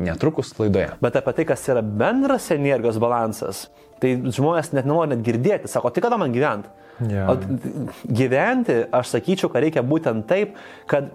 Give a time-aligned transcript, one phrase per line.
[0.00, 0.90] netrukus laidoje.
[1.02, 3.68] Bet apie tai, kas yra bendras energijos balansas,
[4.00, 6.70] tai žmonės net nenori net girdėti, sako, tai kada man gyventi?
[7.00, 7.32] Yeah.
[7.32, 10.56] O gyventi, aš sakyčiau, kad reikia būtent taip,
[10.90, 11.10] kad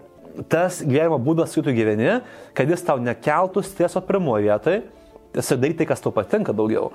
[0.52, 2.10] tas gyvenimo būdas, kurį tu gyveni,
[2.58, 4.82] kad jis tau nekeltų streso pirmoje vietoje,
[5.36, 6.92] tiesiog daryti tai, kas tau patinka daugiau.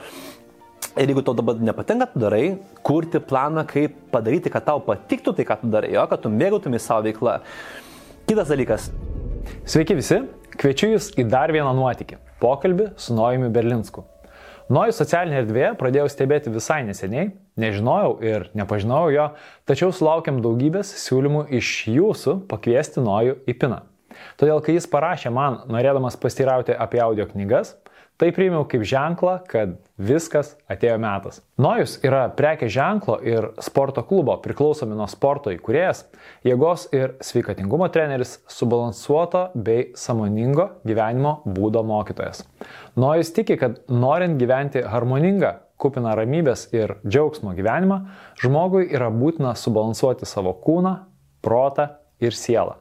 [0.98, 2.44] Ir jeigu tau dabar nepatinka, tu darai,
[2.86, 6.80] kurti planą, kaip padaryti, kad tau patiktų tai, ką tu darai, jo, kad tu mėgautumai
[6.82, 7.38] savo veiklą.
[8.26, 8.90] Kitas dalykas.
[9.70, 10.20] Sveiki visi,
[10.58, 14.04] kviečiu Jūs į dar vieną nuotykį- pokalbį su Nojumi Berlinsku.
[14.70, 19.24] Nojų socialinė erdvė pradėjau stebėti visai neseniai, nežinojau ir nepažinojau jo,
[19.66, 23.80] tačiau sulaukėm daugybės siūlymų iš jūsų pakviesti Nojų į piną.
[24.38, 27.74] Todėl, kai jis parašė man, norėdamas pastirauti apie audio knygas,
[28.20, 31.38] Tai priimiau kaip ženklą, kad viskas atėjo metas.
[31.56, 36.02] Nojus yra prekė ženklo ir sporto klubo priklausomi nuo sporto įkūrėjas,
[36.44, 42.42] jėgos ir sveikatingumo treneris, subalansuoto bei samoningo gyvenimo būdo mokytojas.
[43.00, 48.02] Nojus tiki, kad norint gyventi harmoningą, kupiną ramybės ir džiaugsmo gyvenimą,
[48.44, 50.92] žmogui yra būtina subalansuoti savo kūną,
[51.40, 51.88] protą
[52.20, 52.76] ir sielą.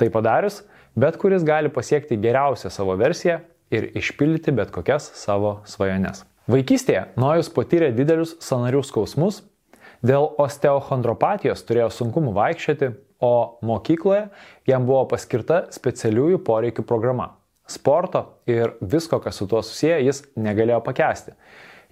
[0.00, 0.62] Tai padarius,
[0.96, 3.42] bet kuris gali pasiekti geriausią savo versiją
[3.74, 6.24] ir išpildyti bet kokias savo svajones.
[6.48, 9.42] Vaikystėje Nojus patyrė didelius sanarių skausmus,
[10.00, 14.28] dėl osteochondropatijos turėjo sunkumų vaikščioti, o mokykloje
[14.70, 17.32] jam buvo paskirta specialiųjų poreikių programa.
[17.68, 21.34] Sporto ir visko, kas su tuo susiję, jis negalėjo pakęsti.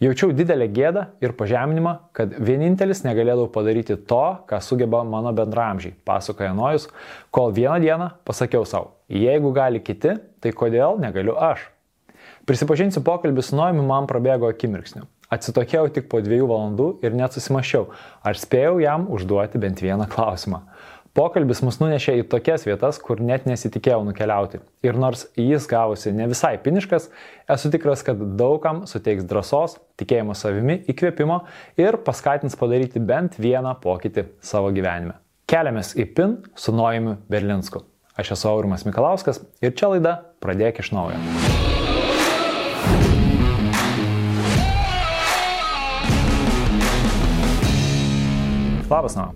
[0.01, 6.53] Jaučiau didelę gėdą ir pažeminimą, kad vienintelis negalėdavau padaryti to, ką sugeba mano bendramžiai, pasakoja
[6.57, 6.89] Nojus,
[7.33, 11.69] kol vieną dieną pasakiau savo, jeigu gali kiti, tai kodėl negaliu aš?
[12.47, 15.07] Prisipažinsiu, pokalbis su Nojumi man prabėgo akimirksniu.
[15.33, 17.89] Atsitokėjau tik po dviejų valandų ir net susimašiau,
[18.23, 20.62] ar spėjau jam užduoti bent vieną klausimą.
[21.17, 24.61] Pokalbis mus nunešė į tokias vietas, kur net nesitikėjau nukeliauti.
[24.84, 27.09] Ir nors jis gavosi ne visai piniškas,
[27.57, 31.41] esu tikras, kad daugam suteiks drąsos, tikėjimo savimi, įkvėpimo
[31.81, 35.17] ir paskatins padaryti bent vieną pokytį savo gyvenime.
[35.49, 37.87] Keliamės į PIN su Nojimi Berlinsku.
[38.16, 41.19] Aš esu Aurimas Mikalauskas ir čia laida Pradėk iš naujo.
[48.88, 49.34] Labas, Nau.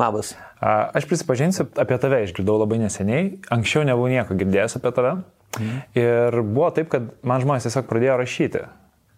[0.00, 0.32] Labas.
[0.64, 5.16] Aš prisipažinsiu, apie tave išgirdau labai neseniai, anksčiau nebuvau nieko girdėjęs apie tave.
[5.58, 5.82] Mhm.
[6.00, 8.64] Ir buvo taip, kad man žmonės tiesiog pradėjo rašyti.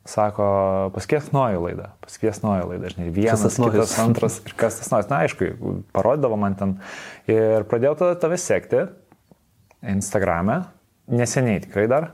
[0.04, 0.46] Sako,
[0.92, 3.94] paskies nuojų laidą, paskies nuojų laidą, žinai, vienas, kitas, nojus?
[4.02, 5.08] antras ir kas tas nuojus.
[5.08, 5.48] Na, aišku,
[5.96, 6.74] parodydavo man ten.
[7.30, 8.82] Ir pradėjau tada tave sekti
[9.92, 10.62] Instagram'e,
[11.12, 12.12] neseniai tikrai dar.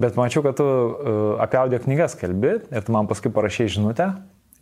[0.00, 4.10] Bet mačiau, kad tu uh, apie audio knygas kalbi ir tu man paskui parašai žinutę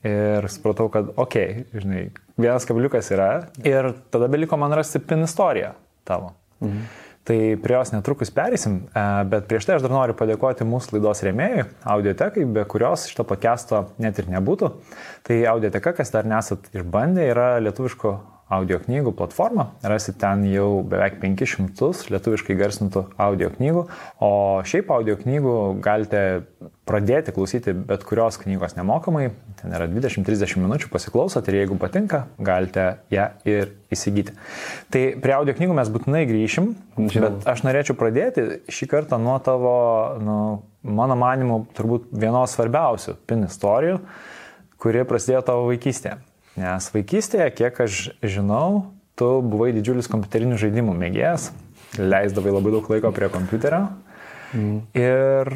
[0.04, 2.02] Ir supratau, kad, okei, okay, žinai,
[2.36, 3.28] vienas kabliukas yra
[3.64, 5.72] ir tada beliko man rasti pin istoriją
[6.04, 6.34] tavo.
[6.60, 6.82] Mhm.
[7.24, 9.02] Tai prie jos netrukus perėsim, e,
[9.32, 11.64] bet prieš tai aš dar noriu padėkoti mūsų laidos rėmėjui,
[11.94, 14.68] audiotekai, be kurios šito podcast'o net ir nebūtų.
[15.24, 18.12] Tai audioteka, kas dar nesat išbandę, yra lietuviško
[18.52, 19.68] audio knygų platformą.
[19.84, 23.84] Rasit ten jau beveik 500 lietuviškai garsintų audio knygų,
[24.24, 24.32] o
[24.68, 26.20] šiaip audio knygų galite
[26.84, 29.30] pradėti klausyti bet kurios knygos nemokamai.
[29.60, 34.36] Ten yra 20-30 minučių pasiklausot ir jeigu patinka, galite ją ir įsigyti.
[34.92, 37.32] Tai prie audio knygų mes būtinai grįšim, Žinau.
[37.38, 39.74] bet aš norėčiau pradėti šį kartą nuo tavo,
[40.20, 40.38] nu,
[40.84, 43.98] mano manimu, turbūt vienos svarbiausių pin istorijų,
[44.84, 46.20] kuri prasidėjo tavo vaikystėje.
[46.60, 51.48] Nes vaikystėje, kiek aš žinau, tu buvai didžiulis kompiuterinių žaidimų mėgėjas,
[51.98, 53.82] leisdavai labai daug laiko prie kompiuterio.
[54.54, 54.76] Mm.
[54.94, 55.50] Ir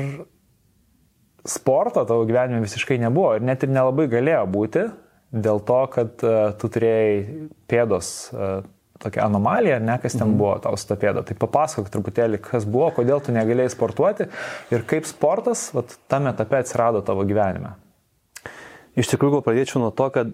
[1.48, 4.88] sporto tavo gyvenime visiškai nebuvo ir net ir nelabai galėjo būti
[5.30, 7.14] dėl to, kad uh, tu turėjai
[7.70, 8.66] pėdos uh,
[8.98, 10.38] tokia anomalija, ne kas ten mm.
[10.40, 11.22] buvo tau su ta pėda.
[11.26, 14.26] Tai papasakok truputėlį, kas buvo, kodėl tu negalėjai sportuoti
[14.74, 17.76] ir kaip sportas vat, tame etape atsirado tavo gyvenime.
[18.98, 20.32] Iš tikrųjų, gal pradėčiau nuo to, kad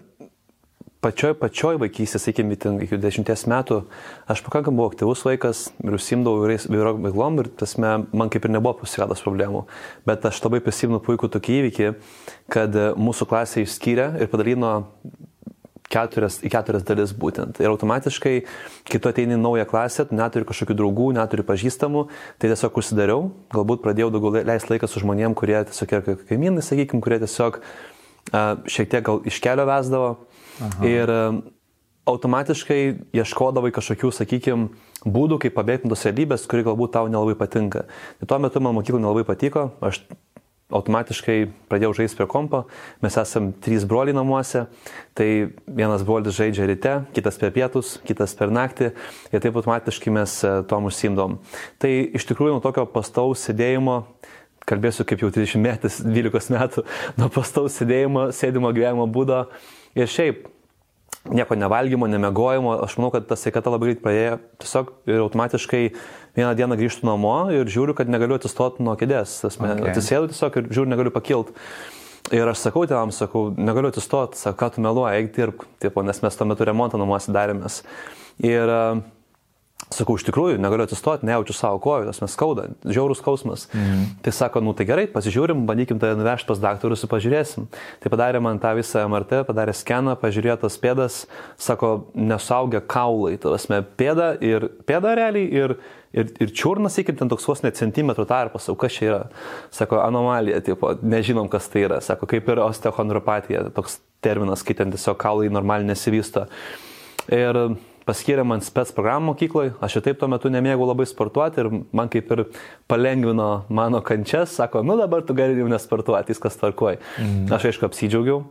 [1.05, 2.57] pačioj, pačioj vaikystėje, sakykime,
[2.87, 3.83] iki dešimties metų,
[4.31, 8.79] aš pakankamai buvau aktyvus vaikas ir užsimdavau įvairiom veiklom ir tasme, man kaip ir nebuvo
[8.81, 9.67] pasiradas problemų.
[10.09, 11.93] Bet aš labai prisimenu puikų tokį įvykį,
[12.53, 14.75] kad mūsų klasė išskyrė ir padalino
[15.95, 17.61] keturias, į keturias dalis būtent.
[17.63, 18.35] Ir automatiškai,
[18.89, 22.07] kai tu ateini į naują klasę, tu neturi kažkokių draugų, neturi pažįstamų,
[22.41, 27.05] tai tiesiog užsidariau, galbūt pradėjau daugiau leisti laiką su žmonėm, kurie tiesiog yra kaimynai, sakykime,
[27.05, 30.15] kurie tiesiog uh, šiek tiek gal iš kelio vesdavo.
[30.61, 30.87] Aha.
[30.87, 31.13] Ir
[32.05, 32.81] automatiškai
[33.17, 34.69] ieškodavai kažkokių, sakykime,
[35.05, 37.87] būdų, kaip pabėgti nuo realybės, kuri galbūt tau nelabai patinka.
[38.21, 40.03] Tai tuo metu man mokykla nelabai patiko, aš
[40.75, 41.37] automatiškai
[41.69, 42.63] pradėjau žaisti prie kompo,
[43.05, 44.65] mes esam trys broliai namuose,
[45.17, 45.29] tai
[45.69, 48.91] vienas brolis žaidžia ryte, kitas per pietus, kitas per naktį
[49.31, 51.37] ir taip automatiškai mes e, tom užsimdom.
[51.83, 54.01] Tai iš tikrųjų nuo tokio pastaus sėdėjimo
[54.65, 56.85] kalbėsiu kaip jau 30 metais, 12 metų,
[57.21, 59.45] nuo pastaus sėdėjimo, sėdimo gyvenimo būdo.
[59.95, 60.47] Ir šiaip,
[61.31, 64.39] nieko nevalgymo, nemegojimo, aš manau, kad ta sveikata labai greit praėjo.
[64.63, 65.83] Tiesiog ir automatiškai
[66.37, 69.39] vieną dieną grįžtu namo ir žiūriu, kad negaliu atsistoti nuo kėdės.
[69.49, 69.91] Okay.
[69.93, 71.57] Atsisėdu tiesiog ir žiūriu, negaliu pakilti.
[72.33, 76.23] Ir aš sakau tėvams, sakau, negaliu atsistoti, sakau, ką tu meluoji, eik dirbk, tipo, nes
[76.25, 77.83] mes tuo metu remontą namuose darėmės.
[78.41, 79.03] Ir uh,
[79.95, 83.67] Sakau, iš tikrųjų, negaliu atsistoti, nejaučiu savo kojų, tas mes skauda, žiaurus skausmas.
[83.73, 84.05] Mhm.
[84.25, 87.69] Tai sako, nu tai gerai, pasižiūrim, bandykim tai nuvežti pas daktarus ir pažiūrėsim.
[88.03, 91.19] Tai padarė man tą visą MRT, padarė skeną, pažiūrėjo tas pėdas,
[91.61, 95.77] sako, nesaugia kaulai, tas mes pėda ir pėda realiai ir,
[96.17, 99.23] ir, ir čiurnas, iki ten toks vos net centimetrų tarpas, o kas čia yra?
[99.75, 102.03] Sako, anomalija, tipo, nežinom, kas tai yra.
[102.05, 106.49] Sako, kaip ir osteochondropatija, toks terminas, kai ten tiesiog kaulai normaliai nesivysto.
[107.33, 107.59] Ir
[108.09, 112.11] paskyrė man spets programą mokykloje, aš ir taip tuo metu nemėgau labai sportuoti ir man
[112.13, 112.43] kaip ir
[112.91, 117.01] palengvino mano kančias, sako, nu dabar tu gali jau nesportuoti, viskas tvarkuoja.
[117.19, 117.53] Mhm.
[117.57, 118.43] Aš aišku apsidžiaugiau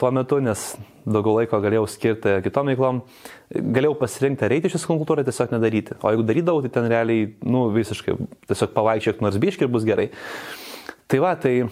[0.00, 0.68] tuo metu, nes
[1.06, 3.00] daugiau laiko galėjau skirti kitom veiklom,
[3.54, 5.98] galėjau pasirinkti ar eiti šis kultūrą, tiesiog nedaryti.
[6.02, 8.16] O jeigu darydavau, tai ten realiai, nu visiškai,
[8.50, 10.10] tiesiog pavaikščiok nors biški ir bus gerai.
[11.06, 11.68] Tai va, tai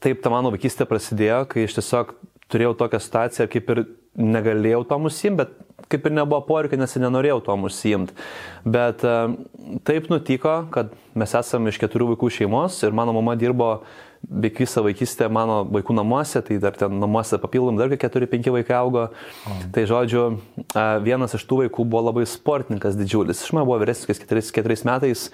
[0.00, 2.14] taip ta mano vaikystė prasidėjo, kai aš tiesiog
[2.50, 3.82] turėjau tokią situaciją, kaip ir
[4.20, 8.14] negalėjau tom užsimti, bet kaip ir nebuvo poreikio, nes nenorėjau tom užsiimti.
[8.64, 9.16] Bet e,
[9.86, 13.72] taip nutiko, kad mes esame iš keturių vaikų šeimos ir mano mama dirbo
[14.20, 18.76] beveik visą vaikystę mano vaikų namuose, tai dar ten namuose papildom dar keturi, penki vaikai
[18.76, 19.06] augo.
[19.48, 19.56] O.
[19.72, 20.26] Tai žodžiu,
[20.60, 23.40] e, vienas iš tų vaikų buvo labai sportininkas didžiulis.
[23.40, 24.20] Iš manęs buvo vyresnis
[24.52, 25.30] keturiais metais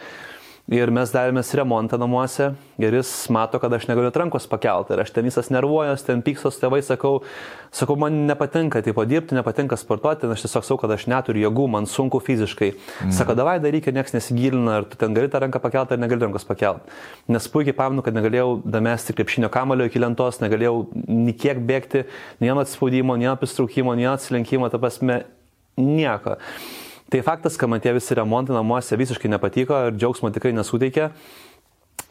[0.67, 2.49] Ir mes darėmės remontą namuose
[2.83, 4.97] ir jis mato, kad aš negaliu rankos pakelti.
[4.97, 7.21] Ir aš ten visas nervuojas, ten pyksos tėvai, sakau,
[7.71, 11.87] sakau, man nepatinka, tipo dirbti, nepatinka sportuoti, aš tiesiog sakau, kad aš neturiu jėgų, man
[11.87, 12.73] sunku fiziškai.
[12.75, 13.13] Mm.
[13.15, 16.49] Sako, davai daryk, niekas nesigilina, ar tu ten gali tą ranką pakelti, ar negali rankos
[16.49, 16.97] pakelti.
[17.31, 22.09] Nes puikiai pamenu, kad negalėjau damesti krepšinio kamalio iki lentos, negalėjau nei kiek bėgti,
[22.41, 25.21] nei vieno atspaudimo, nei vieno pristraukimo, nei vieno atsilenkimo, ta prasme,
[25.79, 26.41] nieko.
[27.11, 31.11] Tai faktas, kad man tie visi remontai namuose visiškai nepatiko ir džiaugsmo tikrai nesuteikė.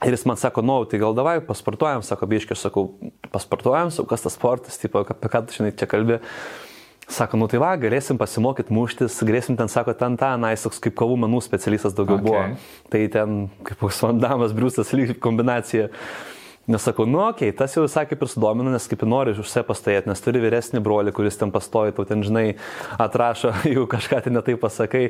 [0.05, 2.85] Ir jis man sako, nu, tai gal davai, pasportuojam, sako, biškiai, sakau,
[3.33, 6.19] pasportuojam, sakau, kas tas sportas, tipo, apie ką tu šiandien čia kalbė.
[7.11, 10.81] Sako, nu tai va, galėsim pasimokyti muštis, galėsim ten, sako, ten tą, na, jis toks
[10.83, 12.25] kaip kovų menų specialistas daugiau okay.
[12.25, 12.45] buvo.
[12.91, 13.35] Tai ten,
[13.67, 15.91] kaip koks Vandamas, Briusas, lyg kombinacija.
[16.65, 19.49] Nesakau, nu, okei, okay, tas jau visai kaip ir sudomina, nes kaip ir nori už
[19.51, 22.55] save pastojėti, nes turi vyresnį brolį, kuris ten pastoja, tau ten, žinai,
[22.97, 25.03] atrašo, jeigu kažką tai netai pasakai,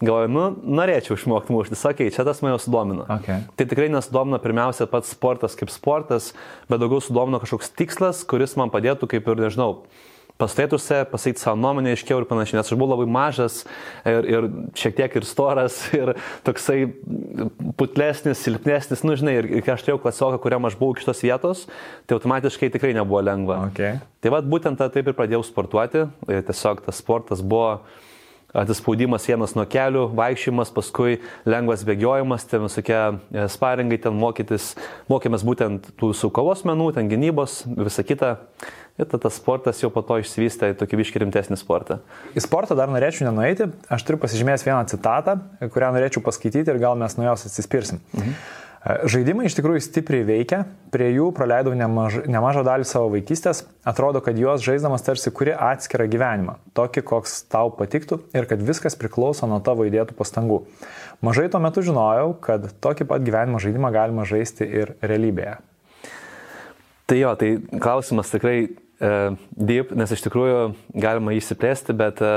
[0.00, 0.44] galvoju, nu,
[0.80, 3.04] norėčiau išmokti muštis, okei, okay, čia tas mane sudomina.
[3.18, 3.44] Okay.
[3.60, 6.30] Tai tikrai nesudomina pirmiausia pats sportas kaip sportas,
[6.72, 9.82] bet daugiau sudomina kažkoks tikslas, kuris man padėtų, kaip ir, nežinau,
[10.40, 13.62] pastėtusi, pasakyti savo nuomonę aiškiau ir panašiai, nes aš buvau labai mažas
[14.08, 14.48] ir, ir
[14.78, 16.14] šiek tiek ir storas ir
[16.46, 16.78] toksai
[17.78, 21.24] putlesnis, silpnesnis, nu žinai, ir, ir kai aš turėjau klasioką, kuriam aš buvau iš tos
[21.24, 21.66] vietos,
[22.06, 23.62] tai automatiškai tikrai nebuvo lengva.
[23.70, 24.00] Okay.
[24.22, 27.76] Tai vad būtent tą taip ir pradėjau sportuoti ir tiesiog tas sportas buvo
[28.52, 31.16] atsispaudimas sienos nuo kelių, vaikščiojimas, paskui
[31.48, 34.72] lengvas bėgiojimas, ten visokie e, sparingai, ten mokytis,
[35.12, 38.34] mokėmės būtent tų su kovos menų, ten gynybos, visa kita.
[39.00, 42.02] Ir tada tas sportas jau po to išsivystė į tokį viškį rimtesnį sportą.
[42.36, 43.70] Į sportą dar norėčiau nenueiti.
[43.88, 45.38] Aš turiu pasižymėjęs vieną citatą,
[45.72, 48.02] kurią norėčiau paskaityti ir gal mes nuo jos atsispirsim.
[48.12, 48.36] Mhm.
[48.82, 54.34] Žaidimai iš tikrųjų stipriai veikia, prie jų praleidau nemaž, nemažą dalį savo vaikystės, atrodo, kad
[54.34, 59.60] juos žaisdamas tarsi kuri atskirą gyvenimą, tokį, koks tau patiktų ir kad viskas priklauso nuo
[59.62, 60.64] tavo įdėtų pastangų.
[61.22, 65.60] Mažai tuo metu žinojau, kad tokį pat gyvenimo žaidimą galima žaisti ir realybėje.
[67.06, 67.50] Tai jo, tai
[67.82, 69.10] klausimas tikrai e,
[69.56, 70.60] deep, nes iš tikrųjų
[71.02, 72.32] galima įsiplėsti, bet e,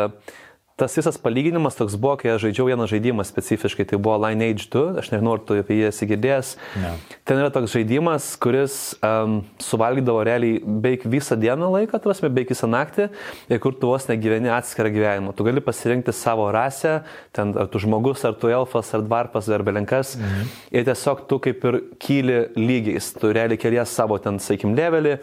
[0.75, 4.97] tas visas palyginimas toks buvo, kai aš žaidžiau vieną žaidimą specifiškai, tai buvo Lineage 2,
[4.99, 6.49] aš nežinau, ar tu apie jį esi girdėjęs.
[6.81, 6.91] Ne.
[7.23, 12.67] Ten yra toks žaidimas, kuris um, suvalgydavo realiai beveik visą dieną laiką, tuosme, beveik visą
[12.67, 13.07] naktį,
[13.47, 15.31] ir kur tu vos negyveni atskirą gyvenimą.
[15.39, 16.97] Tu gali pasirinkti savo rasę,
[17.31, 20.53] ten ar tu žmogus, ar tu elfas, ar dvarpas, ar belenkas, mhm.
[20.75, 25.21] ir tiesiog tu kaip ir kyli lygiais, tu realiai kelies savo ten, sakykim, levelį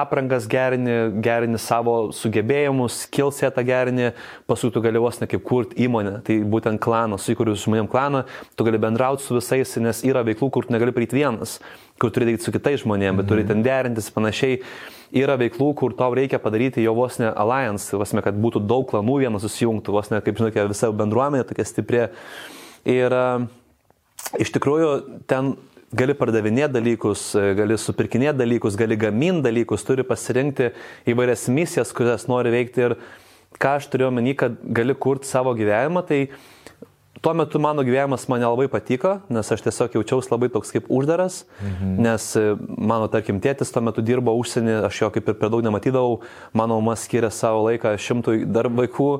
[0.00, 4.10] aprangas gerini, gerini savo sugebėjimus, skillsetą gerini,
[4.48, 8.24] paskui tu gali vos ne kaip kurti įmonę, tai būtent klaną, suikuriu su žmonėm klaną,
[8.56, 11.58] tu gali bendrauti su visais, nes yra veiklų, kur tu negali prieiti vienas,
[12.02, 13.52] kur turi daryti su kitais žmonėmis, bet turi mhm.
[13.52, 14.60] ten derintis panašiai.
[15.16, 18.88] Yra veiklų, kur tau reikia padaryti jo vos ne alliance, vos ne, kad būtų daug
[18.90, 22.00] klanų vienas susijungtų, vos ne, kaip žinote, visa bendruomenė tokia stipri.
[22.90, 23.46] Ir uh,
[24.42, 24.90] iš tikrųjų
[25.30, 25.54] ten
[25.94, 27.28] gali pardavinėti dalykus,
[27.58, 30.72] gali supirkinėti dalykus, gali gaminti dalykus, turi pasirinkti
[31.12, 32.96] įvairias misijas, kurias nori veikti ir
[33.60, 36.26] ką aš turiu omeny, kad gali kurti savo gyvenimą, tai
[37.22, 41.40] tuo metu mano gyvenimas man nelabai patiko, nes aš tiesiog jaučiausi labai toks kaip uždaras,
[41.62, 41.96] mhm.
[42.04, 42.44] nes e,
[42.76, 46.20] mano, tarkim, tėtis tuo metu dirbo užsienį, aš jo kaip ir per daug nematydavau,
[46.56, 49.10] mano mama skiria savo laiką šimtui dar vaikų,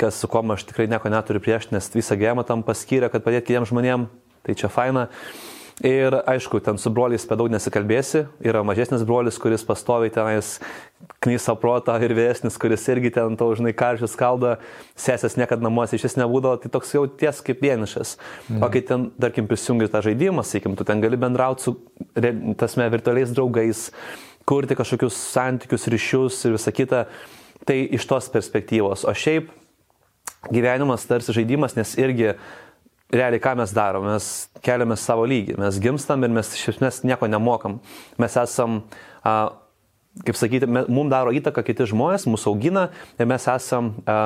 [0.00, 3.50] kas su kuo aš tikrai nieko neturiu prieš, nes visą gyvenimą tam paskyrė, kad padėti
[3.50, 4.12] kitiems žmonėms,
[4.46, 5.08] tai čia faina.
[5.80, 8.26] Ir aišku, ten su broliais per daug nesikalbėsi.
[8.44, 10.58] Yra mažesnis brolis, kuris pastoviai tenais
[11.24, 14.58] knysa protą ir vėsnis, kuris irgi ten to, žinai, karšius kalda,
[14.92, 18.18] sesės niekada namuose iš vis nebūdavo, tai toks jau ties kaip vienišas.
[18.50, 18.60] Mhm.
[18.60, 21.76] O kai ten, tarkim, prisijungi tą žaidimą, sakykim, tu ten gali bendrauti su,
[22.60, 23.86] tasme, virtualiais draugais,
[24.44, 27.06] kurti kažkokius santykius, ryšius ir visa kita,
[27.64, 29.08] tai iš tos perspektyvos.
[29.08, 29.48] O šiaip
[30.48, 32.34] gyvenimas tarsi žaidimas, nes irgi
[33.12, 34.28] realiai ką mes darom, mes
[34.64, 37.80] keliame savo lygį, mes gimstam ir mes iš esmės nieko nemokam.
[38.20, 38.82] Mes esam,
[39.26, 39.52] a,
[40.26, 42.88] kaip sakyti, mums daro įtaką kiti žmonės, mūsų augina
[43.18, 44.20] ir mes esam, a,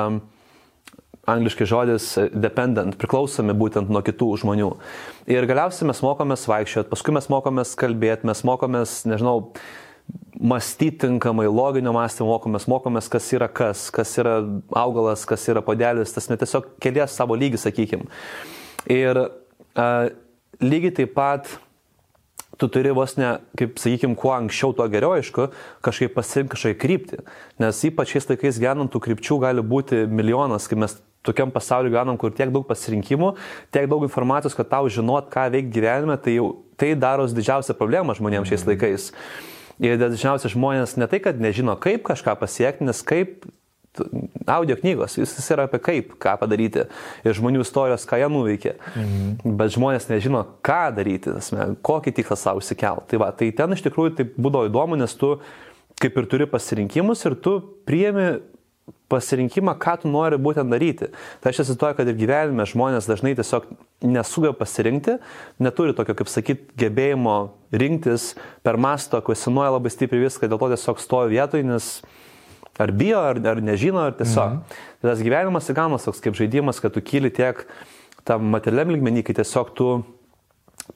[1.25, 4.69] angliškai žodis, dependent, priklausomi būtent nuo kitų žmonių.
[5.33, 9.39] Ir galiausiai mes mokomės vaikščioti, paskui mes mokomės kalbėti, mes mokomės, nežinau,
[10.37, 14.35] mąstyti tinkamai, loginio mąstymo mokomės, mokomės, kas yra kas, kas yra
[14.77, 18.05] augalas, kas yra podelis, tas net tiesiog kelias savo lygį, sakykim.
[18.91, 19.87] Ir a,
[20.61, 21.49] lygiai taip pat
[22.57, 25.49] tu turi vos ne, kaip sakykime, kuo anksčiau, tuo geriau, aišku,
[25.83, 27.19] kažkaip pasirinkti kažkokią kryptį.
[27.63, 32.19] Nes ypač šiais laikais gyvenant tų krypčių gali būti milijonas, kai mes tokiam pasauliu gyvenam,
[32.21, 33.33] kur tiek daug pasirinkimų,
[33.75, 38.15] tiek daug informacijos, kad tau žinot, ką veikti gyvenime, tai jau tai daro didžiausią problemą
[38.17, 38.71] žmonėms šiais mhm.
[38.73, 39.11] laikais.
[39.83, 43.43] Ir dažniausiai žmonės ne tai, kad nežino, kaip kažką pasiekti, nes kaip
[44.55, 46.85] audio knygos, viskas yra apie kaip, ką padaryti
[47.25, 48.75] ir žmonių istorijos, ką jie nuveikė.
[48.95, 49.55] Mhm.
[49.59, 53.07] Bet žmonės nežino, ką daryti, asme, kokį tikslą savo įsikelt.
[53.11, 55.35] Tai, va, tai ten iš tikrųjų tai būdavo įdomu, nes tu
[56.01, 58.35] kaip ir turi pasirinkimus ir tu priemi
[59.09, 61.09] pasirinkimą, ką tu nori būtent daryti.
[61.41, 63.67] Tai aš įsivaizduoju, kad ir gyvenime žmonės dažnai tiesiog
[64.05, 65.17] nesugeba pasirinkti,
[65.61, 67.37] neturi tokio, kaip sakyt, gebėjimo
[67.73, 68.33] rinktis
[68.65, 71.89] per masto, kvestionuoja labai stipriai viską, dėl to tiesiog stovi vietoj, nes
[72.81, 74.57] Ar bijo, ar, ar nežino, ar tiesiog.
[74.57, 74.81] Mhm.
[75.05, 77.63] Tas gyvenimas įgaunas toks kaip žaidimas, kad tu kyli tiek
[78.27, 79.89] tam materialiam lygmenį, kai tiesiog tu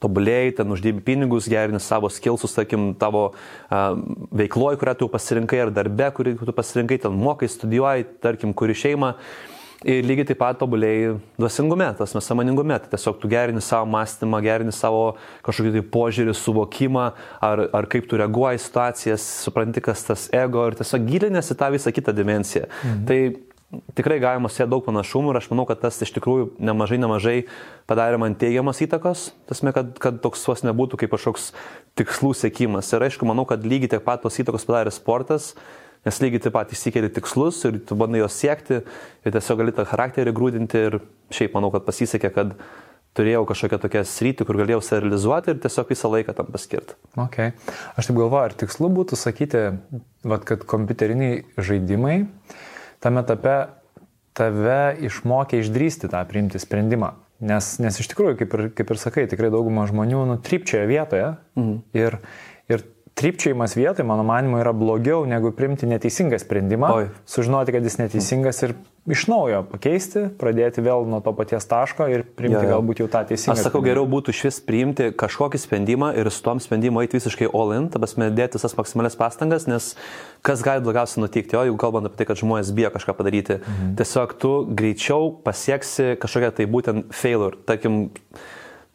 [0.03, 3.95] tobulėjai, ten uždirbi pinigus, gerini savo skilsus, tarkim, tavo uh,
[4.37, 9.15] veikloje, kurią tu pasirinkai, ar darbe, kurį tu pasirinkai, ten mokai, studijuoji, tarkim, kuri šeima.
[9.15, 12.75] Uh, Ir lygiai taip pat tobulėjai dvasingume, tas mes samoningume.
[12.83, 15.13] Tai tiesiog tu gerini savo mąstymą, gerini savo
[15.45, 17.05] kažkokį tai požiūrį, suvokimą,
[17.47, 21.95] ar, ar kaip tu reaguoji situacijas, supranti, kas tas ego ir tiesiog gilinėsi tą visą
[21.95, 22.67] kitą dimenciją.
[22.67, 23.05] Mhm.
[23.07, 23.21] Tai
[23.95, 27.37] tikrai galima sėti daug panašumų ir aš manau, kad tas iš tikrųjų nemažai, nemažai
[27.89, 31.51] padarė man teigiamas įtakos, tasme, kad, kad toks vos nebūtų kaip kažkoks
[31.99, 32.89] tikslų sėkimas.
[32.91, 35.53] Ir aišku, manau, kad lygiai tiek pat tos įtakos padarė sportas
[36.07, 39.83] Nes lygiai taip pat išsikeli tikslus ir tu bandai juos siekti ir tiesiog gali tą
[39.89, 40.99] charakterį grūdinti ir
[41.35, 42.53] šiaip manau, kad pasisekė, kad
[43.17, 46.95] turėjau kažkokią tokią sritį, kur galėjau save realizuoti ir tiesiog visą laiką tam paskirti.
[47.19, 47.51] Okay.
[47.99, 49.63] Aš taip galvoju, ar tikslu būtų sakyti,
[50.23, 52.21] vat, kad kompiuteriniai žaidimai
[53.03, 53.57] tame etape
[54.37, 57.15] tave išmokė išdrysti tą priimti sprendimą.
[57.39, 61.75] Nes, nes iš tikrųjų, kaip ir, kaip ir sakai, tikrai dauguma žmonių nutrypčioja vietoje mhm.
[61.95, 62.19] ir
[63.19, 67.09] trypčiajimas vietoj, mano manimo, yra blogiau negu primti neteisingą sprendimą, Oi.
[67.27, 68.73] sužinoti, kad jis neteisingas ir
[69.09, 72.75] iš naujo pakeisti, pradėti vėl nuo to paties taško ir priimti ja, ja.
[72.77, 73.55] galbūt jau tą teisingą.
[73.57, 77.49] Aš sakau, geriau būtų iš vis priimti kažkokį sprendimą ir su tom sprendimu eiti visiškai
[77.49, 79.89] all in, tabas dėti visas maksimalias pastangas, nes
[80.45, 83.97] kas gali blogiausia nutikti, o jeigu kalbant apie tai, kad žmonės bijo kažką padaryti, mhm.
[83.99, 87.59] tiesiog tu greičiau pasieksi kažkokią tai būtent failure.
[87.67, 88.05] Tarkim,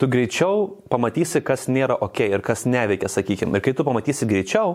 [0.05, 3.57] tu greičiau pamatysi, kas nėra ok ir kas neveikia, sakykime.
[3.57, 4.75] Ir kai tu pamatysi greičiau,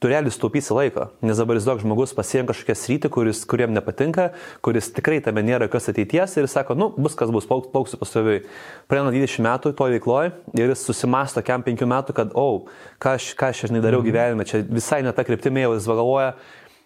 [0.00, 1.10] tu realiai staupysi laiko.
[1.20, 4.30] Nes dabar jis daug žmogus pasirinka kažkokią sritį, kuris, kuriem nepatinka,
[4.64, 8.40] kuris tikrai tame nėra jokios ateities ir sako, nu, bus kas bus, plauks, plauksiu pastoviai.
[8.88, 13.18] Praeina 20 metų to veikloje ir jis susimasto kiam 5 metų, kad, o, oh, ką
[13.18, 14.08] aš, ką aš žinai dariau mhm.
[14.08, 16.32] gyvenime, čia visai ne ta kryptimė, jis galvoja,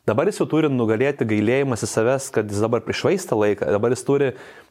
[0.05, 4.03] Dabar jis jau turi nugalėti gailėjimas į savęs, kad jis dabar prišvaista laiką, dabar jis
[4.05, 4.27] turi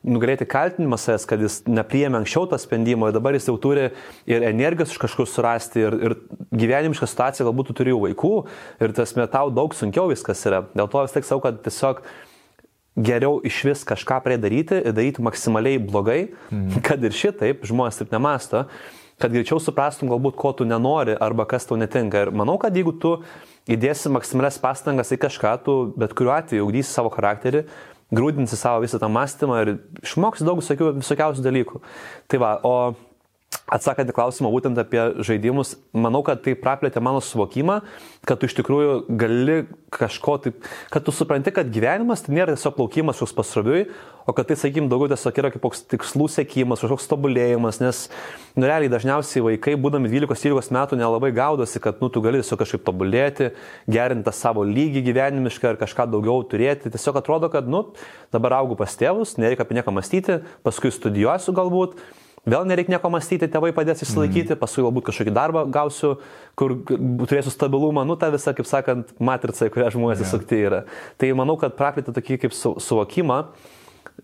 [0.06, 3.88] nugalėti kaltinimą savęs, kad jis nepriėmė anksčiau to sprendimo, ir dabar jis jau turi
[4.30, 6.16] ir energijos iš kažkur surasti, ir, ir
[6.54, 8.34] gyvenimišką situaciją, galbūt tu turi vaikų,
[8.86, 10.68] ir tas metau daug sunkiau viskas yra.
[10.78, 12.06] Dėl to vis tik savo, kad tiesiog
[13.10, 16.84] geriau iš vis kažką pradėti ir daryti maksimaliai blogai, mm.
[16.86, 18.68] kad ir šitaip žmonės taip nemasto,
[19.22, 22.26] kad greičiau suprastum galbūt, ko tu nenori arba kas tau netinka.
[22.26, 23.16] Ir manau, kad jeigu tu
[23.72, 27.64] įdėsi maksimalias pastangas į kažką, tu bet kuriuo atveju ugdysi savo charakterį,
[28.14, 31.82] grūdinsi savo visą tą mąstymą ir išmoksi daug visokių, visokiausių dalykų.
[32.30, 32.76] Tai va, o
[33.74, 37.80] atsakant į klausimą būtent apie žaidimus, manau, kad tai praplėtė mano suvokimą,
[38.28, 39.58] kad tu iš tikrųjų gali
[39.94, 43.86] kažko taip, kad tu supranti, kad gyvenimas tai nėra tiesiog plaukimas už pasroviui,
[44.26, 48.02] o kad tai, sakykim, daugiau tiesiog yra kaip koks tikslų sėkimas, kažkoks tobulėjimas, nes,
[48.56, 52.86] nu, realiai dažniausiai vaikai, būdami 12-13 metų, nelabai gaudosi, kad, nu, tu gali tiesiog kažkaip
[52.88, 53.52] tobulėti,
[53.92, 56.94] gerinti savo lygį gyvenimišką ar kažką daugiau turėti.
[56.94, 57.86] Tiesiog atrodo, kad, nu,
[58.34, 62.00] dabar augu pas tėvus, nereikia apie nieką mąstyti, paskui studijuosiu galbūt
[62.44, 64.60] Vėl nereikia nieko mąstyti, tėvai padės išsilaikyti, mm.
[64.60, 66.18] paskui galbūt kažkokį darbą gausiu,
[66.60, 70.28] kur turėsiu stabilumą, nu ta visa, kaip sakant, matrica, kurią žmonės yeah.
[70.28, 70.82] įsukti yra.
[71.22, 73.40] Tai manau, kad praplėtė tokį kaip su, suvokimą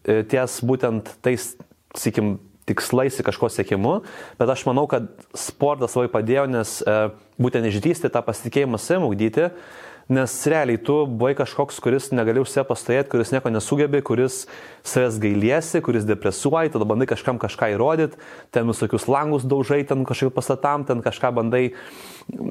[0.03, 1.53] e, ties būtent tais,
[1.95, 2.35] sakykim,
[2.69, 3.95] tikslais į kažko sėkimu,
[4.37, 5.07] bet aš manau, kad
[5.37, 6.97] sportas labai padėjo, nes e,
[7.41, 9.47] būtent išdystyti tą pasitikėjimą savim ugdyti,
[10.09, 14.39] Nes realiai tu buvai kažkoks, kuris negali už save pastovėti, kuris nieko nesugebi, kuris
[14.81, 18.17] savęs gailiesi, kuris depresuoji, tada bandai kažkam kažką įrodyti,
[18.49, 21.63] ten visokius langus daužai, ten kažkaip pastatam, ten kažką bandai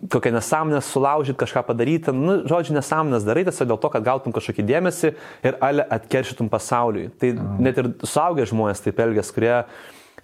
[0.07, 4.67] kokią nesąmonę sulaužyti, kažką padaryti, nu, žodžiu, nesąmonės darai tiesiog dėl to, kad gautum kažkokį
[4.71, 5.13] dėmesį
[5.51, 7.11] ir ale atkeršytum pasauliui.
[7.19, 7.61] Tai mm.
[7.63, 9.65] net ir suaugę žmonės taip elgės, kurie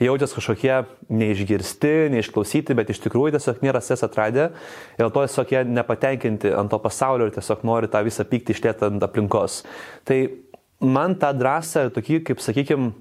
[0.02, 0.78] jaučiasi kažkokie
[1.14, 4.48] neišgirsti, neišklausyti, bet iš tikrųjų tiesiog nėra ses atradę
[4.98, 8.88] ir to tiesiog jie nepatenkinti ant to pasaulio ir tiesiog nori tą visą pyktį išlėti
[8.88, 9.62] ant aplinkos.
[10.08, 10.18] Tai
[10.84, 12.92] man tą drąsą, tokį, kaip sakykime,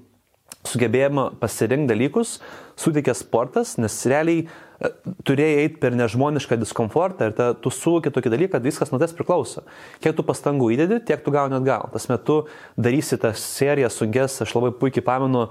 [0.64, 2.38] sugebėjimą pasirinkti dalykus
[2.80, 4.90] suteikė sportas, nes realiai e,
[5.28, 9.16] turėjai eiti per nežmonišką diskomfortą ir ta, tu suvoki tokį dalyką, kad viskas nuo tavęs
[9.18, 9.64] priklauso.
[10.00, 11.90] Kiek tu pastangų įdedi, tiek tu gauni atgal.
[11.92, 12.44] Tas metu
[12.80, 15.50] darysi tą seriją sunkes, aš labai puikiai pamenu,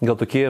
[0.00, 0.46] gal tokį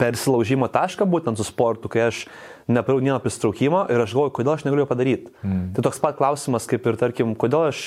[0.00, 2.24] persilaužimo tašką būtent su sportu, kai aš
[2.70, 5.32] neparėjau vieno pristraukimo ir aš galvoju, kodėl aš negaliu padaryti.
[5.44, 5.70] Mm.
[5.76, 7.84] Tai toks pat klausimas kaip ir, tarkim, kodėl aš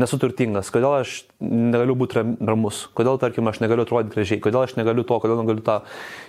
[0.00, 4.76] nesu turtingas, kodėl aš negaliu būti ramus, kodėl, tarkim, aš negaliu atrodyti gražiai, kodėl aš
[4.78, 5.80] negaliu to, kodėl negaliu tą.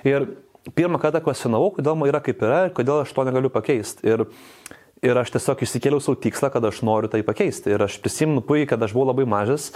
[0.08, 0.28] Ir
[0.76, 4.06] pirmą kartą kvestionavau, kodėl man yra kaip yra ir kodėl aš to negaliu pakeisti.
[4.10, 4.28] Ir
[5.00, 7.72] Ir aš tiesiog išsikėliau savo tikslą, kad aš noriu tai pakeisti.
[7.72, 9.70] Ir aš prisimenu puikiai, kad aš buvau labai mažas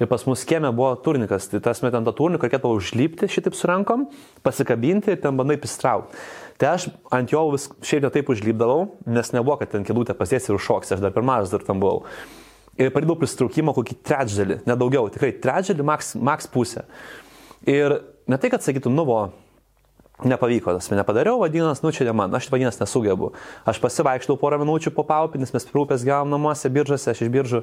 [0.00, 1.50] ir pas mus kieme buvo turnikas.
[1.52, 4.06] Tai tas metant tą turniką reikėtų užlipti šitaip su rankom,
[4.46, 6.16] pasikabinti ir ten bandai pistraukti.
[6.60, 10.48] Tai aš ant jo vis šiaip ne taip užlipdavau, nes nebuvo, kad ten kėdutę pasiesi
[10.48, 12.06] ir užšoksi, aš dar per mažas dar tam buvau.
[12.80, 16.86] Ir pradėjau pristraukimą kokį trečdalį, nedaugiau, tikrai trečdalį, maks, maks pusę.
[17.68, 19.26] Ir ne tai, kad sakytum, nu, buvo
[20.28, 23.32] nepavyko, tas nepadariau, vadinasi, nu čia ne man, aš vadinasi nesugebu.
[23.68, 27.62] Aš pasivaikštau porą minučių po paupį, nes mes pirūpės gavom namuose, biržose, aš iš biržų.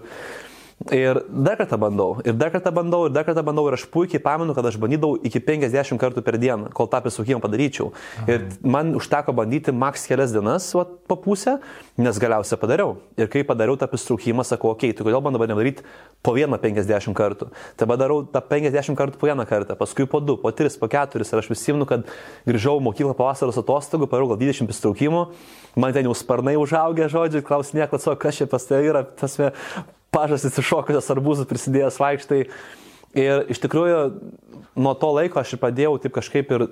[0.85, 4.21] Ir dar kartą bandau, ir dar kartą bandau, ir dar kartą bandau, ir aš puikiai
[4.21, 7.89] pamenu, kad aš bandydavau iki 50 kartų per dieną, kol tą prisukimą padaryčiau.
[8.21, 8.27] Aha.
[8.29, 11.57] Ir man užteko bandyti maks kelias dienas va, po pusę,
[11.97, 12.93] nes galiausiai padariau.
[13.17, 15.81] Ir kai padariau tą pristraukimą, sakau, okei, okay, tai kodėl man dabar nedaryti
[16.21, 17.49] po vieną 50 kartų.
[17.81, 21.33] Tada darau tą 50 kartų po vieną kartą, paskui po du, po tris, po keturis.
[21.33, 22.05] Ir aš prisimenu, kad
[22.45, 25.27] grįžau mokyklą po vasaros atostogų, padarau gal 20 pristraukimų,
[25.75, 29.41] man ten jau sparnai užaugę, žodžiu, klausinė, kas čia pas tai yra, tas
[30.13, 32.43] pažastis iššokusios arbūzus prisidėjęs vaikštai.
[33.17, 34.00] Ir iš tikrųjų
[34.78, 36.65] nuo to laiko aš ir pradėjau taip kažkaip ir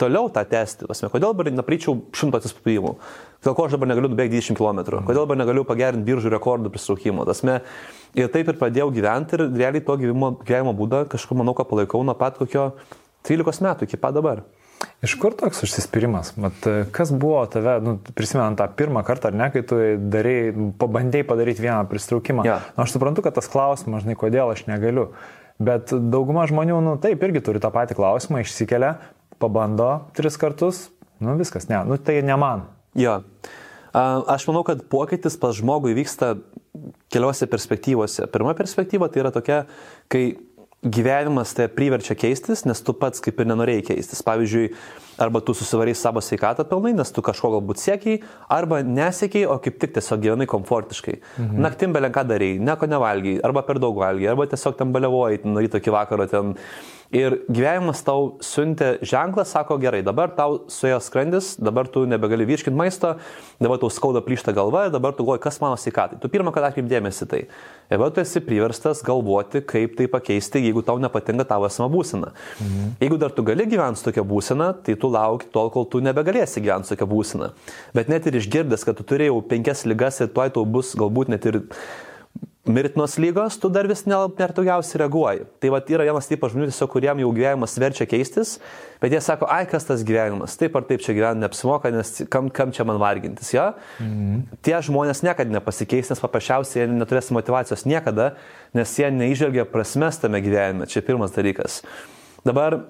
[0.00, 0.88] toliau tą tęsti.
[0.90, 2.96] Pasme, kodėl dabar nepryčiau šimto atsispavimų?
[3.46, 4.82] Dėl ko aš dabar negaliu nubėgti 20 km?
[5.06, 7.24] Kodėl dabar negaliu pagerinti biržų rekordų pristraukimo?
[7.28, 7.60] Tasme,
[8.18, 12.02] ir taip ir pradėjau gyventi ir realiai to gyvenimo, gyvenimo būdą kažkur manau, kad palaikau
[12.04, 12.72] nuo pat kokio
[13.30, 14.42] 13 metų iki pat dabar.
[15.02, 16.32] Iš kur toks užsispyrimas?
[16.42, 16.64] Mat,
[16.94, 19.78] kas buvo tave, nu, prisimenant tą pirmą kartą, ar ne, kai tu
[20.10, 22.46] darai, pabandėjai padaryti vieną pristraukimą?
[22.46, 22.58] Ja.
[22.74, 25.12] Nu, aš suprantu, kad tas klausimas, žinai, kodėl aš negaliu.
[25.62, 28.96] Bet dauguma žmonių, nu, taip, irgi turi tą patį klausimą, išsikelia,
[29.42, 30.88] pabando tris kartus,
[31.22, 32.66] nu, viskas, ne, nu, tai ne man.
[32.98, 33.20] Jo.
[33.94, 36.34] Aš manau, kad pokytis pas žmogų įvyksta
[37.10, 38.26] keliose perspektyvose.
[38.30, 39.62] Pirma perspektyva tai yra tokia,
[40.12, 40.24] kai
[40.84, 44.22] gyvenimas tai priverčia keistis, nes tu pats kaip ir nenorėjai keistis.
[44.26, 44.68] Pavyzdžiui,
[45.18, 48.20] arba tu susivarai savo sveikatą pilnai, nes tu kažko galbūt siekiai,
[48.54, 51.16] arba nesiekiai, o kaip tik tiesiog gyvenai komfortiškai.
[51.38, 51.64] Mhm.
[51.66, 55.82] Naktim belenką darai, nieko nevalgiai, arba per daug valgiai, arba tiesiog ten balevoji, nuo ryto
[55.82, 56.54] iki vakaro ten
[57.08, 62.76] Ir gyvenimas tau siuntė ženklą, sako, gerai, dabar tau suėjo skrandis, dabar tu nebegali virškinti
[62.76, 63.14] maisto,
[63.56, 66.18] dabar tau skauda plyšta galva ir dabar tu galvoji, kas mano sveikatai.
[66.20, 67.46] Tu pirmą kartą atkreipdėmėsi tai.
[67.88, 72.34] Ir dabar tu esi priverstas galvoti, kaip tai pakeisti, jeigu tau nepatinka tavo esama būsena.
[72.60, 72.90] Mhm.
[73.00, 76.60] Jeigu dar tu gali gyventi su tokia būsena, tai tu lauki tol, kol tu nebegalėsi
[76.60, 77.54] gyventi su tokia būsena.
[77.96, 81.48] Bet net ir išgirdęs, kad tu turėjai penkias lygas ir tuoj tau bus galbūt net
[81.48, 81.62] ir
[82.68, 85.46] mirtinos lygos, tu dar vis nertogiausiai reaguoji.
[85.62, 88.56] Tai va yra vienas tipas žmonių, tiesiog kuriem jau gyvenimas verčia keistis,
[89.02, 92.50] bet jie sako, ai kas tas gyvenimas, taip ar taip čia gyventi neapsimoka, nes kam,
[92.54, 93.70] kam čia man vargintis, jo?
[94.04, 94.60] Mhm.
[94.62, 98.34] Tie žmonės niekada nepasikeis, nes paprasčiausiai jie neturės motivacijos niekada,
[98.76, 101.82] nes jie neižvelgia prasmes tame gyvenime, čia pirmas dalykas.
[102.46, 102.82] Dabar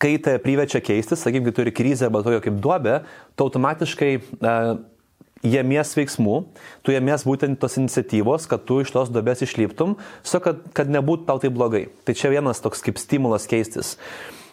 [0.00, 3.00] kai tai priverčia keistis, sakykime, turi krizę arba tojo kaip duobę,
[3.36, 4.70] tu automatiškai uh,
[5.46, 6.40] jėmies veiksmų,
[6.84, 11.28] tu jėmies būtent tos iniciatyvos, kad tu iš tos duobės išliptum, su kad, kad nebūtų
[11.28, 11.86] tau tai blogai.
[12.04, 13.96] Tai čia vienas toks kaip stimulas keistis.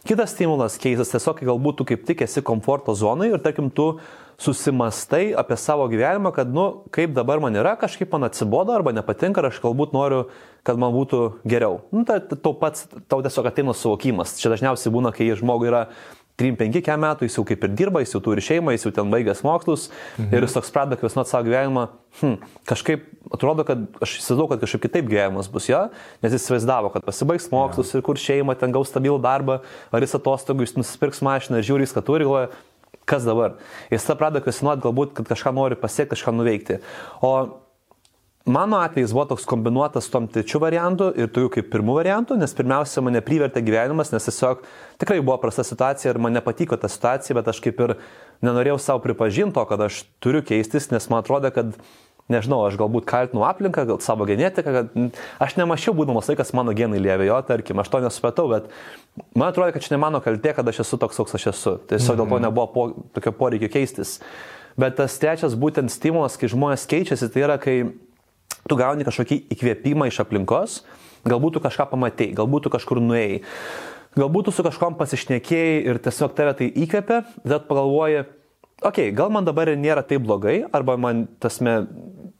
[0.07, 3.97] Kitas stimulas keistis tiesiog, kai galbūt tu kaip tik esi komforto zonai ir tarkim tu
[4.39, 9.41] susimastai apie savo gyvenimą, kad, nu, kaip dabar man yra, kažkaip man atsibodo arba nepatinka,
[9.41, 10.27] ar aš galbūt noriu,
[10.67, 11.81] kad man būtų geriau.
[11.91, 14.37] Nu, tai tau pats, tau tiesiog ateina suvokimas.
[14.39, 15.87] Čia dažniausiai būna, kai žmogui yra
[16.37, 19.41] 3-5 metų, jis jau kaip ir dirba, jis jau turi šeimą, jis jau ten baigęs
[19.45, 20.29] mokslus mhm.
[20.35, 21.87] ir jis toks pradeda kvesnuoti savo gyvenimą,
[22.21, 22.37] hm,
[22.69, 25.81] kažkaip atrodo, kad aš įsivaizduoju, kad kažkaip kitaip gyvenimas bus jo,
[26.21, 27.99] nes jis įsivaizdavo, kad pasibaigs mokslus ja.
[27.99, 31.89] ir kur šeima ten gaus stabilų darbą, ar jis atostogų, jis nusipirks mašiną ir žiūri,
[31.89, 32.51] ką turi, galvoja,
[33.07, 33.57] kas dabar.
[33.91, 36.81] Jis tada pradeda kvesnuoti galbūt, kad kažką nori pasiekti, kažką nuveikti.
[37.23, 37.33] O
[38.47, 42.53] Mano atvejis buvo toks kombinuotas su tom trečiu variantu ir jau kaip pirmu variantu, nes
[42.55, 44.61] pirmiausia mane privertė gyvenimas, nes tiesiog
[45.03, 47.97] tikrai buvo prasta situacija ir man nepatiko ta situacija, bet aš kaip ir
[48.47, 51.75] nenorėjau savo pripažinto, kad aš turiu keistis, nes man atrodo, kad
[52.31, 57.03] nežinau, aš galbūt kaltinu aplinką, gal savo genetiką, kad aš nemačiau būdamas laikas mano genai
[57.03, 58.71] lėvė jo, tarkim, aš to nesupratau, bet
[59.35, 61.77] man atrodo, kad čia ne mano kaltė, kad aš esu toks, koks aš esu.
[61.91, 62.47] Tiesiog dėl to mhm.
[62.47, 64.21] nebuvo po, tokio poreikio keistis.
[64.79, 67.81] Bet tas trečias būtent stimulas, kai žmonės keičiasi, tai yra, kai
[68.71, 70.81] tu gauni kažkokį įkvėpimą iš aplinkos,
[71.27, 73.41] galbūt tu kažką pamatėjai, galbūt tu kažkur nuėjai,
[74.17, 78.25] galbūt tu su kažkom pasišnekėjai ir tiesiog tave tai įkvėpė, bet pagalvoji,
[78.81, 81.79] okei, okay, gal man dabar ir nėra taip blogai, arba man tasme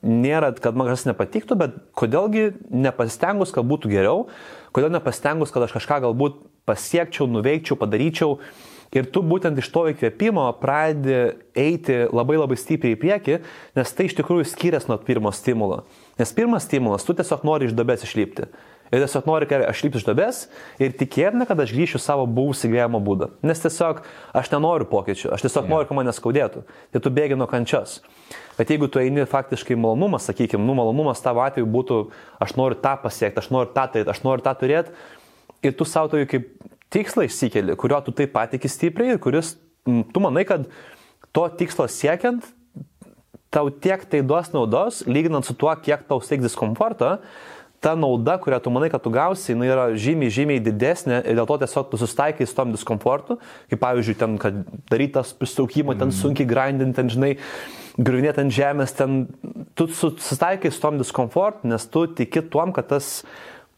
[0.08, 4.28] nėra, kad man kažkas nepatiktų, bet kodėlgi nepasistengus, kad būtų geriau,
[4.76, 8.38] kodėl nepasistengus, kad aš kažką galbūt pasiekčiau, nuveikčiau, padaryčiau.
[8.95, 13.38] Ir tu būtent iš to įkvėpimo pradedi eiti labai labai stipriai į priekį,
[13.76, 15.82] nes tai iš tikrųjų skiriasi nuo pirmo stimulo.
[16.19, 18.47] Nes pirmas stimulas, tu tiesiog nori iš dabės išlipti.
[18.88, 20.38] Ir tiesiog nori, kad aš lipsiu iš dabės
[20.80, 23.34] ir tikėtina, kad aš grįšiu savo buvusį gyvenimo būdą.
[23.43, 24.00] Nes tiesiog
[24.38, 25.73] aš nenoriu pokyčių, aš tiesiog yeah.
[25.73, 26.63] noriu, kad mane skaudėtų.
[26.95, 28.00] Tai tu bėgi nuo kančios.
[28.56, 32.00] Bet jeigu tu eini faktiškai malonumas, sakykime, nu malonumas tavo atveju būtų,
[32.47, 34.95] aš noriu tą pasiekti, aš noriu tą turėti, aš noriu tą turėti,
[35.67, 36.47] ir tu savo tai kaip
[36.93, 40.67] tikslą išsikeli, kurio tu taip patikė stipriai ir kuris, tu manai, kad
[41.36, 42.47] to tikslo siekiant,
[43.54, 47.17] tau tiek tai duos naudos, lyginant su tuo, kiek tau steigs diskomfortą,
[47.80, 51.47] ta nauda, kurią tu manai, kad tu gausi, jinai yra žymiai, žymiai didesnė ir dėl
[51.50, 53.38] to tiesiog tu sustaikai su tom diskomfortu,
[53.69, 56.17] kaip pavyzdžiui, ten, kad darytas pristraukimą, ten mm.
[56.17, 57.36] sunkiai grindinti, ten, žinai,
[57.97, 59.19] griuvinėti ant žemės, ten
[59.78, 63.21] tu sustaikai su tom diskomfortu, nes tu tiki tuom, kad tas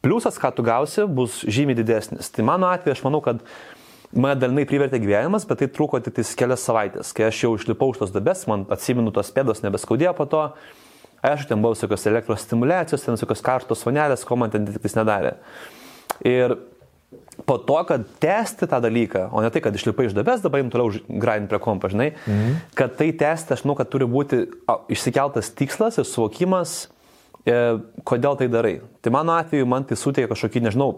[0.05, 2.31] pliusas, ką tu gausi, bus žymiai didesnis.
[2.33, 3.43] Tai mano atveju aš manau, kad
[4.15, 7.13] mane dalinai privertė gyvenimas, bet tai truko tik kelias savaitės.
[7.15, 10.47] Kai aš jau išlipau iš tos dabės, man atsimenu tos pėdos nebeskaudėjo po to.
[11.19, 14.95] Aišku, ten buvo visokios elektros stimulacijos, ten visokios karštos vanelės, ko man ten tik tais
[14.95, 15.35] nedarė.
[16.23, 16.55] Ir
[17.45, 20.73] po to, kad tęsti tą dalyką, o ne tai, kad išlipai iš dabės, dabar jums
[20.73, 22.55] toliau grind prie kompa, žinai, mhm.
[22.77, 24.45] kad tai tęsti, aš žinau, kad turi būti
[24.95, 26.85] išsikeltas tikslas ir suvokimas,
[27.45, 28.79] kodėl tai darai.
[29.01, 30.91] Tai mano atveju man tai suteikia kažkokį, nežinau,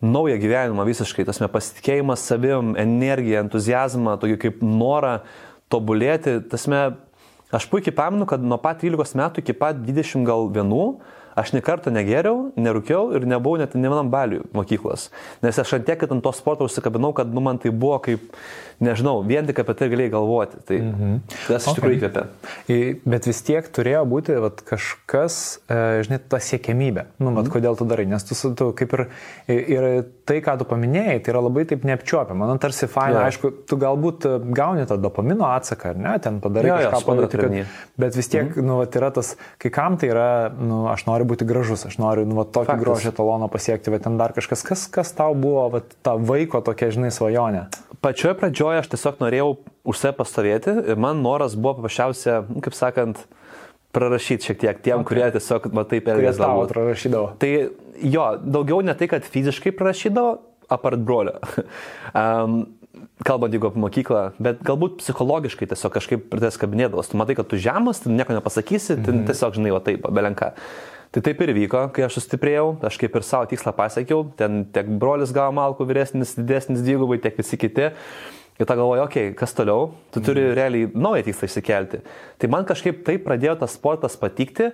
[0.00, 5.18] naują gyvenimą visiškai, tasme pasitikėjimas savim, energiją, entuzijazmą, tokį kaip norą
[5.72, 6.38] tobulėti.
[6.50, 6.82] Tasme,
[7.52, 10.84] aš puikiai pamenu, kad nuo pat 13 metų iki pat 20 gal vienų
[11.38, 15.08] Aš ne kartą negeriau, nerūkiau ir nebuvau net ne vienam baliui mokyklos.
[15.44, 18.34] Nes aš ant tiek ant to sporto užsikabinau, kad nu, man tai buvo kaip,
[18.80, 20.60] nežinau, vien tik apie tai galėjai galvoti.
[20.66, 21.18] Tai mm -hmm.
[21.46, 21.74] tas iš okay.
[21.78, 23.00] tikrųjų įkvėpė.
[23.14, 27.04] Bet vis tiek turėjo būti vat, kažkas, e, žinai, ta siekėmybė.
[27.18, 27.52] Nu, vat, mm -hmm.
[27.54, 28.06] kodėl tu darai?
[28.06, 29.06] Nes tu, tu kaip ir,
[29.48, 32.46] ir tai, ką tu paminėjai, tai yra labai taip neapčiuopiama.
[32.46, 33.26] Man tarsi faina, ja.
[33.26, 37.36] aišku, tu galbūt e, gauni tą dopamino atsaką, ar ne, ten padarai ja, kažką padaryti.
[37.36, 37.66] Kad,
[37.96, 38.66] bet vis tiek, mm -hmm.
[38.66, 42.24] nu, vat, yra tas, kai kam tai yra, nu, aš noriu būti gražus, aš noriu
[42.24, 45.80] nu, va, tokį grožį taloną pasiekti, bet ten dar kažkas, kas, kas tau buvo va,
[46.02, 47.66] ta vaiko tokia, žinai, svajonė.
[48.00, 49.50] Pačioje pradžioje aš tiesiog norėjau
[49.90, 53.24] už save pastovėti ir man noras buvo paprasčiausia, nu, kaip sakant,
[53.96, 55.08] prarašyti šiek tiek tiem, okay.
[55.08, 56.38] kurie tiesiog, va taip elgėsi.
[56.38, 57.32] Tavo prarašydavo.
[57.42, 57.50] Tai
[58.14, 60.36] jo, daugiau ne tai, kad fiziškai prarašydavo,
[60.70, 61.40] apart brolio.
[62.20, 62.62] um,
[63.26, 67.10] kalbant jeigu apie mokyklą, bet galbūt psichologiškai tiesiog kažkaip pradės kabinėdavos.
[67.10, 69.26] Tu matai, kad tu žemas, tu nieko nepasakysi, mm -hmm.
[69.30, 70.54] tiesiog žinai, va taip, belenka.
[71.10, 74.86] Tai taip ir vyko, kai aš sustiprėjau, aš kaip ir savo tikslą pasiekiau, ten tiek
[74.86, 77.90] brolis gavo malkų vyresnis, didesnis dvigubai, tiek visi kiti.
[78.60, 80.54] Ir ta galvoju, okei, okay, kas toliau, tu turi mm.
[80.58, 82.02] realiai naują tikslą išsikelti.
[82.36, 84.68] Tai man kažkaip taip pradėjo tas sportas patikti,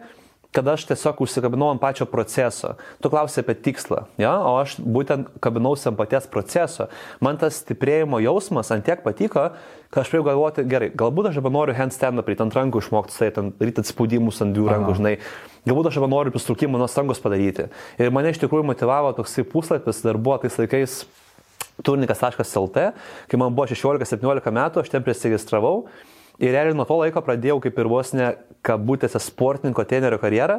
[0.57, 2.72] kad aš tiesiog užsikabinau ant pačio proceso.
[3.05, 4.33] Tu klausai apie tikslą, ja?
[4.40, 6.88] o aš būtent kabinausi ant paties proceso.
[7.20, 9.51] Man tas stiprėjimo jausmas ant tiek patiko,
[9.90, 13.29] kad aš pradėjau galvoti, gerai, galbūt aš dabar noriu handstandą prie ant rankų išmokti, tai
[13.37, 15.14] ten daryti atspaudimus ant dviejų rankų, žinai.
[15.68, 17.68] Galbūt aš dabar noriu pristrukimą nuo stangos padaryti.
[18.01, 21.03] Ir mane iš tikrųjų motivavo toksai puslapis, dar buvo tais laikais
[21.85, 22.91] turnikas.lt,
[23.31, 25.81] kai man buvo 16-17 metų, aš ten prisiregistravau.
[26.37, 28.35] Ir realiai nuo to laiko pradėjau kaip ir vos ne
[28.67, 30.59] kabutėse sportininko tenerio karjerą,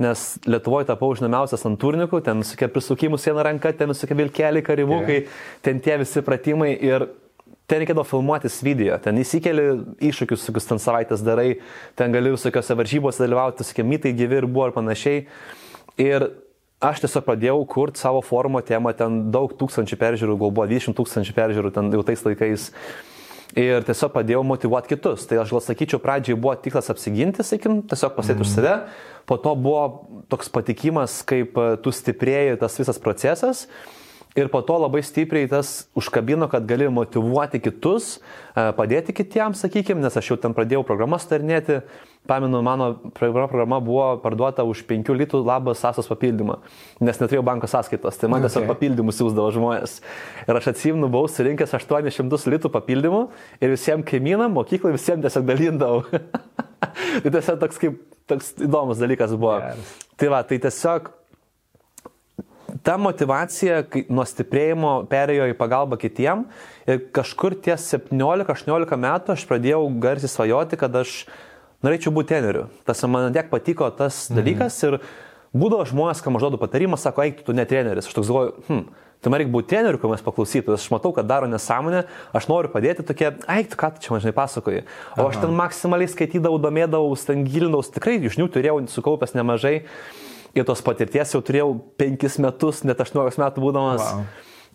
[0.00, 5.18] nes Lietuvoje tapau žinomiausias ant turnikų, ten visokie prisukimus vieną ranką, ten visokie vilkeliai, karivukai,
[5.24, 5.42] yeah.
[5.66, 7.10] ten tie visi pratimai ir
[7.68, 9.66] ten reikėdavo filmuotis video, ten įsikeli
[10.08, 11.58] iššūkius, kokius ten savaitės darai,
[11.98, 15.26] ten gali visokiose varžybose dalyvauti, visokie mitai gyvi ir buvo ir panašiai.
[16.00, 16.30] Ir
[16.84, 21.36] aš tiesiog pradėjau kurti savo forumo temą, ten daug tūkstančių peržiūrų, gal buvo 20 tūkstančių
[21.36, 22.68] peržiūrų ten jau tais laikais
[23.58, 25.26] ir tiesiog padėjau motivuoti kitus.
[25.28, 28.54] Tai aš gal sakyčiau, pradžiai buvo tikslas apsiginti, sakykim, tiesiog pasėti už mhm.
[28.54, 28.74] save,
[29.28, 29.84] po to buvo
[30.30, 33.66] toks patikimas, kaip tu stiprėjai tas visas procesas.
[34.36, 38.18] Ir po to labai stipriai tas užkabino, kad gali motivuoti kitus,
[38.52, 41.80] e, padėti kitiems, sakykime, nes aš jau ten pradėjau programas tarnėti,
[42.28, 46.58] pamenu, mano programa buvo parduota už 5 litų labas sąsos papildymą,
[47.00, 48.74] nes neturėjau banko sąskaitos, tai man tiesiog okay.
[48.74, 49.98] papildymus siūsdavo žmonės.
[50.44, 53.24] Ir aš atsimnu, buvau surinkęs 800 litų papildymų
[53.62, 56.04] ir visiems kaimynam, mokyklai visiems tiesiog dalindavau.
[57.24, 59.58] tai tiesiog toks kaip toks įdomus dalykas buvo.
[59.64, 59.94] Yes.
[60.20, 61.08] Tai va, tai tiesiog
[62.88, 66.46] ta motivacija nuo stiprėjimo perėjo į pagalbą kitiem
[66.88, 71.18] ir kažkur ties 17-18 metų aš pradėjau garsiai svajoti, kad aš
[71.84, 72.68] norėčiau būti treneriu.
[72.88, 74.38] Tas man tiek patiko tas mhm.
[74.40, 74.96] dalykas ir
[75.52, 78.08] būdavo žmonės, kam aš duodu patarimą, sako, eik, tu ne treneris.
[78.08, 78.80] Aš toks galvoju, hm,
[79.20, 80.76] tai man reikia būti treneriu, kad mes paklausytų.
[80.78, 84.24] Aš matau, kad daro nesąmonę, aš noriu padėti tokie, eik, tu ką tu čia man
[84.24, 84.86] žinai pasakoji.
[85.16, 85.28] O Aha.
[85.28, 89.82] aš ten maksimaliai skaitydavau, domėdavau, ten gilinau, tikrai žinių turėjau sukaupęs nemažai.
[90.56, 94.04] Ir tos patirties jau turėjau penkis metus, net 18 metų būdamas.
[94.04, 94.28] Wow.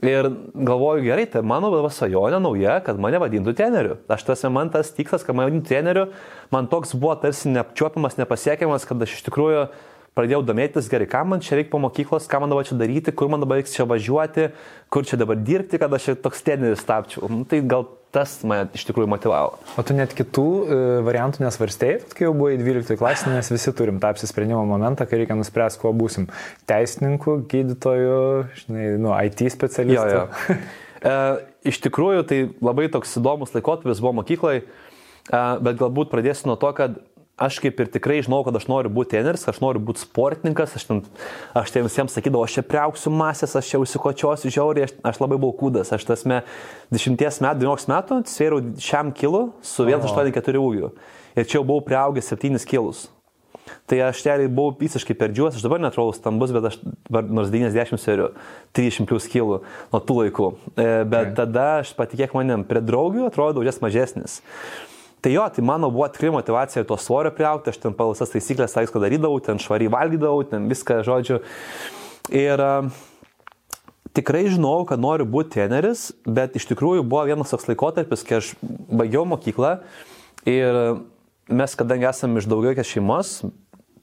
[0.04, 3.98] Ir galvoju, gerai, tai mano svajonė nauja, kad mane vadintų treneriu.
[4.12, 6.06] Aš tas man tas tikslas, kad mane vadintų treneriu,
[6.52, 9.68] man toks buvo tarsi neapčiuopiamas, nepasiekiamas, kad aš iš tikrųjų
[10.18, 13.32] pradėjau domėtis gerai, ką man čia reikia po mokyklos, ką man dabar čia daryti, kur
[13.34, 14.52] man dabar reiks čia važiuoti,
[14.94, 17.30] kur čia dabar dirbti, kad aš toks treneris tapčiau.
[17.32, 19.58] Nu, tai gal tas mane iš tikrųjų motivavo.
[19.80, 23.98] O tu net kitų e, variantų nesvarstėjai, kai jau buvai 12 klasė, nes visi turim
[24.02, 26.30] tą apsisprendimo momentą, kai reikia nuspręsti, kuo būsim.
[26.70, 28.20] Teisininku, gydytoju,
[28.62, 30.06] žinai, nu, IT specialistu.
[30.14, 30.60] Jo, jo.
[31.10, 31.16] e,
[31.74, 36.70] iš tikrųjų, tai labai toks įdomus laikotarpis buvo mokyklai, e, bet galbūt pradėsiu nuo to,
[36.78, 37.02] kad
[37.38, 40.86] aš kaip ir tikrai žinau, kad aš noriu būti treneris, aš noriu būti sportininkas, aš
[40.90, 41.02] ten,
[41.58, 45.40] aš ten visiems sakydavau, aš čia priauksiu masės, aš čia užsikočiosiu žiauriai, aš, aš labai
[45.42, 46.44] buvau kūdas, aš tasme
[46.94, 50.94] 10 metų, 19 metų svėriau šiam kilu su 1,84 ūgiu.
[51.34, 53.08] Ir čia jau buvau priaugęs 7 kilus.
[53.88, 56.78] Tai aš realiai buvau visiškai perdžiuos, aš dabar netrodau stambus, bet aš
[57.10, 58.30] nors 90 sveriu
[58.76, 60.50] 300 plus kilų nuo tų laikų.
[60.76, 61.38] E, bet okay.
[61.40, 64.42] tada aš patikėk manim, prie draugių atrodau jas mažesnis.
[65.24, 68.74] Tai jo, tai mano buvo tikrai motivacija to svorio priaukti, aš ten pagal visas taisyklės,
[68.76, 71.38] tai viską darydavau, ten švariai valgydavau, ten viską, žodžiu.
[72.36, 72.90] Ir uh,
[74.14, 78.54] tikrai žinau, kad noriu būti treneris, bet iš tikrųjų buvo vienas toks laikotarpis, kai aš
[78.62, 79.78] baigiau mokyklą
[80.50, 80.80] ir
[81.48, 83.40] mes, kadangi esame iš daugiau šeimos,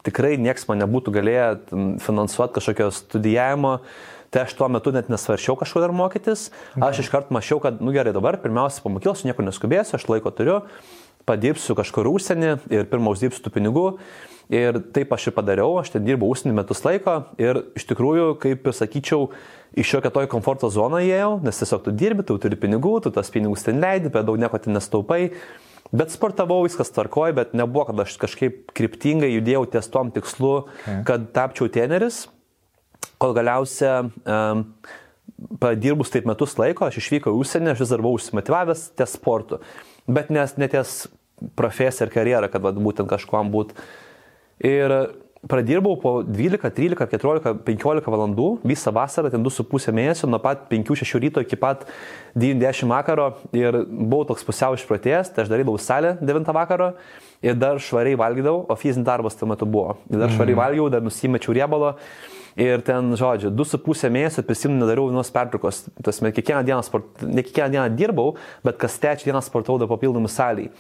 [0.07, 1.51] tikrai nieks man nebūtų galėję
[2.01, 3.81] finansuoti kažkokio studijavimo.
[4.31, 6.53] Tai aš tuo metu net nesvaršiau kažkur dar mokytis.
[6.79, 10.61] Aš iškart mačiau, kad, nu gerai, dabar pirmiausia po mokyklos niekur neskubėsiu, aš laiko turiu
[11.31, 13.87] padirbsiu kažkur užsienį ir pirmą uždirbsiu tų pinigų.
[14.51, 18.65] Ir taip aš ir padariau, aš ten dirbau užsienį metus laiko ir iš tikrųjų, kaip
[18.67, 19.29] ir sakyčiau,
[19.79, 23.31] iš šiokia toj komforto zoną įėjau, nes tiesiog tu dirbi, tu turi pinigų, tu tas
[23.31, 25.29] pinigus ten leidi, per daug nieko ten nestaupai.
[25.95, 30.99] Bet sportavau, viskas tvarkoja, bet nebuvo, kad aš kažkaip kryptingai judėjau ties tom tikslu, okay.
[31.07, 32.25] kad tapčiau teneris,
[33.23, 34.67] kol galiausia um,
[35.63, 39.63] padirbus taip metus laiko, aš išvykau į užsienį, aš vis dar buvau užsimotivavęs ties sportu
[40.15, 41.07] bet nes neties
[41.57, 43.75] profesiją ir karjerą, kad vat, būtent kažkuom būt.
[44.67, 44.95] Ir
[45.49, 51.21] pradirbau po 12, 13, 14, 15 valandų visą vasarą, ten 2,5 mėnesio, nuo pat 5-6
[51.23, 51.87] ryto iki pat
[52.37, 56.93] 90 vakaro ir buvau toks pusiau išprotėjęs, tai aš darydavau salę 9 vakaro
[57.41, 59.97] ir dar švariai valgydavau, o fizinis darbas tuo metu buvo.
[60.13, 60.63] Ir dar švariai mhm.
[60.65, 61.97] valgiau, dar nusimečiau riebalo
[62.59, 65.85] Ir ten, žodžiu, du su pusę mėnesio prisimenu, nedariau vienos pertraukos.
[66.03, 68.35] Tasme, kiekvieną dieną, sport, ne kiekvieną dieną dirbau,
[68.67, 70.71] bet kas trečią dieną sportavau dar papildomų saliai.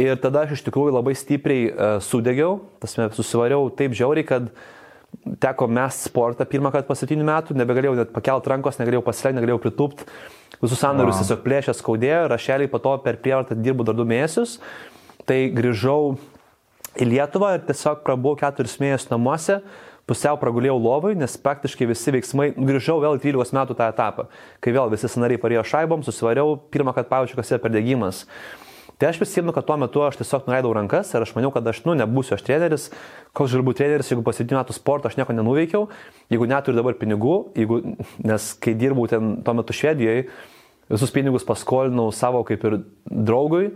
[0.00, 2.60] Ir tada aš iš tikrųjų labai stipriai uh, sudegiau,
[3.16, 4.48] susivariau taip žiauriai, kad
[5.42, 9.62] teko mes sportą pirmą kartą po 7 metų, nebegalėjau net pakelti rankos, negalėjau pasilenkti, negalėjau
[9.66, 10.06] pritūpti.
[10.60, 11.24] Visus sandarius wow.
[11.24, 14.58] tiesiog plėšė, skaudėjo, rašeliai po to per prievartą dirbu dar 2 mėnesius.
[15.28, 16.14] Tai grįžau
[17.00, 19.60] į Lietuvą ir tiesiog prabuvau 4 mėnesius namuose
[20.10, 24.26] pusiau pragulėjau lovai, nes praktiškai visi veiksmai, grįžau vėl į 13 metų tą etapą,
[24.62, 28.24] kai vėl visi scenariai parėjo šaibom, susivariau, pirmą kartą pajaučiu, kas yra perdegimas.
[29.00, 31.78] Tai aš prisimenu, kad tuo metu aš tiesiog nuleidau rankas ir aš maniau, kad aš,
[31.86, 32.82] nu, nebūsiu aš treneris,
[33.32, 35.86] koks žalių treneris, jeigu 7 metų sporto aš nieko nenuveikiau,
[36.28, 37.80] jeigu neturiu dabar pinigų, jeigu,
[38.20, 40.26] nes kai dirbau ten tuo metu Švedijoje,
[40.90, 42.76] visus pinigus paskolinau savo kaip ir
[43.08, 43.70] draugui,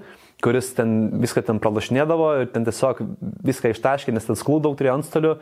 [0.45, 3.01] kuris ten viską ten pralašinėdavo ir ten tiesiog
[3.49, 5.33] viską ištaškė, nes ten sklų daug turėjo antstolių.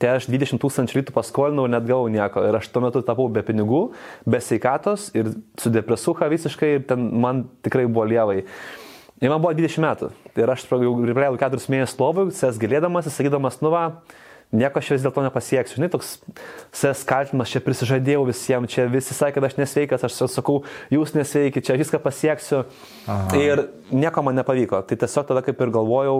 [0.00, 2.40] Tai aš 20 tūkstančių rytų paskolinau ir net gavau nieko.
[2.44, 3.82] Ir aš tuo metu tapau be pinigų,
[4.28, 8.42] be sveikatos ir su depresuha visiškai ir ten man tikrai buvo lievai.
[9.22, 10.10] Ir man buvo 20 metų.
[10.36, 13.84] Ir aš jau praleidau 4 mėnesius lovui, ses galėdamas, sakydamas, nu va,
[14.52, 15.78] nieko aš vis dėlto nepasieksiu.
[15.78, 16.10] Žinai, toks
[16.76, 20.58] ses kaltinimas, čia prisižadėjau visiems, čia visi sakė, kad aš nesveikas, aš sakau,
[20.92, 22.66] jūs nesveiki, čia viską pasieksiu.
[23.08, 23.40] Aha.
[23.40, 24.82] Ir nieko man nepavyko.
[24.84, 26.18] Tai tiesiog tada kaip ir galvojau,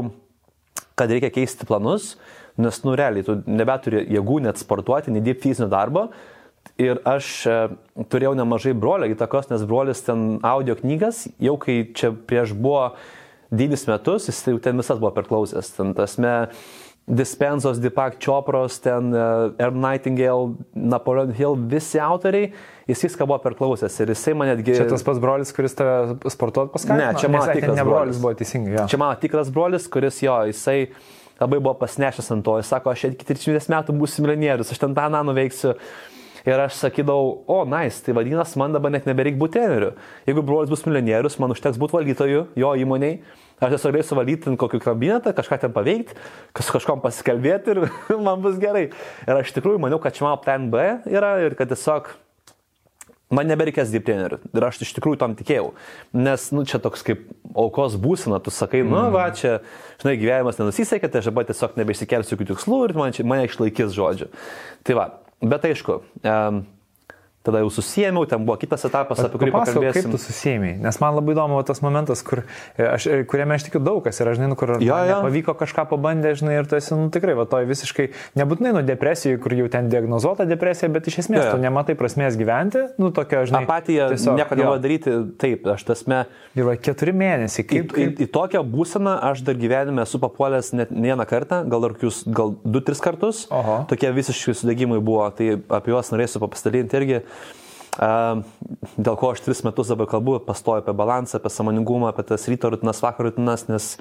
[0.96, 2.14] kad reikia keisti planus,
[2.56, 6.08] nes, nu, realiai, tu nebeturi jėgų net sportuoti, nedirbti fizinio darbo.
[6.80, 7.58] Ir aš e,
[8.12, 12.90] turėjau nemažai brolio įtakos, nes brolis ten audio knygas, jau kai čia prieš buvo
[13.50, 15.72] devynis metus, jis jau ten visas buvo perklausęs.
[15.78, 16.34] Ten tasme,
[17.06, 22.50] Dispensos, Deepak Chopros, ten uh, Erm Nightingale, Napoleon Hill, visi autoriai,
[22.90, 24.74] jis viską buvo perklausęs ir jisai man netgi...
[24.74, 27.04] Čia tas pats brolis, kuris tave sportuot paskatino?
[27.04, 28.74] Ne, čia mano tikras ne brolis buvo teisingai.
[28.74, 28.88] Ja.
[28.90, 30.80] Čia mano tikras brolis, kuris jo, jisai
[31.38, 34.98] labai buvo pasnešęs ant to, jis sako, aš iki 30 metų būsiu milijonierius, aš ten
[34.98, 35.76] tą aną nuveiksiu.
[36.46, 39.96] Ir aš sakydavau, o, nice, tai vadinasi, man dabar net nebereik būti treneriu.
[40.28, 43.18] Jeigu brolis bus milijonierius, man užteks būti valytoju jo įmoniai
[43.56, 46.16] Aš tiesiog galėsiu valyti kokį kabinetą, kažką ten paveikti,
[46.56, 47.80] kas kažkom pasikalbėti ir
[48.26, 48.90] man bus gerai.
[49.24, 52.10] Ir aš tikrai maniau, kad čia mano plan B yra ir kad tiesiog
[53.32, 54.42] man nebereikės dirbti treneriu.
[54.52, 55.70] Ir aš iš tikrųjų tam tikėjau.
[56.20, 57.24] Nes, nu, čia toks kaip
[57.56, 59.16] aukos būsina, tu sakai, nu, mm.
[59.16, 59.56] va, čia,
[60.04, 63.96] žinai, gyvenimas nenusisekė, tai aš dabar tiesiog nebeišsikelsiu jokių tikslų ir man čia, mane išlaikys
[63.96, 64.28] žodžiu.
[64.84, 65.08] Tai va,
[65.42, 66.64] bet aišku, um,
[67.46, 70.10] tada jau susijėmiau, ten buvo kitas etapas, apie kurį pakalbėsim.
[70.10, 70.76] Kaip tu susijėmiai?
[70.82, 72.44] Nes man labai įdomu tas momentas, kur,
[72.76, 75.18] e, aš, e, kuriame aš tikiu daug kas ir aš žinai, nu, kur jo, jo.
[75.24, 79.40] pavyko kažką pabandė, žinai, ir tu esi, nu tikrai, va, to visiškai, nebūtinai nuo depresijų,
[79.42, 81.56] kur jau ten diagnozuota depresija, bet iš esmės jo, jo.
[81.56, 83.64] tu nematai prasmės gyventi, nu tokia, žinai.
[83.66, 86.22] Apatija, nieko nenoriu daryti, taip, aš tasme.
[86.56, 87.66] Ir va, keturi mėnesiai.
[87.66, 88.14] Kaip, į, kaip...
[88.14, 91.94] Į, į tokią būseną aš dar gyvenime esu papuolęs net ne vieną kartą, gal dar
[91.96, 93.44] kokius, gal du, tris kartus.
[93.54, 93.78] Oho.
[93.90, 97.20] Tokie visiškai sudėgymai buvo, tai apie juos norėsiu papastalinti irgi.
[97.96, 102.68] Dėl ko aš tris metus dabar kalbu, pastoju apie balansą, apie samoningumą, apie tas ryto
[102.74, 103.94] rutinas, vakaro rutinas, nes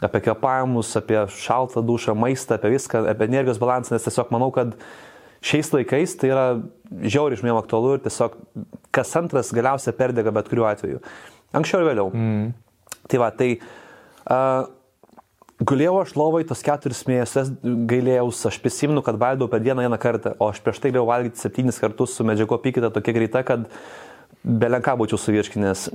[0.00, 4.72] apie kvepavimus, apie šaltą dušą, maistą, apie viską, apie energijos balansą, nes tiesiog manau, kad
[5.44, 6.46] šiais laikais tai yra
[7.04, 8.38] žiauriai žmonėm aktualu ir tiesiog
[8.96, 11.02] kas antras galiausiai perdega bet kuriuo atveju.
[11.56, 12.08] Anksčiau ir vėliau.
[12.12, 12.48] Mm.
[13.06, 14.64] Tai va, tai uh,
[15.56, 17.48] Gulėjau aš lovai tos keturis mėnesius,
[17.88, 21.40] gailėjau, aš prisimenu, kad valgiau per dieną vieną kartą, o aš prieš tai galėjau valgyti
[21.40, 23.64] septynis kartus su medžiago apykaita tokia greita, kad
[24.44, 25.86] belenką būčiau suvirškinęs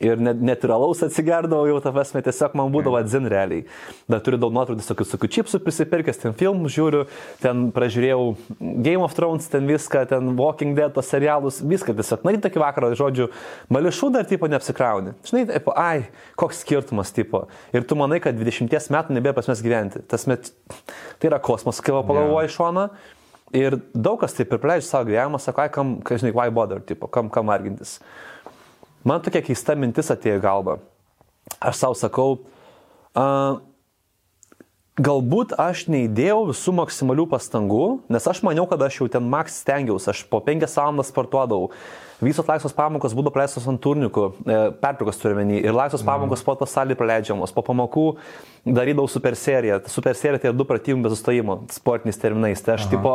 [0.00, 3.66] ir net, net ir alaus atsigerdavau jau, ta prasme, tiesiog man būdavo atzin realiai.
[4.10, 7.02] Dar turiu daug nuotraukų, visokių, visokių čipsų prisipirkęs, ten filmų žiūriu,
[7.42, 8.24] ten pražiūrėjau
[8.58, 12.64] Game of Thrones, ten viską, ten Walking Dead, tos serialus, viską tiesiog, na, į tokį
[12.64, 13.28] vakarą, žodžiu,
[13.72, 15.14] mališų dar tipo neapsikrauni.
[15.28, 16.08] Žinai, tipo, ai,
[16.40, 17.44] koks skirtumas tipo.
[17.76, 20.04] Ir tu manai, kad 20 metų nebėra prasmės gyventi.
[20.08, 20.52] Tas met,
[21.20, 22.88] tai yra kosmosas, kai pagalvoji iš šono.
[23.56, 26.78] Ir daug kas taip ir praleidžia savo gyvenimą, sako, ai, kam, kai žinai, why bother,
[26.86, 27.96] tipo, kam, kam argintis.
[29.06, 30.76] Man tokia keista mintis atėjo į galvą.
[31.60, 32.38] Aš savo sakau,
[33.16, 33.60] uh,
[35.00, 40.10] galbūt aš neįdėjau visų maksimalių pastangų, nes aš maniau, kad aš jau ten maks stengiausi,
[40.12, 41.70] aš po penkias valandas sportuodavau.
[42.20, 46.10] Visos laisvos pamokos būdavo praleistos ant turnikų, e, pertraukos turiuomenį, ir laisvos mm.
[46.10, 47.54] pamokos sporto salį praleidžiamos.
[47.56, 48.04] Po pamokų
[48.66, 49.78] darydavau super seriją.
[49.88, 52.60] Super serija tai yra du pratimai be sustojimo, sportiniais terminais.
[52.60, 52.92] Tai aš Aha.
[52.92, 53.14] tipo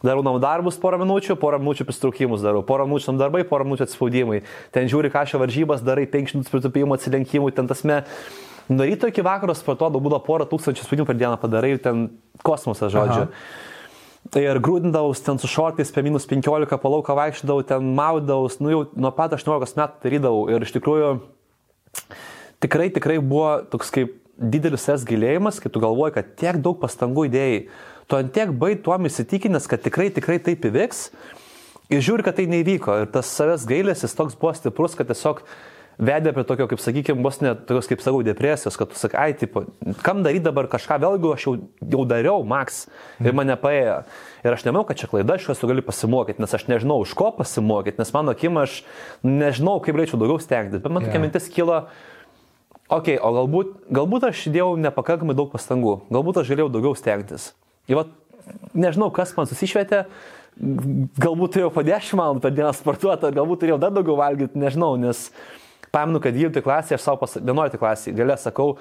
[0.00, 3.84] Darau namų darbus porą minučių, porą minučių pristraukimus darau, porą minučių namų darbai, porą minučių
[3.84, 4.42] atspaudimai.
[4.72, 7.98] Ten žiūri, ką šio varžybas darai, 5 minučių pritupimų, atsilenkimų, ten tasme.
[8.70, 12.06] Nuo ryto iki vakaro sportuodavau, būdavo porą tūkstančių spaudimų per dieną padarai ten
[12.46, 13.26] kosmosas, žodžiu.
[13.28, 13.68] Aha.
[14.40, 19.10] Ir grūdindaus ten su šortais, apie minus 15 palauką vaikščiodavau, ten maudaus, nu jau nuo
[19.16, 20.42] pat 18 metų darydavau.
[20.52, 21.12] Ir iš tikrųjų
[22.62, 27.26] tikrai, tikrai buvo toks kaip didelis es gilėjimas, kai tu galvoji, kad tiek daug pastangų
[27.28, 27.64] įdėjai
[28.10, 31.08] tu antiek bai tuom įsitikinęs, kad tikrai, tikrai taip įvyks
[31.90, 33.02] ir žiūri, kad tai neįvyko.
[33.04, 35.44] Ir tas savęs gailėsis toks buvo stiprus, kad tiesiog
[36.00, 39.34] vedė prie tokio, kaip sakykime, vos net tokios, kaip sakau, depresijos, kad tu sakai, ai,
[39.36, 39.66] tipo,
[40.04, 41.54] kam daryti dabar kažką, vėlgi aš jau,
[41.94, 42.86] jau dariau, Max,
[43.20, 43.98] ir mane paėjo.
[44.40, 47.28] Ir aš nemanau, kad čia klaida, aš esu galiu pasimokyti, nes aš nežinau, už ko
[47.36, 48.80] pasimokyti, nes mano akim aš
[49.26, 50.80] nežinau, kaip reičiau daugiau stengtis.
[50.80, 51.26] Bet man tokia yeah.
[51.26, 51.82] mintis kilo,
[52.88, 57.52] okei, okay, o galbūt, galbūt aš įdėjau nepakankamai daug pastangų, galbūt aš galėjau daugiau stengtis.
[57.88, 58.04] Ir va,
[58.74, 60.04] nežinau, kas man susišvietė,
[60.60, 65.28] galbūt turėjau po 10 valandų per dieną sportuoti, galbūt turėjau dar daugiau valgyti, nežinau, nes
[65.90, 68.76] Pamenu, kad 12 klasėje, aš savo pas 11 klasėje galę sakau,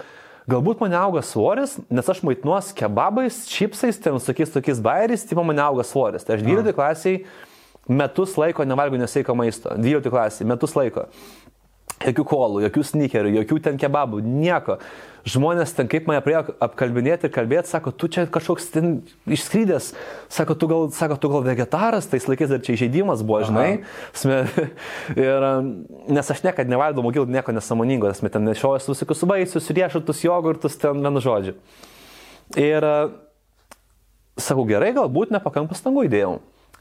[0.49, 5.63] galbūt mane auga svoris, nes aš maitinuos kebabais, čipsais, ten tokiais tokiais bairiais, tipo mane
[5.63, 6.25] auga svoris.
[6.27, 7.23] Tai aš 12 klasėje
[7.89, 9.73] metus laiko nevalgiau nesveiko maisto.
[9.73, 11.07] 12 klasėje, metus laiko.
[11.99, 14.77] Jokių kolų, jokių sneakerių, jokių ten kebabų, nieko.
[15.27, 18.93] Žmonės ten kaip mane priejo apkalbinėti ir kalbėti, sako, tu čia kažkoks ten
[19.27, 19.89] išskrydęs,
[20.31, 23.81] sako, tu gal, sako, tu gal vegetaras, tais laikais dar čia įžeidimas buvo, žinai.
[24.15, 24.45] Sme,
[25.27, 25.47] ir,
[26.07, 30.79] nes aš niekada nevalgau mokyklų nieko nesamoningo, nes mes ten nešiojas visokius vaisius, riešutus, jogurtus,
[30.79, 31.57] ten vienu žodžiu.
[32.55, 32.87] Ir
[34.39, 36.37] sakau, gerai, galbūt nepakankamai pastangų įdėjau.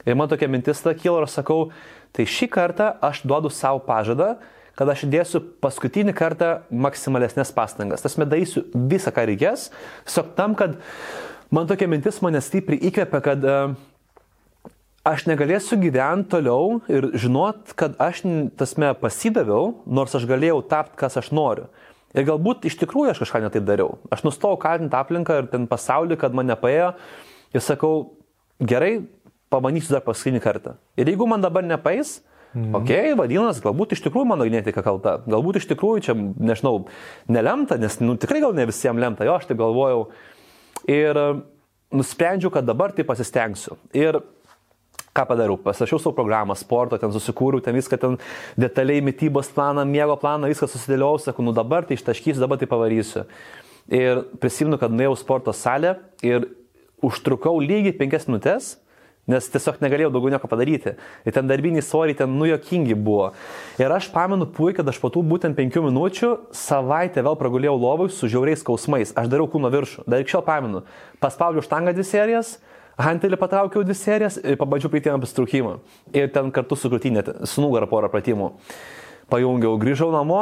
[0.07, 1.73] Ir man tokia mintis ta kyla ir sakau,
[2.15, 4.37] tai šį kartą aš duodu savo pažadą,
[4.79, 8.05] kad aš įdėsiu paskutinį kartą maksimalesnės pastangas.
[8.05, 9.67] Tas medaisiu visą, ką reikės,
[10.07, 10.77] tiesiog tam, kad
[11.51, 13.73] man tokia mintis mane stipriai įkvepia, kad uh,
[15.09, 18.23] aš negalėsiu gyventi toliau ir žinot, kad aš
[18.59, 21.67] tasme pasidaviau, nors aš galėjau tapti, kas aš noriu.
[22.15, 23.99] Ir galbūt iš tikrųjų aš kažką netaip dariau.
[24.09, 26.93] Aš nustojau kaltinti aplinką ir ten pasaulį, kad man nepaėjo
[27.53, 28.15] ir sakau,
[28.63, 29.03] gerai,
[29.53, 30.77] pabandysiu dar paskutinį kartą.
[30.97, 32.73] Ir jeigu man dabar nepais, Mhm.
[32.79, 32.89] Ok,
[33.19, 36.87] vadinasi, galbūt iš tikrųjų mano genetika kalta, galbūt iš tikrųjų čia, nežinau,
[37.29, 40.07] nelemta, nes nu, tikrai gal ne visiems lemta, jo, aš tai galvojau.
[40.89, 41.27] Ir e,
[41.93, 43.77] nusprendžiau, kad dabar tai pasistengsiu.
[43.93, 44.17] Ir
[45.13, 48.17] ką padariau, pasirašiau savo programą, sporto, ten susikūriau, ten viską, ten
[48.57, 53.27] detaliai mytybos planą, miego planą, viską susidėliau, sakau, nu dabar tai ištaškysiu, dabar tai pavarysiu.
[53.93, 56.49] Ir prisimenu, kad nuėjau sporto salę ir
[57.05, 58.75] užtrukau lygiai penkias minutės
[59.29, 60.95] nes tiesiog negalėjau daugiau nieko padaryti.
[61.27, 63.31] Ir ten darbiniai svoriai ten nujokingi buvo.
[63.81, 68.09] Ir aš pamenu puikiai, kad aš po tų būtent penkių minučių savaitę vėl pragulėjau lovui
[68.13, 69.13] su žiauriais skausmais.
[69.17, 70.07] Aš dariau kūno viršų.
[70.09, 70.83] Dar iki šiol pamenu.
[71.23, 72.57] Paspaudžiau štangą dvi serijas.
[72.99, 75.77] Hantelį patraukiau dvi serijas ir pabandžiau prieiti apsitraukimą.
[76.11, 78.51] Ir ten kartu su krūtinė, su nugarą porą pratimų.
[79.31, 80.41] Pajungiau, grįžau namo,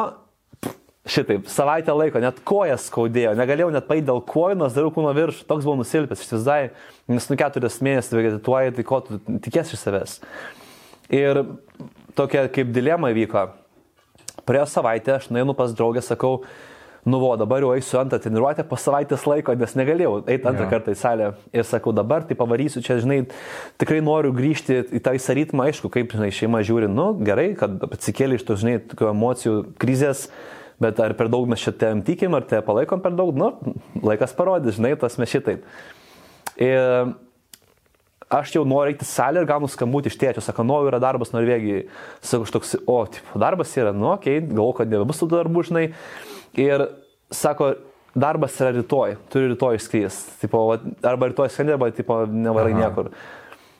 [1.07, 5.45] Šitaip, savaitę laiko, net kojas skaudėjo, negalėjau net paėti dėl kojų, nors dariau kūno viršų,
[5.47, 6.61] toks buvau nusilpęs, iš vizai,
[7.07, 10.17] nes nu keturias mėnesius vegetuoji, tai ko tu tikės iš savęs.
[11.15, 11.43] Ir
[12.17, 13.47] tokia kaip dilema vyko.
[14.47, 16.41] Praėjo savaitę, aš nueinu pas draugę, sakau,
[17.07, 20.71] nu, vo, dabar jau eisiu antrą treniruotę po savaitės laiko, nes negalėjau eiti antrą ja.
[20.73, 21.31] kartą į salę.
[21.55, 23.21] Ir sakau, dabar tai pavarysiu, čia, žinai,
[23.79, 27.79] tikrai noriu grįžti į tą visą ritmą, aišku, kaip, žinai, šeima žiūri, nu, gerai, kad
[27.87, 30.27] atsikėlė iš tų, žinai, tokių emocijų krizės
[30.81, 33.49] Bet ar per daug mes šitiem tikim, ar te palaikom per daug, nu,
[34.05, 35.65] laikas parodys, žinai, tas mes šitaip.
[36.61, 37.15] Ir
[38.29, 41.85] aš jau noriu eiti salę ir gaunu skambutį iš tėčio, sako, nu, yra darbas Norvegijai.
[42.21, 45.63] Sakau, aš toks, o, tipo, darbas yra, nu, okei, okay, galvoju, kad nebebus tų darbų,
[45.69, 45.85] žinai.
[46.59, 46.85] Ir
[47.33, 47.71] sako,
[48.17, 50.19] darbas yra rytoj, turi rytoj išskrys.
[50.43, 50.67] Tipo,
[51.05, 52.83] arba rytoj skrendi, arba, tipo, nevarai Aha.
[52.83, 53.11] niekur.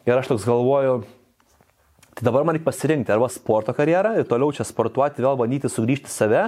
[0.07, 1.01] Ir aš toks galvoju,
[2.15, 6.13] tai dabar man reikia pasirinkti arba sporto karjerą ir toliau čia sportuoti, vėl bandyti sugrįžti
[6.13, 6.47] save,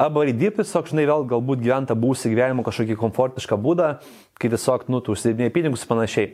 [0.00, 3.94] arba įdirbti tiesiog, žinai, vėl galbūt gyventa būsi gyvenimo kažkokį komfortišką būdą,
[4.40, 6.28] kai tiesiog, nu, tu užsidėdinėjai pinigus ir panašiai.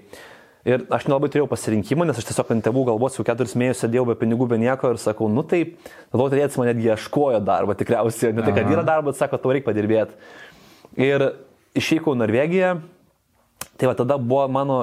[0.69, 4.09] Ir aš nelabai turėjau pasirinkimą, nes aš tiesiog ant tėvų galvos jau keturis mėnesius sėdėjau
[4.11, 5.63] be pinigų, be nieko ir sakau, nu tai,
[6.13, 9.71] tada turėtis man netgi ieškojo darbo tikriausiai, ne tai, kad yra darbas, sako, tau reikia
[9.71, 10.19] padirbėti.
[10.99, 11.25] Ir
[11.79, 12.75] išvykau Norvegiją,
[13.79, 14.81] tai va tada buvo mano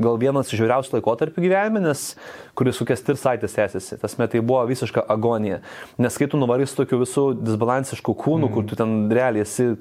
[0.00, 2.14] gal vienas iš žiauriausių laikotarpių gyvenime, nes
[2.58, 3.98] kuris sukės ir savaitės tęsiasi.
[4.02, 5.60] Tas metai buvo visiška agonija.
[6.00, 8.54] Nes kai tu nuvarys tokių visų disbalansiškų kūnų, mm.
[8.54, 9.74] kur tu ten realiai esi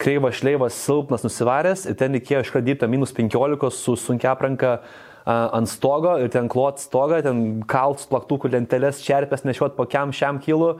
[0.00, 4.78] kreivas, šleivas, silpnas, nusivaręs ir ten reikėjo iškart dirbti minus 15 su sunkia apranka
[5.26, 10.38] ant stogo ir ten klot stogą, ten kalt plaktukų lentelės, čerpės nešiot po kiam šiam
[10.42, 10.76] kilų.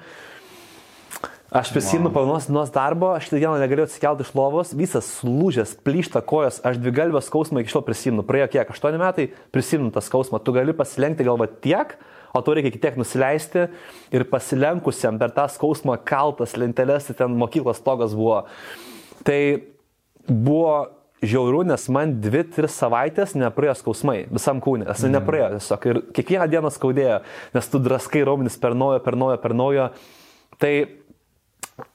[1.51, 2.14] Aš prisimenu wow.
[2.14, 6.80] panos dienos darbo, aš tą dieną negalėjau atsikelti iš lovos, visas lūžęs, plyšta kojos, aš
[6.82, 8.24] dvi galvę skausmą iki šiol prisimenu.
[8.26, 10.40] Praėjo kiek, aštuoni metai, prisimenu tą skausmą.
[10.42, 11.94] Tu gali pasilenkti galvą tiek,
[12.34, 13.68] o tu reikia tiek nusileisti
[14.11, 18.42] ir pasilenkusiam per tą skausmą kaltas lentelės, tai ten mokyklos togas buvo.
[19.22, 19.40] Tai
[20.26, 20.74] buvo
[21.22, 24.90] žiauru, nes man dvi, tris savaitės nepraėjo skausmai visam kūnė.
[24.90, 25.14] Esu mm.
[25.14, 25.90] nepraėjo tiesiog.
[25.92, 27.22] Ir kiekvieną dieną skaudėjo,
[27.55, 29.90] nes tu draskai raumenis per naujo, per naujo, per naujo.
[30.61, 30.72] Tai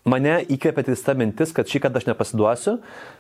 [0.06, 2.76] mane įkvėpė tik ta mintis, kad šį kartą aš nepasiduosiu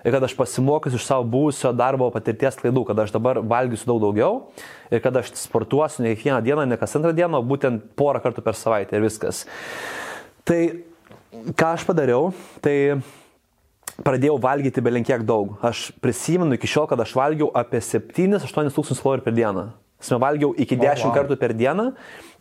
[0.05, 4.01] ir kad aš pasimokysiu iš savo buvusio darbo patirties klaidų, kad aš dabar valgysiu daug
[4.03, 4.37] daugiau
[4.93, 8.45] ir kad aš sportuosiu ne kiekvieną dieną, ne kas antrą dieną, o būtent porą kartų
[8.45, 9.45] per savaitę ir viskas.
[10.45, 10.61] Tai
[11.57, 12.29] ką aš padariau,
[12.61, 13.01] tai
[14.05, 15.57] pradėjau valgyti belenkiek daug.
[15.65, 19.71] Aš prisimenu iki šiol, kad aš valgiau apie 7-8 tūkstančius kalorių per dieną.
[20.01, 21.13] Aš valgiau iki 10 oh, wow.
[21.15, 21.91] kartų per dieną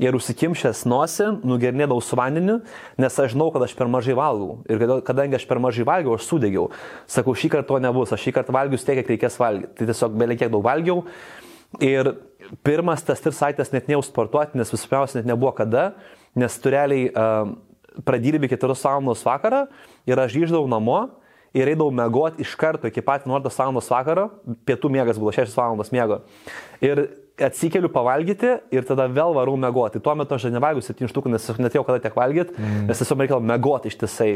[0.00, 2.60] ir užsikimšęs nosį, nugernėdavau su vandeniu,
[3.00, 4.62] nes aš žinau, kad aš per mažai valgau.
[4.70, 6.70] Ir kadangi aš per mažai valgiau, aš sudegiau.
[7.10, 9.74] Sakau, šį kartą to nebus, aš šį kartą valgiau tiek, kiek reikės valgyti.
[9.76, 11.04] Tai tiesiog belenkiek daug valgiau.
[11.84, 12.14] Ir
[12.66, 15.90] pirmas tas tris savaitės net nejau sportuoti, nes visų pirmiausia net nebuvo kada,
[16.38, 17.52] nes tureliai uh,
[18.06, 19.66] pradirbi 4 valandos vakarą
[20.08, 21.00] ir aš grįždavau namo
[21.56, 24.28] ir eidavau mėgoti iš karto iki pat 11 valandos vakaro,
[24.66, 26.20] pietų miegas buvo 6 valandos miego.
[26.82, 27.08] Ir
[27.46, 30.02] atsikeliu pavalgyti ir tada vėl varau mėgoti.
[30.04, 32.86] Tuo metu aš nevalgiau 7 štukų, nes netėjau kada tiek valgyti, mm.
[32.90, 34.30] nes tiesiog reikėjo mėgoti ištisai.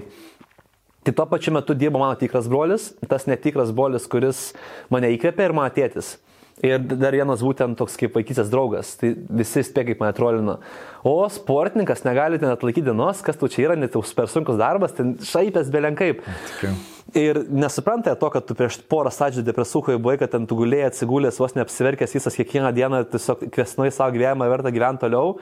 [1.05, 4.47] Tai tuo pačiu metu dirbo mano tikras brolis, tas netikras brolis, kuris
[4.93, 6.15] mane įkvėpė ir mano tėtis.
[6.63, 10.61] Ir dar vienas būtent toks kaip vaikysės draugas, tai visi spė kaip mane trolino.
[11.03, 14.95] O sportininkas negali ten atlaikyti dienos, kas tu čia yra, net jau per sunkus darbas,
[14.95, 16.23] ten šaipės belenkaip.
[16.23, 16.71] Tikrai.
[17.19, 21.41] Ir nesuprantate to, kad tu prieš porą sadžių depresuhoje buvai, kad ten tu gulėjai atsigulęs,
[21.43, 25.37] vos neapsiverkęs visas kiekvieną dieną, tiesiog kvesnuoji savo gyvenimą, verta gyventi toliau,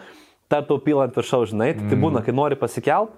[0.52, 3.14] tarp tau pilant viršau, žinai, tai, tai būna, kai nori pasikelt,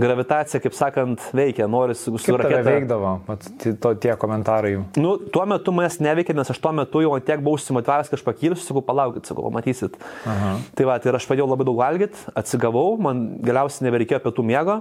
[0.00, 2.62] gravitacija, kaip sakant, veikia, nori su, su raketa.
[2.64, 3.46] Tai veikdavo, Mat,
[3.82, 4.72] to, tie komentarai.
[5.00, 8.26] Nu, tuo metu manęs neveikia, nes aš tuo metu jau tiek buvau užsimotivavęs, kad aš
[8.26, 9.98] pakilsiu, sakau, palaukit, sakau, matysit.
[10.28, 10.56] Aha.
[10.78, 14.80] Tai va, tai aš pradėjau labai daug valgyti, atsigavau, man galiausiai nebereikėjo pietų miego.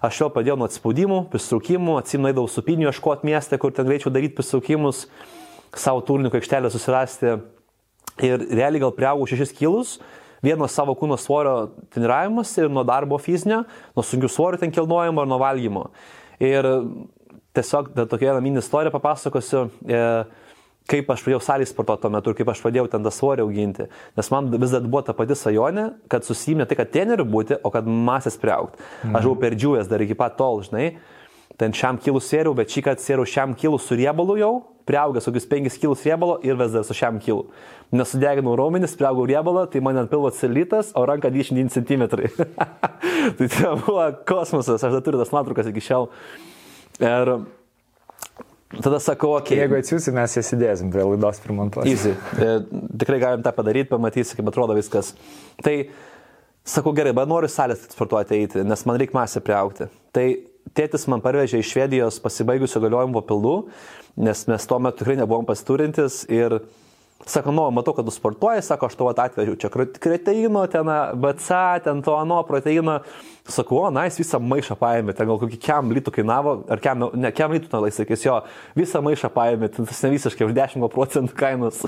[0.00, 5.04] Aš vėl pradėjau nuo atspaudimų, pristraukimų, atsimaidavau supinių ieškoti miestą, kur ten greičiau daryti pristraukimus,
[5.76, 7.36] savo turniko aikštelę susirasti.
[8.24, 9.98] Ir realiai gal prieaugau 6 kilus,
[10.42, 13.64] vieno savo kūno svorio treniravimas ir nuo darbo fizinio,
[13.96, 15.86] nuo sunkių svorių ten kilnojimo ir nuo valgymo.
[16.40, 16.68] Ir
[17.56, 19.68] tiesiog tokia viena mini istorija papasakosiu.
[19.84, 20.00] E,
[20.90, 23.86] kaip aš pradėjau salį sportuoti tuo metu ir kaip aš pradėjau ten tą svorį auginti.
[24.18, 27.70] Nes man vis dar buvo ta pati svajonė, kad susimė tai, kad teneriu būti, o
[27.74, 28.80] kad masės priaukti.
[29.04, 29.16] Mhm.
[29.18, 30.88] Aš buvau perdžiūęs dar iki pat tol, žinai.
[31.60, 34.52] Ten šiam kilus sėriau, bet šį kartą sėriau šiam kilus su riebalu jau,
[34.88, 37.50] priaugęs kokius 5 kilus riebalo ir vis dar su šiam kilu.
[37.92, 42.06] Nesudeginau raumenis, priaugau riebalą, tai man ant pilvo celitas, o ranka 29 cm.
[43.38, 46.10] tai tai buvo kosmosas, aš dar turiu tas nuotraukas iki šiol.
[47.00, 47.34] Ir
[48.70, 49.56] Tada sakau, okei.
[49.56, 49.58] Okay.
[49.64, 51.90] Jeigu atsiųsi, mes jas įdėsim prie laidos primontuoti.
[51.90, 52.12] Easy.
[52.38, 52.52] E,
[53.02, 55.10] tikrai galim tą padaryti, pamatysi, kaip atrodo viskas.
[55.66, 55.72] Tai
[56.62, 59.88] sakau, gerai, bet noriu salės sportuoti eiti, nes man reikia masę priaukti.
[60.14, 60.26] Tai
[60.76, 63.56] tėtis man parvežė iš Švedijos pasibaigusio galiojimo papildų,
[64.20, 66.60] nes mes tuo metu tikrai nebuvom pasiturintis ir
[67.26, 69.68] Sako, nu, matau, kad tu sportuoji, sako, aš tavo atvežiau čia
[70.00, 70.88] kreteino, ten
[71.20, 73.00] BC, ten to ano proteino.
[73.44, 77.04] Sakau, o, na, jis visą maišą paėmė, ten gal kokį kiam litų kainavo, ar kiam,
[77.12, 78.38] ne, kiam litų, na, laiksakės, jo,
[78.78, 81.82] visą maišą paėmė, tas ne visiškai už 10 procentų kainos.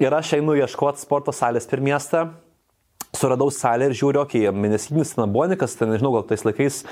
[0.00, 2.30] Ir aš einu ieškoti sporto salės per miestą,
[3.20, 6.82] suradau salę ir žiūriu, okei, okay, mėnesinis nabonikas, ten, nežinau, gal tais laikais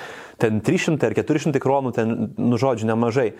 [0.41, 3.33] ten 300 ar 400 kronų, ten, nu, žodžiu, nemažai.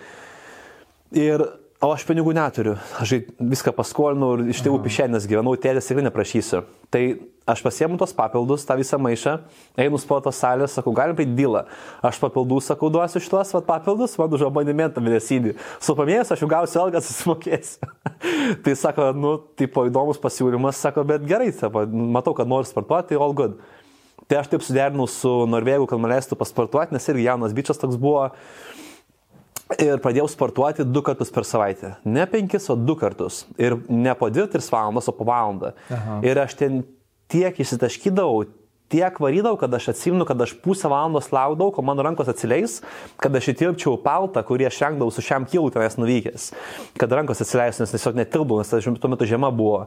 [1.15, 1.45] Ir
[1.79, 2.73] O aš pinigų neturiu.
[2.99, 6.65] Aš viską paskolinau ir iš tėvų pišenės gyvenau, tėdės tikrai neprašysiu.
[6.91, 7.03] Tai
[7.47, 9.37] aš pasiemu tos papildus, tą visą maišą,
[9.79, 11.61] einu sporto salę, sakau, galim paėti dylą.
[12.03, 15.55] Aš papildų, sakau, duosiu šitos vat, papildus, man už abonementą mėnesinį.
[15.79, 17.87] Su pamėjus aš jau gausiu algą, susimokėsiu.
[18.65, 23.23] tai sako, nu, tipo įdomus pasiūlymas, sako, bet gerai, sako, matau, kad nori sportuoti, tai
[23.23, 23.55] all good.
[24.27, 27.95] Tai aš taip suderinau su Norvegų, kad man leistų pasportuoti, nes irgi jaunas bičias toks
[27.95, 28.27] buvo.
[29.77, 31.91] Ir pradėjau sportuoti du kartus per savaitę.
[32.09, 33.43] Ne penkis, o du kartus.
[33.61, 35.75] Ir ne po dvi, tris valandas, o po valandą.
[35.93, 36.15] Aha.
[36.25, 36.79] Ir aš ten
[37.29, 38.47] tiek išsitaškydavau,
[38.89, 42.79] tiek varydavau, kad aš atsimenu, kad aš pusę valandos laukdavau, kol mano rankos atsileis,
[43.21, 46.49] kad aš įtilpčiau paltą, kurį aš rengdavau su šiam kilų tenais nuvykęs.
[46.97, 49.83] Kad rankos atsileis, nes tiesiog netilbau, nes tuo metu žiema buvo.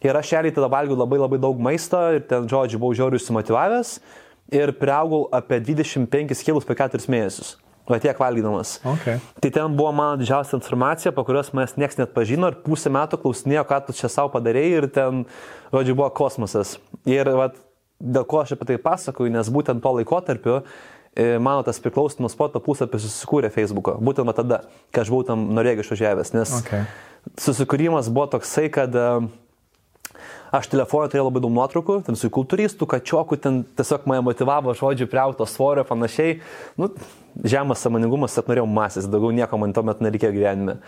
[0.00, 3.98] Ir aš šeliai tada valgiau labai labai daug maisto ir ten, žodžiu, buvau žiauriai užsimotivavęs
[4.56, 7.58] ir priaugau apie 25 kilus per 4 mėnesius.
[7.86, 8.80] Va tiek valgydamas.
[8.82, 9.20] Okay.
[9.42, 13.20] Tai ten buvo mano didžiausia informacija, po kurios manęs niekas net pažino ir pusę metų
[13.22, 15.22] klausinėjo, ką tu čia savo padarėjai ir ten,
[15.70, 16.76] žodžiu, buvo kosmosas.
[17.06, 17.52] Ir va,
[18.02, 22.58] dėl ko aš apie tai pasakoju, nes būtent tuo laikotarpiu e, mano tas priklausomas sporto
[22.64, 24.00] puslapis susikūrė Facebook'o.
[24.02, 26.34] Būtent tada, kai aš buvau tam Norvegiją išvažiavęs.
[26.34, 26.88] Nes okay.
[27.38, 29.30] susikūrimas buvo toksai, kad uh,
[30.54, 35.08] Aš telefoną turėjau labai daug nuotraukų, ten su kultūristų, kačiokų, ten tiesiog mane motivavo žodžiu
[35.10, 36.38] priauto svorio panašiai.
[36.78, 36.90] Nu,
[37.42, 40.78] žemas samoningumas, kad norėjau masės, daugiau nieko man tuo metu nereikėjo gyvenime.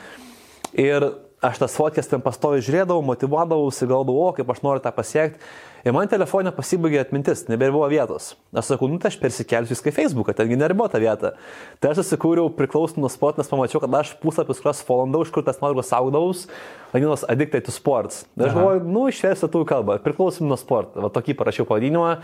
[0.79, 1.11] Ir
[1.45, 5.43] aš tas fotkės ten pastovi žiūrėdavau, motivuodavausi, galvodavau, o kaip aš noriu tą pasiekti.
[5.87, 8.33] Ir man telefonė pasibaigė atmintis, nebebuvo vietos.
[8.51, 11.37] Aš sakau, nu tai aš persikelsiu į Facebooką, tengi neribota vieta.
[11.79, 15.47] Tai aš susikūriau priklausomą nuo sport, nes pamačiau, kad aš puslapius, kuriuos folandau, iš kur
[15.47, 16.45] tas nuotraukos saugdaus,
[16.91, 18.25] vadinamas Addicted to Sports.
[18.35, 20.99] Aš galvoju, nu išversiu tų kalbą, priklausom nuo sporto.
[21.07, 22.17] Va tokį parašiau pavadinimą,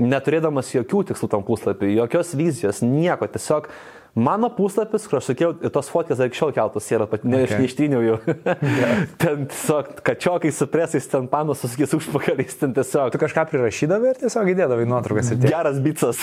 [0.00, 3.68] neturėdamas jokių tikslų tam puslapiui, jokios vizijos, nieko, tiesiog
[4.16, 7.58] Mano puslapis, kur aš sakiau, tos fotkės dar iki šiol keltos yra, ne, okay.
[7.60, 8.14] neištryniau jau.
[8.78, 9.02] yeah.
[9.20, 13.10] ten tiesiog kačiokai su presais, ten panos susikės užpakaliais, ten tiesiog.
[13.12, 15.52] Tu kažką prirašydavai ir tiesiog įdėdavai nuotraukas ir tiek.
[15.52, 16.22] Geras bicas.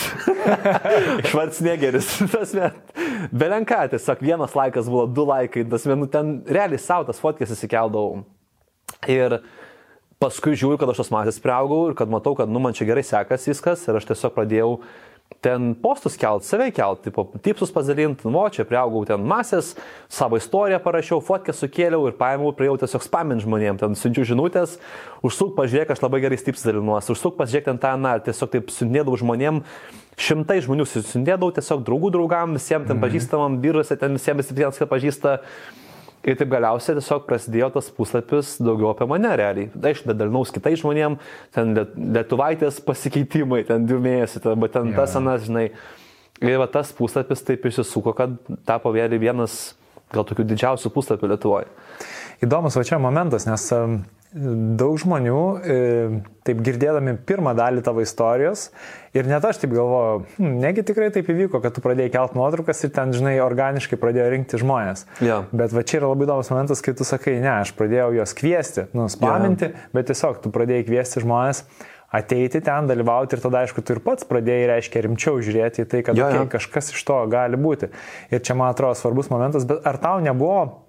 [1.30, 2.10] Švarcnegeris.
[3.44, 8.24] Belenka, tiesiog vienas laikas buvo, du laikai, tas vienu ten realiai savo tas fotkės įsikeldavau.
[9.06, 9.38] Ir
[10.18, 13.06] paskui žiūriu, kad aš tos masės prieaugau ir kad matau, kad nu man čia gerai
[13.06, 14.70] sekasi viskas ir aš tiesiog pradėjau
[15.44, 19.74] ten postus kelt, save kelt, tipo, tipsus pasidalinti, nu, čia prieaugau ten masės,
[20.08, 24.78] savo istoriją parašiau, fotkę sukėliau ir paėmiau, prieėjau tiesiog spamint žmonėm, ten siunčiu žinutės,
[25.26, 29.20] užsuk pažiūrėk, aš labai gerai tipsus dalinuosi, užsuk pažiūrėk ten tą, na, tiesiog taip siuntinėdavau
[29.20, 29.60] žmonėm,
[30.16, 33.04] šimtai žmonių siuntinėdavau tiesiog draugų draugam, visiems ten mhm.
[33.04, 35.38] pažįstamam, biuruose ten visiems visiems, kas pažįsta.
[36.24, 39.68] Ir taip galiausiai tiesiog prasidėjo tas puslapis daugiau apie mane realiai.
[39.90, 41.18] Aš dalinau kitais žmonėm,
[41.52, 41.74] ten
[42.16, 45.02] lietuvaitės pasikeitimai, ten du mėnesiai, arba ten yeah.
[45.02, 45.68] tas anas, žinai.
[46.40, 49.74] Ir va tas puslapis taip išsisuko, kad tapo vėliai vienas
[50.14, 51.68] gal tokių didžiausių puslapių Lietuvoje.
[52.44, 53.68] Įdomus va čia momentas, nes
[54.34, 55.76] daug žmonių, e,
[56.46, 58.66] taip girdėdami pirmą dalį tavo istorijos,
[59.14, 62.82] ir net aš taip galvoju, hm, negi tikrai taip įvyko, kad tu pradėjai kelt nuotraukas
[62.82, 65.06] ir ten, žinai, organiškai pradėjo rinkti žmonės.
[65.22, 65.46] Yeah.
[65.54, 68.88] Bet va čia yra labai įdomus momentas, kai tu sakai, ne, aš pradėjau juos kviesti,
[68.96, 69.90] nuspaminti, yeah.
[69.94, 71.64] bet tiesiog tu pradėjai kviesti žmonės
[72.14, 76.02] ateiti ten, dalyvauti ir tada, aišku, tu ir pats pradėjai, reiškia, rimčiau žiūrėti į tai,
[76.06, 77.90] kad jo, okay, kažkas iš to gali būti.
[78.30, 80.83] Ir čia, man atrodo, svarbus momentas, bet ar tau nebuvo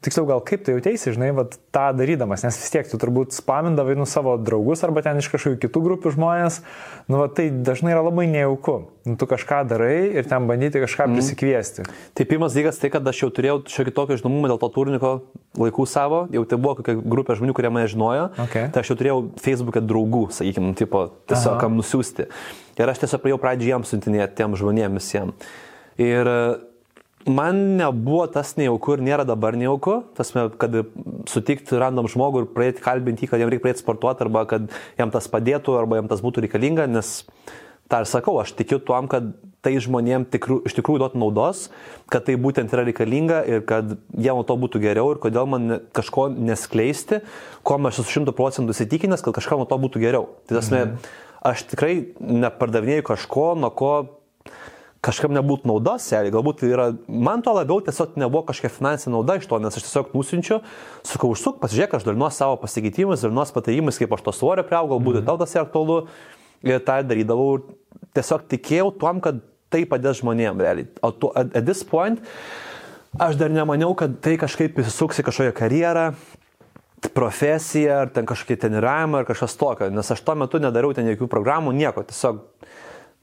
[0.00, 3.98] Tiksliau, gal kaip tu jautėsi, žinai, vat, tą darydamas, nes vis tiek tu turbūt spamindavai
[4.00, 6.62] nu savo draugus arba ten iš kažkokių kitų grupių žmonės,
[7.12, 8.78] nu vat, tai dažnai yra labai nejauku.
[9.04, 11.18] Nu, tu kažką darai ir ten bandyti kažką mm.
[11.18, 11.84] prisikviesti.
[12.16, 15.12] Tai pirmas dalykas tai, kad aš jau turėjau šiokį tokį žinomumą dėl to turniko
[15.60, 18.72] laikų savo, jau tai buvo kokia grupė žmonių, kurie mane žinojo, okay.
[18.72, 21.60] tai aš jau turėjau Facebook'e draugų, sakykime, tipo, tiesiog Aha.
[21.64, 22.28] kam nusiųsti.
[22.80, 25.48] Ir aš tiesiog pradėjau pradžiai jiems siuntinėti tiem žmonėms visiems.
[26.00, 26.32] Ir
[27.28, 30.76] man nebuvo tas nejauku ir nėra dabar nejauku, tas, kad
[31.28, 35.28] sutikti random žmogų ir pradėti kalbinti kad jam reikia pradėti sportuoti, arba kad jam tas
[35.28, 37.20] padėtų, arba jam tas būtų reikalinga, nes
[37.90, 41.66] tą ir sakau, aš tikiu tuom, kad tai žmonėm tikrų, iš tikrųjų duotų naudos,
[42.12, 45.80] kad tai būtent yra reikalinga ir kad jie nuo to būtų geriau ir kodėl man
[45.96, 47.20] kažko neskleisti,
[47.66, 50.30] ko aš esu šimtų procentų įsitikinęs, kad kažkam to būtų geriau.
[50.48, 50.96] Tai tas, mhm.
[51.52, 53.92] aš tikrai nepardavinėjau kažko, nuo ko
[55.04, 59.38] kažkam nebūtų naudos, seriai, galbūt tai yra, man to labiau tiesiog nebuvo kažkokia finansinė nauda
[59.40, 60.58] iš to, nes aš tiesiog nusinčiu,
[61.08, 65.22] sakau, užsuk, pasižiūrėk, aš dalinuosi savo pasikeitimus, dalinuosi patarimais, kaip aš to svorio priaugau, galbūt
[65.22, 65.28] mm.
[65.30, 66.02] tau tas yra aktualu
[66.68, 67.54] ir tą darydavau,
[68.16, 69.40] tiesiog tikėjau tuom, kad
[69.72, 70.90] tai padės žmonėm, realiai.
[71.06, 72.20] O tu, at, at this point,
[73.16, 76.06] aš dar nemaniau, kad tai kažkaip įsisuks į kažkokią karjerą,
[77.16, 81.30] profesiją, ar ten kažkokį treniravimą, ar kažkas tokio, nes aš tuo metu nedariau ten jokių
[81.32, 82.42] programų, nieko, tiesiog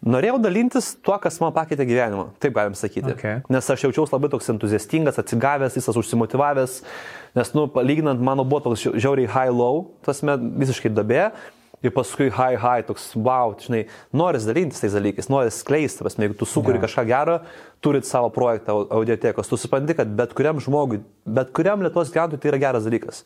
[0.05, 3.15] Norėjau dalintis tuo, kas man pakeitė gyvenimą, taip galim sakyti.
[3.15, 3.39] Okay.
[3.49, 6.75] Nes aš jaučiausi labai toks entuziastingas, atsigavęs, visas užsimotivavęs,
[7.37, 11.31] nes, nu, lyginant, mano buvo toks žiauriai high-low, tas met visiškai dabė.
[11.85, 16.37] Ir paskui high high, toks wow, žinai, noris dalintis tais dalykais, noris skleisti, prasme, jeigu
[16.39, 16.87] tu sukuri yeah.
[16.87, 17.35] kažką gero,
[17.85, 21.03] turit savo projektą audiotekos, tu supranti, kad bet kuriam žmogui,
[21.37, 23.21] bet kuriam Lietuvos gyventojui tai yra geras dalykas.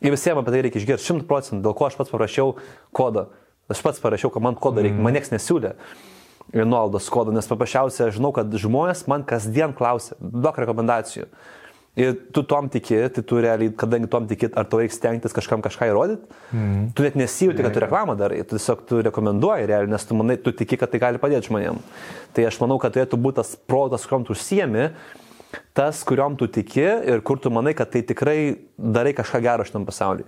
[0.00, 2.56] Ir visiems apie tai reikia išgirsti 100 procentų, dėl ko aš pats parašiau
[2.96, 3.28] kodą.
[3.70, 5.06] Aš pats parašiau, kad man kodą reikia, mm.
[5.06, 5.76] man niekas nesiūlė
[6.52, 11.28] nuolaidos kodą, nes paprasčiausiai aš žinau, kad žmonės man kasdien klausia, daug rekomendacijų.
[12.00, 15.60] Ir tu tom tiki, tai tu realiai, kadangi tom tiki, ar tau reikia stengtis kažkam
[15.64, 16.86] kažką įrodyti, mm.
[16.96, 20.38] tu net nesijauti, kad tu reklamą darai, tu tiesiog tu rekomenduoji realiai, nes tu manai,
[20.40, 21.82] tu tiki, kad tai gali padėti žmonėm.
[22.32, 24.88] Tai aš manau, kad turėtų būti tas protas, kuriuom tu užsiemi,
[25.76, 28.38] tas, kuriuom tu tiki ir kur tu manai, kad tai tikrai
[28.80, 30.24] darai kažką gero šitam pasauliu.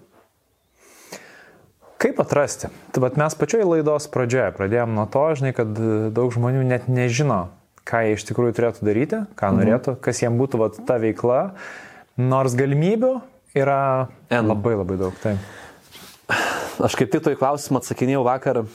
[2.04, 2.68] Kaip atrasti?
[3.00, 5.70] Bet mes pačioje laidos pradžioje pradėjom nuo to, žinai, kad
[6.12, 7.46] daug žmonių net nežino,
[7.88, 9.60] ką jie iš tikrųjų turėtų daryti, ką mhm.
[9.62, 11.38] norėtų, kas jiems būtų vat, ta veikla,
[12.20, 13.14] nors galimybių
[13.56, 13.78] yra
[14.28, 14.50] N.
[14.52, 15.16] labai labai daug.
[15.24, 15.40] Taip.
[16.84, 18.66] Aš kaip tik toj klausimą atsakinėjau vakar e,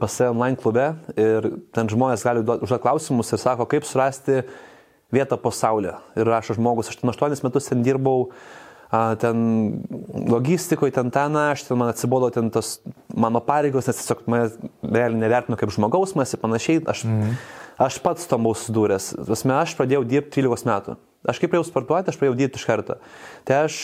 [0.00, 0.86] pas save online klube
[1.20, 4.40] ir ten žmonės gali užduoti klausimus ir sako, kaip surasti
[5.12, 5.98] vietą pasaulyje.
[6.16, 8.30] Ir rašo žmogus, aš 8 metus ten dirbau
[8.90, 9.36] ten
[10.10, 12.80] logistikoje, ten ten aš, ten man atsibodo ten tos
[13.14, 14.48] mano pareigos, nes tiesiog mane
[14.82, 17.36] realiai nevertinu kaip žmogaus, mes ir panašiai, aš, mm.
[17.86, 19.12] aš pats tam buvau sudūręs.
[19.30, 20.98] Aš pradėjau dirbti 13 metų.
[21.22, 22.98] Aš kaip pradėjau sportuoti, aš pradėjau dirbti iš karto.
[23.46, 23.80] Tai aš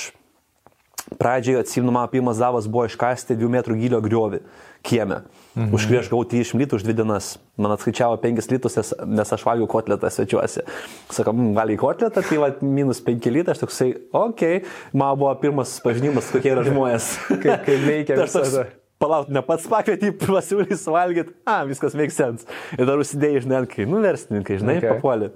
[1.20, 4.42] pradžioje atsimenu, mano pirmas davas buvo iškasti 2 metrų gilio griovį
[4.86, 5.22] kieme.
[5.56, 5.72] Mhm.
[5.72, 7.30] Už kurį aš gavau 30 litų už dvi dienas.
[7.56, 8.74] Man atskaičiavo 5 litus,
[9.08, 10.66] nes aš valgiau kotletą svečiuosi.
[11.08, 14.74] Sakau, mm, valgai kotletą, tai va, minus 5 litai, aš toksai, okei, okay.
[14.92, 17.08] man buvo pirmas pažinimas, kokie yra žmonės.
[17.42, 18.66] kaip, kaip veikia visą.
[19.00, 22.44] Palauk, ne pats pakvietį pasiūlys valgyti, a, viskas make sense.
[22.76, 24.92] Ir dar užsidėjai, žinai, kai, nu, verslininkai, žinai, okay.
[24.92, 25.32] papuolė.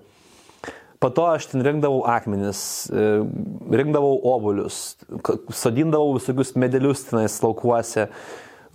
[1.01, 2.61] Po to aš ten rinkdavau akmenis,
[2.93, 3.09] e,
[3.73, 4.99] rinkdavau obuolius,
[5.57, 8.11] sodindavau visokius medelius tenais laukuose.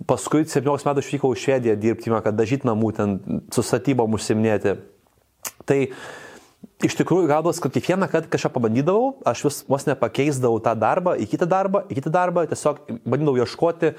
[0.04, 3.16] Paskui 17 metų išvykau į Švediją dirbti, kad dažyti namų ten
[3.54, 4.76] su statybom užsiminėti.
[5.64, 5.78] Tai
[6.84, 11.30] iš tikrųjų gaudos, kad kiekvieną kartą kažką pabandydavau, aš vis vos nepakeisdavau tą darbą į
[11.32, 13.94] kitą darbą, į kitą darbą, tiesiog bandydavau ieškoti,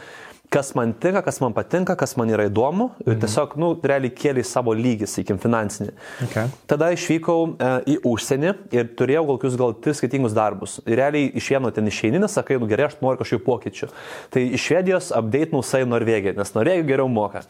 [0.50, 3.20] kas man tinka, kas man patinka, kas man yra įdomu ir mhm.
[3.24, 5.92] tiesiog, nu, realiai kėlė savo lygį, sakykim, finansinį.
[6.28, 6.54] Okay.
[6.72, 10.78] Tada išvykau e, į užsienį ir turėjau kokius gal tris skirtingus darbus.
[10.86, 13.92] Ir realiai iš vieno ten išeininės, sakai, nu gerai, aš noriu kažkokių pokyčių.
[14.34, 17.44] Tai iš Švedijos update nusai Norvegiją, nes Norvegija geriau moka.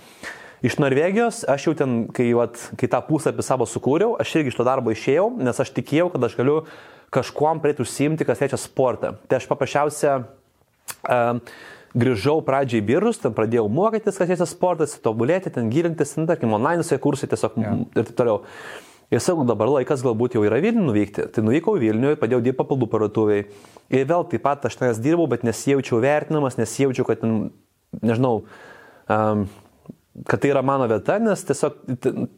[0.66, 4.58] Iš Norvegijos aš jau ten, kai, vat, kai tą puslapį savo sukūriau, aš irgi iš
[4.58, 6.64] to darbo išėjau, nes aš tikėjau, kad aš galiu
[7.14, 9.14] kažkuom pradėti užsiimti, kas liečia sportą.
[9.30, 11.38] Tai aš paprasčiausia uh,
[11.96, 16.54] grįžau pradžiai į biurus, ten pradėjau mokytis, kas liečia sportas, tobulėti, ten gilintis, ten, tarkim,
[16.58, 17.80] online kursai tiesiog yeah.
[17.96, 18.42] ir taip toliau.
[19.08, 21.30] Ir sakau, dabar laikas galbūt jau yra Vilnių nuvykti.
[21.32, 23.46] Tai nuvykau Vilnių, padėjau dirbti papildų parduotuviai.
[23.88, 27.38] Ir vėl taip pat aš tenais dirbau, bet nesijaučiau vertinamas, nesijaučiau, kad, ten,
[28.04, 28.42] nežinau,
[29.08, 29.46] um,
[30.28, 31.80] kad tai yra mano vieta, nes tiesiog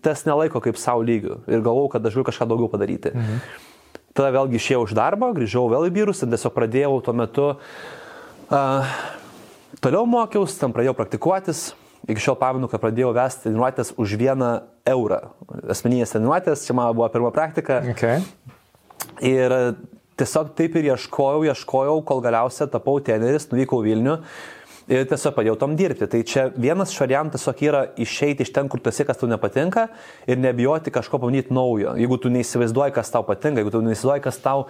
[0.06, 3.16] tas nelaiko kaip savo lygių ir galvau, kad aš galiu kažką daugiau padaryti.
[3.18, 3.42] Mhm.
[4.14, 8.98] Tada vėlgi išėjau iš darbo, grįžau vėl į biurus ir tiesiog pradėjau tuo metu, uh,
[9.84, 11.70] toliau mokiausi, tam pradėjau praktikuotis.
[12.10, 14.52] Iki šiol pamenu, kad pradėjau vesti treniruotės už vieną
[14.88, 15.20] eurą.
[15.70, 17.82] Asmeninės treniruotės, čia mano buvo pirma praktika.
[17.92, 18.24] Okay.
[19.26, 19.56] Ir
[20.20, 24.16] tiesiog taip ir ieškojau, ieškojau, kol galiausiai tapau teneris, nuvykau Vilnių
[24.90, 26.08] ir tiesiog padėjau tom dirbti.
[26.10, 29.30] Tai čia vienas iš variantų tiesiog yra išeiti iš ten, kur tu esi, kas tau
[29.30, 29.88] nepatinka
[30.30, 31.94] ir nebijoti kažko pamatyti naujo.
[32.00, 34.66] Jeigu tu neįsivaizduoji, kas tau patinka, jeigu tu neįsivaizduoji, kas tau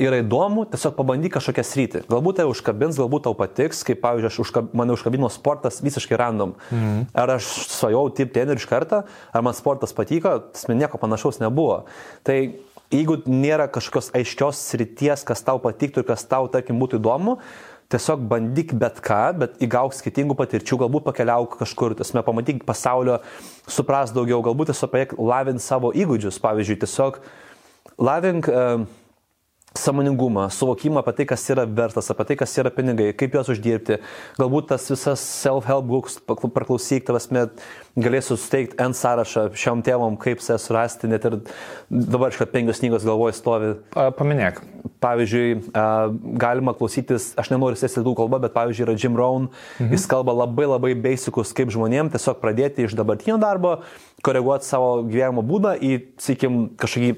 [0.00, 2.02] yra įdomu, tiesiog pabandyk kažkokią sritį.
[2.10, 6.54] Galbūt tai užkabins, galbūt tau patiks, kaip pavyzdžiui, aš užkab, mane užkabino sportas visiškai random.
[6.70, 7.04] Mhm.
[7.14, 10.36] Ar aš svajau taip ten ir iš karto, ar man sportas patiko,
[10.68, 11.84] man nieko panašaus nebuvo.
[12.26, 12.38] Tai
[12.94, 17.38] jeigu nėra kažkokios aiškios srities, kas tau patiktų ir kas tau, tarkim, būtų įdomu,
[17.92, 23.20] tiesiog bandyk bet ką, bet įgauk skirtingų patirčių, galbūt pakeliauk kažkur, tiesiog pamatyk pasaulio,
[23.70, 27.20] supras daugiau, galbūt tiesiog lavink savo įgūdžius, pavyzdžiui, tiesiog
[28.02, 28.86] lavink uh,
[29.78, 33.96] samoningumą, suvokimą apie tai, kas yra vertas, apie tai, kas yra pinigai, kaip juos uždirbti.
[34.38, 37.64] Galbūt tas visas self-help books, praklausyk, tavas met
[37.98, 41.40] galėsiu suteikti N sąrašą šiom temom, kaip se surasti, net ir
[41.90, 43.72] dabar šio penkios knygos galvoje stovi.
[44.18, 44.62] Paminėk.
[45.02, 45.74] Pavyzdžiui,
[46.38, 49.50] galima klausytis, aš nenoriu sėsti daug kalbą, bet pavyzdžiui yra Jim Rohn,
[49.80, 49.90] mhm.
[49.96, 53.80] jis kalba labai labai basicus, kaip žmonėm tiesiog pradėti iš dabartinio darbo,
[54.24, 57.12] koreguoti savo gyvenimo būdą į, sakykim, kažkokį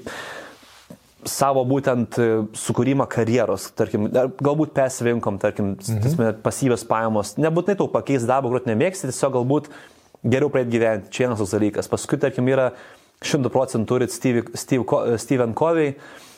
[1.25, 6.41] savo būtent e, sukūrimą karjeros, tarkim, galbūt persivinkom, tarkim, mhm.
[6.43, 9.71] pasyvios pajamos, nebūtinai tau pakeis darbą, kur nemėgsti, tiesiog galbūt
[10.27, 11.89] geriau pradėti gyventi, čia vienas toks dalykas.
[11.91, 12.71] Paskui, tarkim, yra
[13.25, 14.85] 100 procentų turit Steve, Steve,
[15.21, 15.95] Stephen Covey,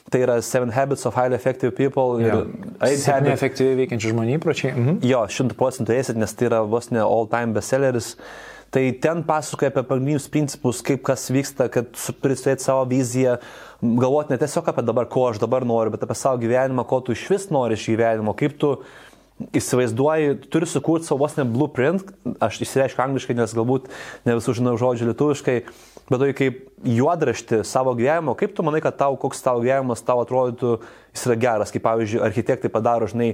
[0.10, 3.34] tai yra Seven Habits of Highly Effective People 8 Habits.
[3.36, 4.72] Efektyviai veikiančių žmonių įpročiai.
[4.74, 5.02] Mhm.
[5.06, 8.16] Jo, 100 procentų eisit, nes tai yra vos ne all time bestselleris.
[8.70, 11.90] Tai ten pasakoja apie pagrindinius principus, kaip kas vyksta, kad
[12.22, 13.40] turėti savo viziją,
[13.82, 17.16] galvoti ne tiesiog apie dabar, ko aš dabar noriu, bet apie savo gyvenimą, ko tu
[17.16, 18.74] iš vis nori iš gyvenimo, kaip tu
[19.56, 22.12] įsivaizduoji, turi sukurti savo vos ne blueprint,
[22.44, 23.88] aš įsireiškiu angliškai, nes galbūt
[24.28, 25.56] ne visų žinau žodžių lietuviškai,
[26.10, 30.20] bet tai kaip juodrašti savo gyvenimo, kaip tu manai, kad tau, koks tavo gyvenimas tau
[30.26, 30.76] atrodytų,
[31.16, 33.32] jis yra geras, kaip pavyzdžiui, architektai padaro, žinai,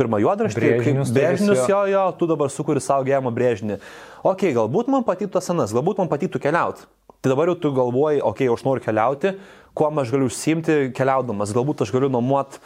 [0.00, 3.76] pirmą juodraštį, brėžinius, brėžinius jo, jo, tu dabar sukuri savo gyvenimo brėžinį.
[4.24, 6.88] Ok, galbūt man patiktų tas senas, galbūt man patiktų keliauti.
[7.22, 9.36] Tai dabar jau tu galvoji, ok, aš noriu keliauti,
[9.74, 12.58] kuo aš galiu užsimti keliaudamas, galbūt aš galiu nuomot,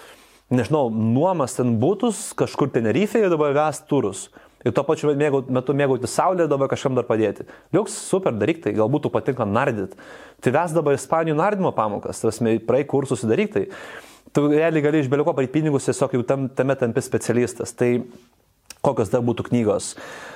[0.50, 4.28] nežinau, nuomas ten būtus, kažkur Tenerife'e ir dabar ves turus.
[4.66, 7.44] Ir tuo pačiu metu mėgauti saulę ir dabar kažkam dar padėti.
[7.76, 9.94] Liuks, super, daryk tai, galbūt tu patinka nardyt.
[10.42, 13.68] Tai ves dabar Ispanijų nardymo pamokas, tas praeik kursus daryk tai
[14.36, 17.72] tu realiai gali iš beliko parit pinigus, tiesiog jau tam, tame tampi specialistas.
[17.72, 17.90] Tai
[18.84, 19.94] kokios dar būtų knygos?
[19.96, 20.35] Um,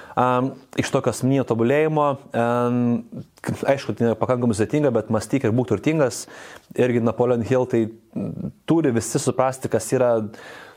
[0.80, 2.06] iš tokio asmeninio tobulėjimo,
[3.72, 6.24] aišku, tai pakankamai sudėtinga, bet mąstyk ir būk turtingas.
[6.78, 7.84] Irgi Napoleon Hill tai
[8.68, 10.14] turi visi suprasti, kas yra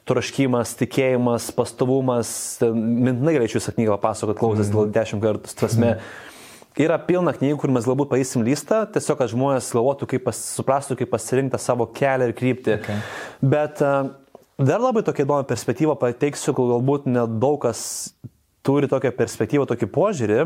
[0.09, 2.29] troškimas, tikėjimas, pastovumas.
[2.63, 4.77] Mintinai galėčiau visą knygą papasakoti, klausęs mm.
[4.77, 5.57] gal dešimt kartų.
[5.59, 6.29] Prasme, mm
[6.73, 10.97] Yra pilna knygų, kur mes galbūt paėsim listą, tiesiog, kad žmonės galvotų, kaip pas, suprastų,
[10.97, 12.77] kaip pasirinkti savo kelią ir kryptį.
[12.79, 13.03] Okay.
[13.45, 14.09] Bet uh,
[14.57, 17.83] dar labai tokia įdomi perspektyva pateiksiu, kol galbūt nedaug kas
[18.64, 20.43] turi tokią perspektyvą, tokį požiūrį.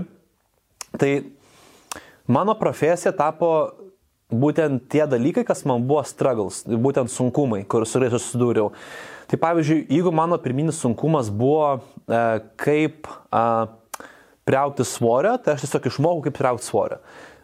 [0.97, 1.11] Tai
[2.31, 3.51] mano profesija tapo
[4.31, 8.71] būtent tie dalykai, kas man buvo struggles, būtent sunkumai, kur su kuriais susidūriau.
[9.27, 12.21] Tai pavyzdžiui, jeigu mano pirminis sunkumas buvo, e,
[12.59, 13.43] kaip e,
[14.47, 17.01] priaukti svorio, tai aš tiesiog išmokau, kaip priaukti svorio.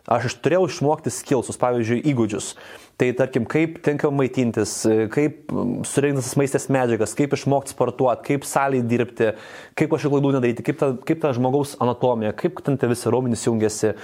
[0.07, 2.53] Aš turėjau išmokti skilsus, pavyzdžiui, įgūdžius.
[2.93, 4.75] Tai tarkim, kaip tinkamai maitintis,
[5.13, 5.49] kaip
[5.89, 9.31] surinktas maistės medžiagas, kaip išmokti sportuoti, kaip saliai dirbti,
[9.79, 13.47] kaip kažkokių klaidų nedaryti, kaip ta, kaip ta žmogaus anatomija, kaip ten tie visi raumenys
[13.47, 13.95] jungiasi,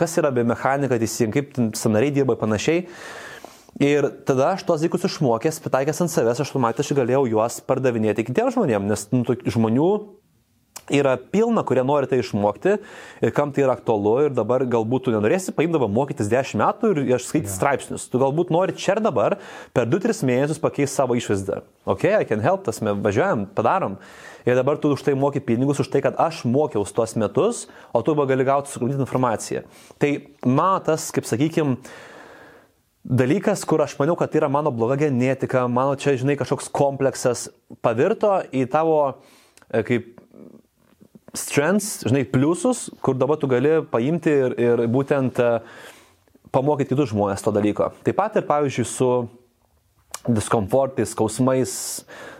[0.00, 2.86] kas yra biomechanika teisingai, kaip sanariai dirba ir panašiai.
[3.84, 8.54] Ir tada aš tos dalykus išmokęs, pritaikęs ant savęs, aš automatiškai galėjau juos pardavinėti kitiems
[8.54, 9.88] žmonėms, nes nu, žmonių
[10.92, 12.76] yra pilna, kurie nori tai išmokti
[13.24, 17.14] ir kam tai yra aktualu ir dabar galbūt tu nenorėsi paimdavo mokytis 10 metų ir
[17.16, 17.56] aš skaityti yeah.
[17.56, 18.06] straipsnius.
[18.12, 19.38] Tu galbūt nori čia ir dabar
[19.76, 21.62] per 2-3 mėnesius pakeisti savo išvaizdą.
[21.88, 23.98] Ok, I can help, tas mes važiuojam, padarom.
[24.44, 27.62] Ir dabar tu už tai moki pinigus, už tai, kad aš mokiausi tuos metus,
[27.96, 29.62] o tu gali gauti sukrūtinti informaciją.
[29.96, 30.10] Tai
[30.44, 31.78] matas, kaip sakykime,
[33.04, 37.48] dalykas, kur aš maniau, kad tai yra mano bloga genetika, mano čia, žinai, kažkoks kompleksas,
[37.84, 38.98] pavirto į tavo
[39.68, 40.13] e, kaip
[41.34, 45.50] strengths, žinai, pliusus, kur dabar tu gali paimti ir, ir būtent e,
[46.54, 47.90] pamokyti kitus žmonės to dalyko.
[48.06, 49.10] Taip pat ir, pavyzdžiui, su
[50.24, 51.74] diskomfortais, skausmais,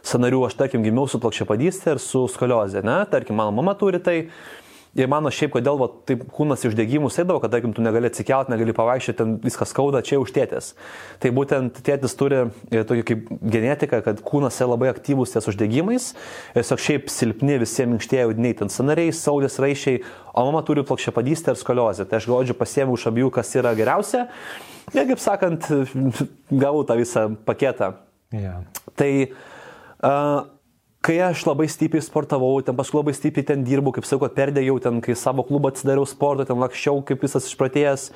[0.06, 4.18] sanarių, aš tarkim gimiau su plokščiapadystė ir su skoliozė, ne, tarkim, mano mama turi tai,
[4.94, 8.74] Ir mano šiaip, kodėl va, taip kūnas išdegimų sėdavo, kad, tarkim, tu negali atsikelt, negali
[8.76, 10.70] pavaišyti, ten viskas skauda, čia už tėtės.
[11.22, 16.12] Tai būtent tėtis turi e, tokį kaip genetiką, kad kūnas yra labai aktyvus ties uždegimais,
[16.54, 21.58] tiesiog šiaip silpni visi minkštieji audiniai, ten sanariai, saulės raišiai, o mama turi plokščiapadystę ir
[21.58, 22.06] skoliozę.
[22.06, 24.28] Tai aš godžiu pasiemiau iš abiejų, kas yra geriausia.
[24.94, 25.66] Ir kaip sakant,
[26.54, 27.96] gavau tą visą paketą.
[28.34, 28.62] Yeah.
[28.94, 30.53] Tai uh,
[31.04, 35.02] kai aš labai stipriai sportavau, ten paskui labai stipriai ten dirbau, kaip sakau, perdėjau ten,
[35.04, 38.08] kai savo klubą atsidariau sportą, ten lakščiau kaip visas išpratėjęs.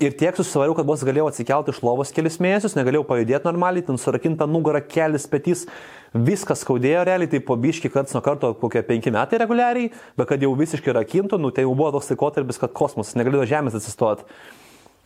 [0.00, 3.96] Ir tiek susivariau, kad vos galėjau atsikelti iš lovos kelias mėnesius, negalėjau pajudėti normaliai, ten
[4.00, 5.64] surakinta nugarą, kelis petys,
[6.12, 9.88] viskas skaudėjo realiai, tai po biški karts nuo karto kokie penki metai reguliariai,
[10.20, 13.78] bet kad jau visiškai rakintų, nu tai jau buvo toks laikotarpis, kad kosmosas negalėjo žemės
[13.80, 14.28] atsistoti.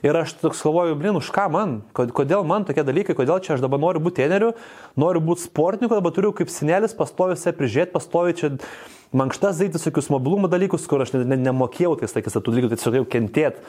[0.01, 3.64] Ir aš toks galvoju, blin, už ką man, kodėl man tokie dalykai, kodėl čia aš
[3.64, 4.55] dabar noriu būti treneriu,
[4.96, 8.51] noriu būti sportininku, dabar turiu kaip senelis pastovi save prižiūrėti, pastovi čia
[9.12, 12.80] mankštas daryti visokius mobilumo dalykus, kur aš ne, ne, nemokėjau tais laikais tų dalykų, tai
[12.80, 13.64] tiesiog jau kentėti,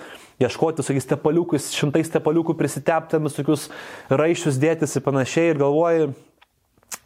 [0.45, 3.67] ieškoti visokiais tepaliukais, šimtais tepaliukų prisitepti, visokius
[4.07, 6.11] raišius dėtis ir panašiai ir galvoju,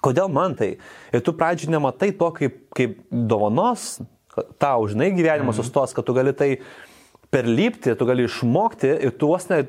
[0.05, 0.75] kodėl man tai.
[1.15, 3.95] Ir tu pradžiui nematai to kaip, kaip dovanos,
[4.59, 5.63] tau, žinai, gyvenimas mm.
[5.63, 6.49] sustos, kad tu gali tai
[7.35, 9.65] perlypti, tu gali išmokti ir tu vos ne...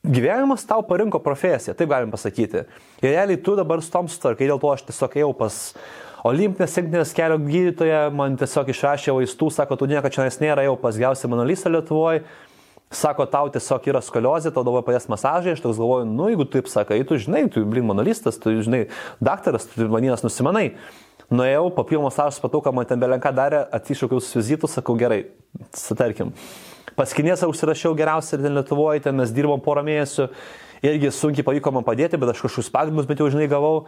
[0.00, 2.62] Gyvenimas tau parinko profesiją, taip galim pasakyti.
[3.02, 5.58] Ir realiai tu dabar su tom sutvarkai, dėl to aš tiesiog ėjau pas
[6.24, 10.96] olimpinės rinktinės kelio gydytoją, man tiesiog išrašė vaistų, sako, tu nieko čia nėra, jau pas
[10.96, 12.24] gausią manolystą Lietuvoje.
[12.90, 16.66] Sako, tau tiesiog yra skoliozė, tau dabar padės masažai, aš toks galvoju, nu jeigu taip
[16.66, 18.88] sakai, tu žinai, tu, blin, monolistas, tu žinai,
[19.22, 20.72] daktaras, tu maninės nusimanai.
[21.30, 25.20] Nuėjau, po pirmo masažo supratau, ką man ten belenka darė, atsišaukiau su vizitu, sakau, gerai,
[25.78, 26.34] sutarkim.
[26.98, 30.28] Pas Kinėsą užsirašiau geriausiai ir Lietuvoje, ten mes dirbom porą mėnesių,
[30.84, 33.86] irgi sunkiai pavyko man padėti, bet aš kažkokius pagrinus, bet jau žinai gavau.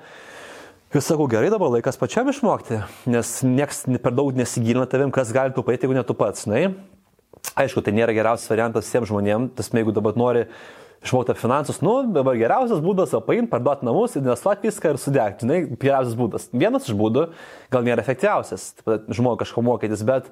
[0.92, 5.54] Ir sakau, gerai dabar laikas pačiam išmokti, nes niekas per daug nesigilina tavim, kas gali
[5.56, 6.44] tu padėti, jeigu ne tu pats.
[6.50, 6.66] Na,
[7.56, 10.44] aišku, tai nėra geriausias variantas visiems žmonėms, tas jeigu dabar nori
[11.02, 15.46] išmokti finansus, nu, dabar geriausias būdas paimti, parduoti namus, investuoti viską ir sudegti.
[15.46, 16.46] Žinai, geriausias būdas.
[16.52, 17.24] Vienas iš būdų,
[17.72, 18.68] gal nėra efektyviausias,
[19.10, 20.28] žmogui kažko mokytis, bet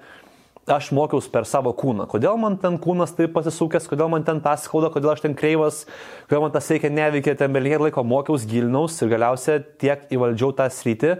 [0.68, 2.06] aš mokiausi per savo kūną.
[2.10, 5.84] Kodėl man ten kūnas taip pasisukęs, kodėl man ten tas skauda, kodėl aš ten kreivas,
[6.28, 10.68] kodėl man tas reikia neveikia, ten belie laiko mokiausi, gilinaus ir galiausiai tiek įvaldžiau tą
[10.72, 11.14] sritį,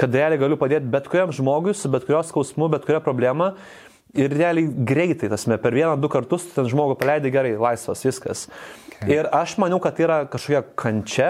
[0.00, 3.54] kad realiai galiu padėti bet kuriam žmogui su bet kurios skausmu, bet kurią problemą.
[4.18, 8.48] Ir realiai greitai, tasme, per vieną, du kartus ten žmogų paleidai gerai, laisvas, viskas.
[8.96, 9.20] Okay.
[9.20, 11.28] Ir aš maniau, kad tai yra kažkokia kančia,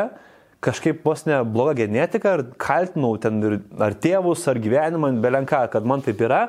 [0.65, 5.85] kažkaip vos ne bloga genetika, ar kaltinau ten ir, ar tėvus, ar gyvenimą, belenką, kad
[5.89, 6.47] man taip yra.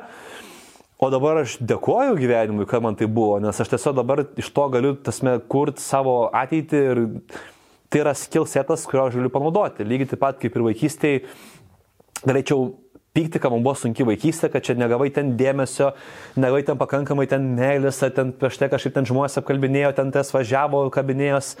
[1.02, 4.66] O dabar aš dėkoju gyvenimui, kad man tai buvo, nes aš tiesiog dabar iš to
[4.70, 7.00] galiu, tasme, kurti savo ateitį ir
[7.90, 9.82] tai yra skill setas, kurio aš galiu panaudoti.
[9.82, 11.24] Lygiai taip pat kaip ir vaikystėje
[12.22, 12.70] galėčiau
[13.18, 15.90] pykti, kad man buvo sunki vaikystė, kad čia negavai ten dėmesio,
[16.38, 20.86] negavai ten pakankamai ten meilės, ten prieš tai kažkaip ten žmonės apkalbinėjo, ten tas važiavo,
[20.94, 21.56] kabinėjos.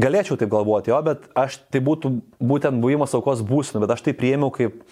[0.00, 2.12] Galėčiau taip galvoti, jo, bet aš tai būtų
[2.44, 4.84] būtent buvimas aukos būsinu, bet aš tai priėmiau kaip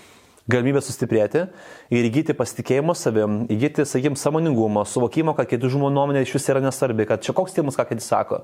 [0.48, 1.44] galimybę sustiprėti
[1.92, 6.62] ir įgyti pasitikėjimo savim, įgyti, sakykim, samoningumo, suvokimo, kad kitų žmonių nuomonė iš vis yra
[6.64, 8.42] nesvarbi, kad čia koks tėmus, ką kiti sako.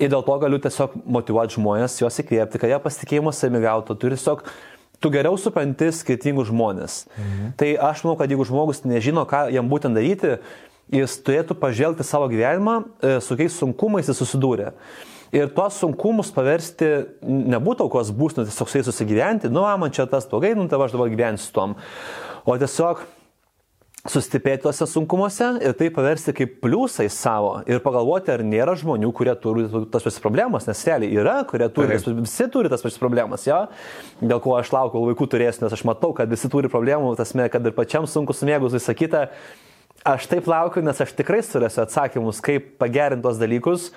[0.00, 3.96] Ir dėl to galiu tiesiog motivuoti žmonės, juos įkvėpti, kad jie pasitikėjimo savimi gautų.
[3.96, 4.44] Tu tiesiog,
[5.00, 7.02] tu geriau supranti skirtingus žmonės.
[7.16, 7.50] Mhm.
[7.60, 10.36] Tai aš manau, kad jeigu žmogus nežino, ką jam būtent daryti,
[10.92, 14.74] jis turėtų pažvelgti savo gyvenimą, e, su kokiais sunkumais jis susidūrė
[15.34, 16.90] ir tuos sunkumus paversti
[17.26, 20.96] nebūtų aukos būsnų, tiesiog su jais susigyventi, nu, man čia tas blogai, nu, tai aš
[20.96, 21.76] dabar gyvensiu tom.
[22.46, 23.02] O tiesiog
[24.10, 29.34] sustiprėti tuose sunkumuose ir tai paversti kaip pliusai savo ir pagalvoti, ar nėra žmonių, kurie
[29.42, 33.46] turi tas pačias problemas, nes realiai yra, kurie turi, tas, visi turi tas pačias problemas,
[33.48, 33.58] jo,
[34.22, 37.48] dėl ko aš laukiu, kol vaikų turėsiu, nes aš matau, kad visi turi problemų, tasme,
[37.52, 39.26] kad ir pačiam sunku sumėgus visą kitą,
[40.06, 43.88] aš taip laukiu, nes aš tikrai surasiu atsakymus, kaip pagerinti tos dalykus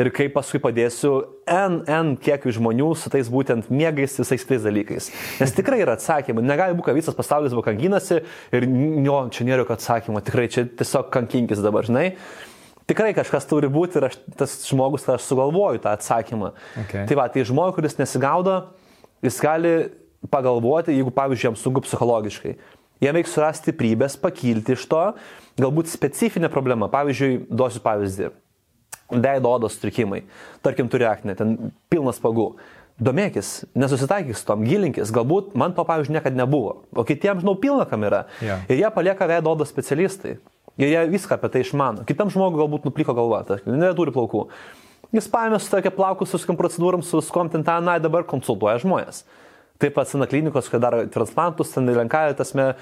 [0.00, 1.12] ir kaip paskui padėsiu
[1.48, 5.10] N, N kiekių žmonių su tais būtent mėgais visais tais dalykais.
[5.42, 6.44] Nes tikrai yra atsakymai.
[6.46, 8.22] Negali būti, kad visas pasaulis buvo kankinasi
[8.56, 8.68] ir
[9.04, 10.24] jo, čia nėra jokio atsakymo.
[10.24, 12.10] Tikrai čia tiesiog kankinkis dabar, žinai.
[12.88, 16.54] Tikrai kažkas turi būti ir aš, tas žmogus, aš sugalvoju tą atsakymą.
[16.86, 17.04] Okay.
[17.10, 18.62] Tai va, tai žmogus, kuris nesigaudo,
[19.24, 19.74] jis gali
[20.32, 22.56] pagalvoti, jeigu, pavyzdžiui, jam sunku psichologiškai.
[23.02, 25.02] Jam reikia surasti stiprybės, pakilti iš to,
[25.60, 26.88] galbūt specifinė problema.
[26.90, 28.32] Pavyzdžiui, duosiu pavyzdį.
[29.08, 30.24] Veido odos sutrikimai.
[30.64, 32.50] Tarkim, turi akne, ten pilnas pagų.
[32.98, 37.86] Domėkis, nesusitaikyk su tom, gilinkis, galbūt man to, pavyzdžiui, niekada nebuvo, o kitiems, žinau, pilna
[37.86, 38.24] kamera.
[38.42, 38.64] Yeah.
[38.66, 40.34] Ir jie palieka veido odos specialistai.
[40.78, 42.02] Ir jie viską apie tai išmano.
[42.06, 44.48] Kitam žmogui galbūt nupliko galva, tarkim, neturi plaukų.
[45.14, 48.76] Jis paėmė su tokia plaukus, su skim procedūram, su skom ten tą, na, dabar konsultuoja
[48.82, 49.22] žmonės.
[49.78, 52.72] Taip pat sena klinikos, kai daro transplantus, ten lenkaja, tasme,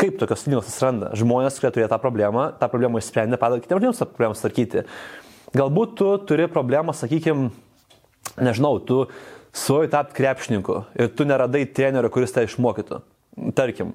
[0.00, 1.10] kaip tokios klinikos atsiranda.
[1.20, 4.84] Žmonės, kurie turėjo tą problemą, tą problemą išsprendė, padeda kitiems žmonėms tą problemą tvarkyti.
[5.56, 7.50] Galbūt tu turi problemą, sakykime,
[8.40, 9.02] nežinau, tu
[9.52, 13.02] suoji tapti krepšininku ir tu neradai trenerio, kuris tai išmokytų.
[13.58, 13.92] Tarkim,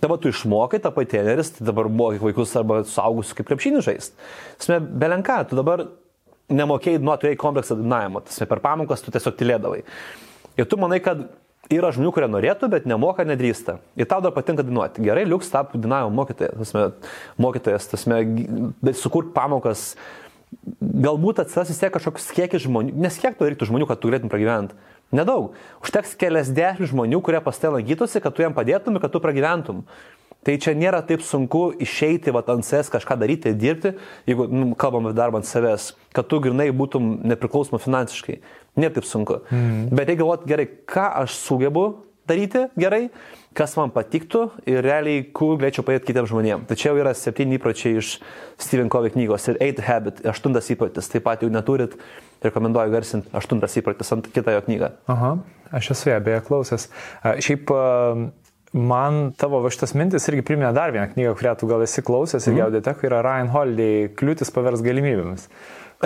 [0.00, 4.28] Dabar tu išmokai, tapai treneris, tai dabar mokai vaikus arba suaugusius kaip krepšinį žaisti.
[4.60, 5.82] Tasme, belenka, tu dabar
[6.50, 9.82] nemokėjai nuo turėjai kompleksą dainavimo, tasme, per pamokas tu tiesiog tylėdavai.
[10.56, 11.26] Ir tu manai, kad
[11.70, 13.78] yra žmonių, kurie norėtų, bet nemoka, nedrįsta.
[13.98, 15.04] Ir tau dar patinka dainuoti.
[15.06, 16.86] Gerai, liuks tap dainavimo mokytojas, tasme,
[17.40, 18.20] mokytojas, tasme,
[18.98, 19.92] sukurk pamokas.
[20.80, 24.32] Galbūt atsiras vis tiek kažkoks kiekis žmonių, nes kiek to reiktų žmonių, kad tu galėtum
[24.32, 24.78] pragyventi.
[25.14, 25.54] Nedaug.
[25.82, 29.84] Užteks keliasdešimt žmonių, kurie pas tai lankytųsi, kad tu jam padėtum ir kad tu pragyventum.
[30.46, 33.92] Tai čia nėra taip sunku išeiti vat, ant savęs kažką daryti, dirbti,
[34.30, 38.38] jeigu nu, kalbam apie darbą ant savęs, kad tu grinai būtum nepriklausoma finansiškai.
[38.78, 39.40] Nėra taip sunku.
[39.50, 39.90] Mm.
[39.90, 41.84] Bet reikia galvoti gerai, ką aš sugebu
[42.30, 43.08] daryti gerai,
[43.56, 46.70] kas man patiktų ir realiai, kur galėčiau padėti kitiems žmonėms.
[46.78, 48.16] Čia jau yra septyni įpročiai iš
[48.60, 51.10] Stephen Covey knygos ir Eight Habit, aštuntas įprotis.
[51.10, 51.96] Taip pat jau neturit,
[52.46, 54.92] rekomenduoju garsinti aštuntas įprotis ant kitą jo knygą.
[55.10, 55.32] Aha,
[55.80, 56.86] aš esu ją beje klausęs.
[57.42, 57.74] Šiaip
[58.70, 62.52] Man tavo šitas mintis irgi priminė dar vieną knygą, kurią tu gal esi klausęs ir
[62.52, 62.60] mm.
[62.68, 65.48] audiotekoje yra Ryan Holiday Kliūtis pavers galimybėmis.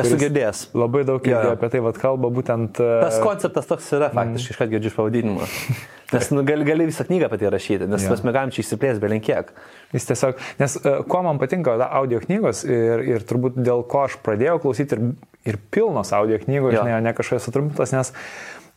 [0.02, 0.60] Esu girdėjęs.
[0.74, 1.40] Labai daug ja.
[1.54, 2.80] apie tai vat, kalba būtent.
[2.82, 5.46] E, Tas konceptas toks yra faktiškai, kad girdžiu iš pavadinimo.
[6.14, 8.12] Nes nu, gali, gali visą knygą apie tai rašyti, nes ja.
[8.12, 9.48] mes galim čia išsiplės belenkiek.
[9.96, 14.20] Jis tiesiog, nes uh, kuo man patinka audio knygos ir, ir turbūt dėl ko aš
[14.22, 15.02] pradėjau klausyti ir,
[15.48, 16.84] ir pilnos audio knygos, ja.
[16.84, 18.12] žinai, ne kažkokios sutrumpintos, nes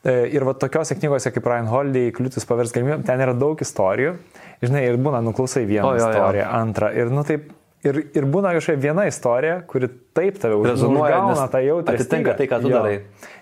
[0.06, 4.14] E, ir va tokiose knygose kaip Ryan Holiday, Kliūtis pavers galimybėm, ten yra daug istorijų.
[4.62, 6.52] Žinai, ir būna, nuklausai vieną o, jo, istoriją, jo.
[6.62, 6.92] antrą.
[6.96, 7.50] Ir, nu, taip,
[7.86, 11.96] ir, ir būna kažkokia viena istorija, kuri taip tave rezonuoja, gauna tą jautrą.
[11.96, 12.78] Atitinka tai, ką tu jo.
[12.80, 13.00] darai.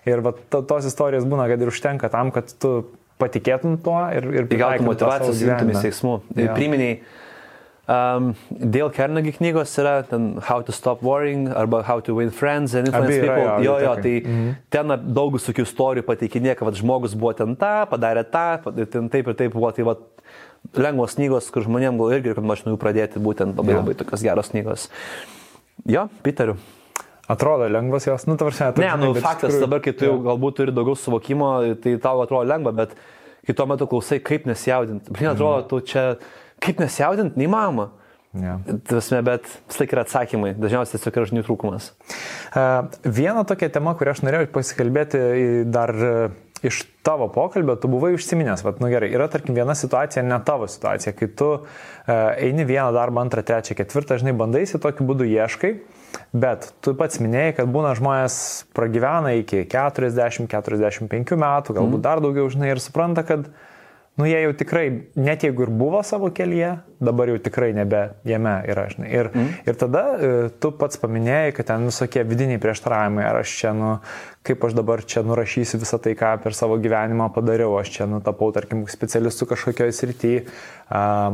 [0.09, 2.77] Ir va, to, tos istorijos būna, kad ir užtenka tam, kad tu
[3.21, 6.17] patikėtum tuo ir, ir įgautum motivacijos, imtumės veiksmų.
[6.35, 6.99] Priminiai,
[7.85, 12.73] Um, dėl Kernagi knygos yra ten How to Stop Worrying arba How to Win Friends
[12.73, 13.43] and Influence Abi, People.
[13.43, 14.55] Yra, jo, jo, jo, tai mm -hmm.
[14.73, 19.33] ten daug visokių istorijų pateikinė, kad žmogus buvo ten tą, padarė tą, ten taip ir
[19.35, 19.71] taip buvo.
[19.71, 19.95] Tai va,
[20.73, 23.81] lengvos knygos, kur žmonėms gal irgi rekomenduočiau jų pradėti, būtent labai ja.
[23.81, 24.87] labai tokios geros knygos.
[25.91, 26.57] Jo, Piteriu.
[27.27, 28.75] Atrodo lengvas jos, nu, tvarsiai.
[28.77, 31.51] Ne, nu, faktas tikrųjų, dabar, kai tu jau galbūt turi daugiau suvokimo,
[31.81, 32.93] tai tau atrodo lengva, bet
[33.45, 35.13] kai tuo metu klausai, kaip nesijaudinti.
[35.15, 35.69] Man atrodo, mm.
[35.71, 36.03] tu čia
[36.61, 37.89] kaip nesijaudinti, neįmanoma.
[38.35, 38.59] Yeah.
[38.83, 41.85] Tasme, bet vis laik yra atsakymai, dažniausiai tiesiog yra žinių trūkumas.
[42.51, 45.21] Uh, viena tokia tema, kurią aš norėjau pasikalbėti
[45.71, 46.33] dar uh,
[46.65, 50.67] iš tavo pokalbio, tu buvai užsiminęs, vad, nu gerai, yra tarkim viena situacija, ne tavo
[50.71, 51.67] situacija, kai tu uh,
[52.41, 55.75] eini vieną darbą, antrą, trečią, ketvirtą, žinai, bandaisi, tokiu būdu ieškai,
[56.33, 58.37] bet tu pats minėjai, kad būna žmonės
[58.75, 62.05] pragyvena iki 40-45 metų, galbūt mm.
[62.07, 63.49] dar daugiau, žinai, ir supranta, kad
[64.15, 64.85] nu jie jau tikrai,
[65.19, 66.71] net jeigu ir buvo savo kelyje,
[67.03, 69.09] dabar jau tikrai nebe jame yra, žinai.
[69.11, 69.49] Ir, mm.
[69.67, 70.29] ir tada e,
[70.63, 73.89] tu pats paminėjai, kad ten visokie vidiniai prieštaravimai, ar aš čia, nu,
[74.47, 78.53] kaip aš dabar čia nurašysiu visą tai, ką per savo gyvenimą padariau, aš čia nutapau,
[78.55, 80.45] tarkim, specialistų kažkokioje srityje,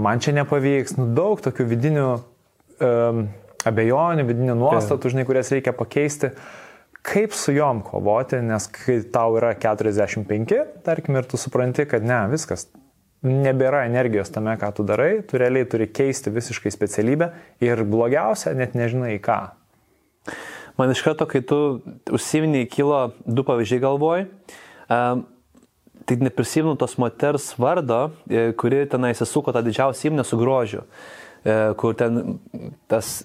[0.01, 3.21] man čia nepavyks, nu, daug tokių vidinių um,
[3.69, 6.33] abejonių, vidinių nuostatų, žinai, kurias reikia pakeisti.
[6.33, 6.60] Uh,
[7.05, 12.19] kaip su juom kovoti, nes kai tau yra 45, tarkim, ir tu supranti, kad ne,
[12.31, 12.67] viskas,
[13.25, 17.31] nebėra energijos tame, ką tu darai, tu realiai turi keisti visiškai specialybę
[17.63, 19.41] ir blogiausia, net nežinai ką.
[20.79, 24.25] Man iš karto, kai tu užsiminiai, kilo du pavyzdžiai galvoj.
[24.91, 25.25] Um,
[26.05, 30.81] tai neprisimenu tos moters vardo, e, kuri tenai įsisuko tą didžiausią įmonę su grožiu,
[31.45, 32.39] e, kur ten
[32.89, 33.21] tas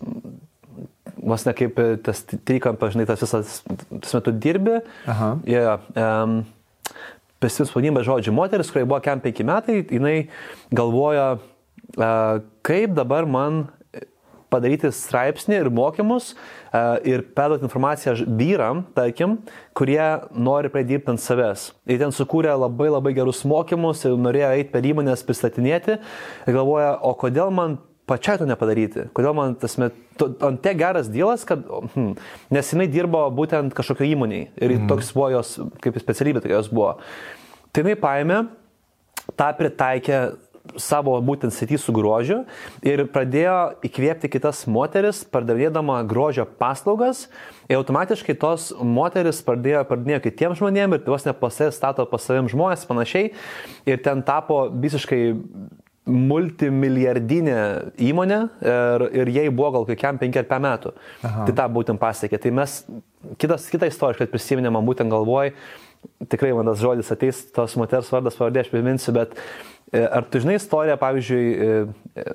[1.16, 3.62] vos ne kaip e, tas trikampas, žinai, tas visas,
[4.00, 4.80] tas metu dirbi.
[5.08, 5.32] Aha.
[5.48, 6.42] Yeah, um,
[7.42, 10.16] Pesimis pavadinimą žodžiu, moteris, kuriai buvo kem penki metai, jinai
[10.74, 13.66] galvoja, uh, kaip dabar man
[14.52, 16.36] padaryti straipsnį ir mokymus e,
[17.10, 19.38] ir perduoti informaciją vyram, tarkim,
[19.76, 21.70] kurie nori pradėti ant savęs.
[21.90, 26.94] Ir ten sukūrė labai labai gerus mokymus ir norėjo eiti per įmonės pristatinėti ir galvoja,
[27.02, 27.78] o kodėl man
[28.08, 29.08] pačiai to nepadaryti?
[29.16, 32.14] Kodėl man tas met, ant tiek geras dėlas, kad, hmm,
[32.54, 34.86] nes jinai dirbo būtent kažkokio įmoniai ir mm.
[34.90, 36.96] toks buvo jos, kaip specialybė, tai jos buvo.
[37.74, 38.40] Tai jinai paėmė,
[39.36, 40.20] tą pritaikė
[40.80, 42.40] savo būtent sėtį su grožiu
[42.86, 47.26] ir pradėjo įkvėpti kitas moteris, pardavinėdama grožio paslaugas.
[47.70, 52.50] Ir automatiškai tos moteris pradėjo pardavinėti kitiems žmonėms ir vos ne pasai stato pas savim
[52.50, 53.32] žmonės panašiai.
[53.86, 55.22] Ir ten tapo visiškai
[56.06, 57.58] multimilijardinė
[58.06, 60.92] įmonė ir, ir jai buvo gal kokiam 5 metų.
[61.26, 61.46] Aha.
[61.48, 62.38] Tai tą būtent pasiekė.
[62.42, 62.76] Tai mes,
[63.42, 65.50] kitas, kita istorija, kad prisiminė man būtent galvoj,
[66.30, 69.34] tikrai man tas žodis ateis, tos moters vardas pavardė, aš priminsiu, bet
[69.90, 72.26] e, ar tu žinai istoriją, pavyzdžiui, e,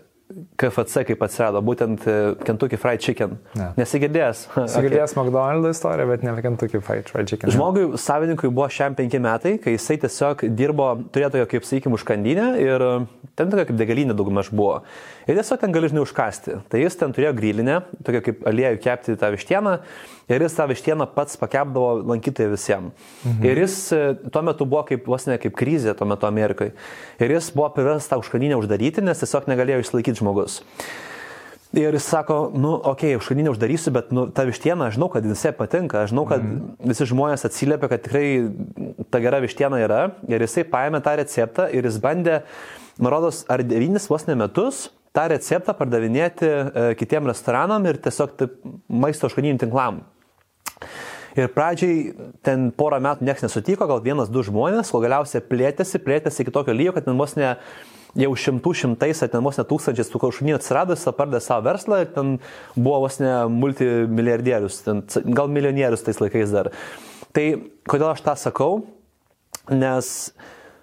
[0.59, 2.15] KFC kaip atsirado, būtent e,
[2.47, 3.38] Kentucky Fried Chicken.
[3.57, 3.69] Ne.
[3.79, 4.43] Nesigirdėjęs.
[4.73, 5.21] Sigirdėjęs okay.
[5.21, 7.51] McDonald's istoriją, bet ne Kentucky Fried Chicken.
[7.53, 12.47] Žmogui, savininkui buvo šiam penki metai, kai jisai tiesiog dirbo, turėjo tokia kaip, sakykime, užkandinę
[12.61, 12.93] ir e,
[13.39, 14.82] ten tokia kaip degalinė daugmaž buvo.
[15.30, 16.55] Ir tiesiog ten gali žinai užkasti.
[16.72, 19.76] Tai jis ten turėjo grylinę, tokia kaip aliejų kepti tą vištieną
[20.32, 22.95] ir jis tą vištieną pats pakepdavo lankytojai visiems.
[23.26, 23.45] Mhm.
[23.45, 24.01] Ir jis e,
[24.34, 26.72] tuo metu buvo kaip, vos ne kaip krizė tuo metu Amerikai.
[27.22, 30.61] Ir jis buvo priverstas tą užkandinę uždaryti, nes tiesiog negalėjo išlaikyti žmogus.
[31.78, 35.24] Ir jis sako, nu, okei, okay, užkandinę uždarysiu, bet nu, ta vištiena, aš žinau, kad
[35.24, 36.74] jisai patinka, aš žinau, kad mm.
[36.89, 38.26] visi žmonės atsiliepia, kad tikrai
[39.13, 40.01] ta gera vištiena yra.
[40.28, 42.41] Ir jisai paėmė tą receptą ir jis bandė,
[42.99, 48.36] man rodos, ar devynis vos ne metus tą receptą pardavinėti e, kitiem restoranam ir tiesiog
[48.39, 48.57] taip,
[48.88, 50.01] maisto užkandinių tinklam.
[51.39, 52.12] Ir pradžiai
[52.43, 56.76] ten porą metų niekas nesutiko, gal vienas, du žmonės, kol galiausiai plėtėsi, plėtėsi iki tokio
[56.76, 57.53] lygio, kad ten vos ne
[58.20, 62.12] jau šimtų šimtais, ten vos ne tūkstančiais tų kaušinių atsirado, jis pardė savo verslą ir
[62.16, 62.34] ten
[62.76, 64.82] buvo vos ne multimilijardierius,
[65.32, 66.72] gal milijonierius tais laikais dar.
[67.32, 67.45] Tai
[67.88, 68.82] kodėl aš tą sakau?
[69.72, 70.34] Nes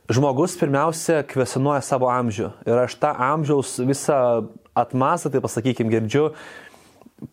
[0.09, 2.51] žmogus pirmiausia kvesionuoja savo amžių.
[2.69, 4.19] Ir aš tą amžiaus visą
[4.79, 6.31] atmasą, tai pasakykim, girdžiu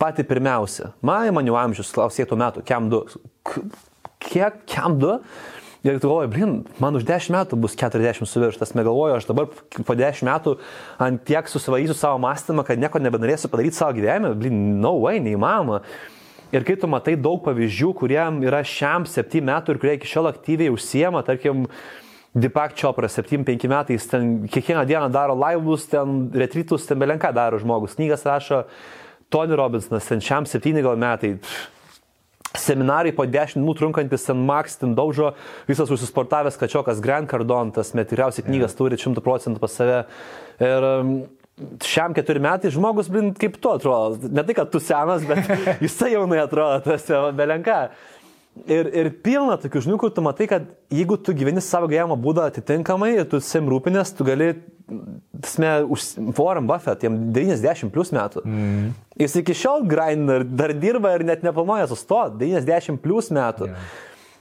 [0.02, 0.92] pati pirmiausia.
[1.06, 3.06] Man, man jau amžius, klausėtų metų, kiam du.
[4.26, 5.20] Kiek, kiam du?
[5.86, 9.94] Ir tu galvoji, blin, man už 10 metų bus 40 suvirštas, negalvoju, aš dabar po
[9.94, 10.56] 10 metų
[11.06, 15.84] ant tiek susivarysiu savo mąstymą, kad nieko nebenorėsiu padaryti savo gyvenime, blin, no way, neįmanoma.
[16.56, 20.32] Ir kai tu matai daug pavyzdžių, kuriem yra šiam 7 metų ir kurie iki šiol
[20.32, 21.68] aktyviai užsiema, tarkim,
[22.36, 27.96] Deepak Chopra 7-5 metais, ten kiekvieną dieną daro laivus, ten retrytus, ten belenką daro žmogus,
[27.96, 28.66] knygas rašo,
[29.30, 31.38] Tony Robinsonas, ten šiam 7 gal metai.
[32.56, 35.32] Seminarai po 10 minutų trunkantis ten Max, ten daužo,
[35.68, 38.80] visas užsisportavęs kačiokas Grand Cardon, tas metiriausiai knygas yeah.
[38.80, 40.04] turi 100 procentų pas save.
[40.64, 41.14] Ir um,
[41.84, 44.28] šiam keturi metai žmogus, blin, kaip tu atrodo.
[44.28, 45.52] Ne tai, kad tu senas, bet
[45.86, 47.80] jisai jaunai atrodo, tas belenka.
[48.72, 52.45] Ir, ir pilna tokių žinių, kur tu matai, kad jeigu tu gyveni savo gyvenimo būdą
[52.47, 54.53] atitinkamai ir tu sim rūpinės, tu gali,
[55.43, 56.06] tasme, už
[56.38, 58.45] Warren Buffett, jam 90 plus metų.
[58.47, 58.93] Mm.
[59.20, 63.70] Jis iki šiol grinder, dar dirba ir net neplanuoja sustoti, 90 plus metų.
[63.74, 63.91] Yeah.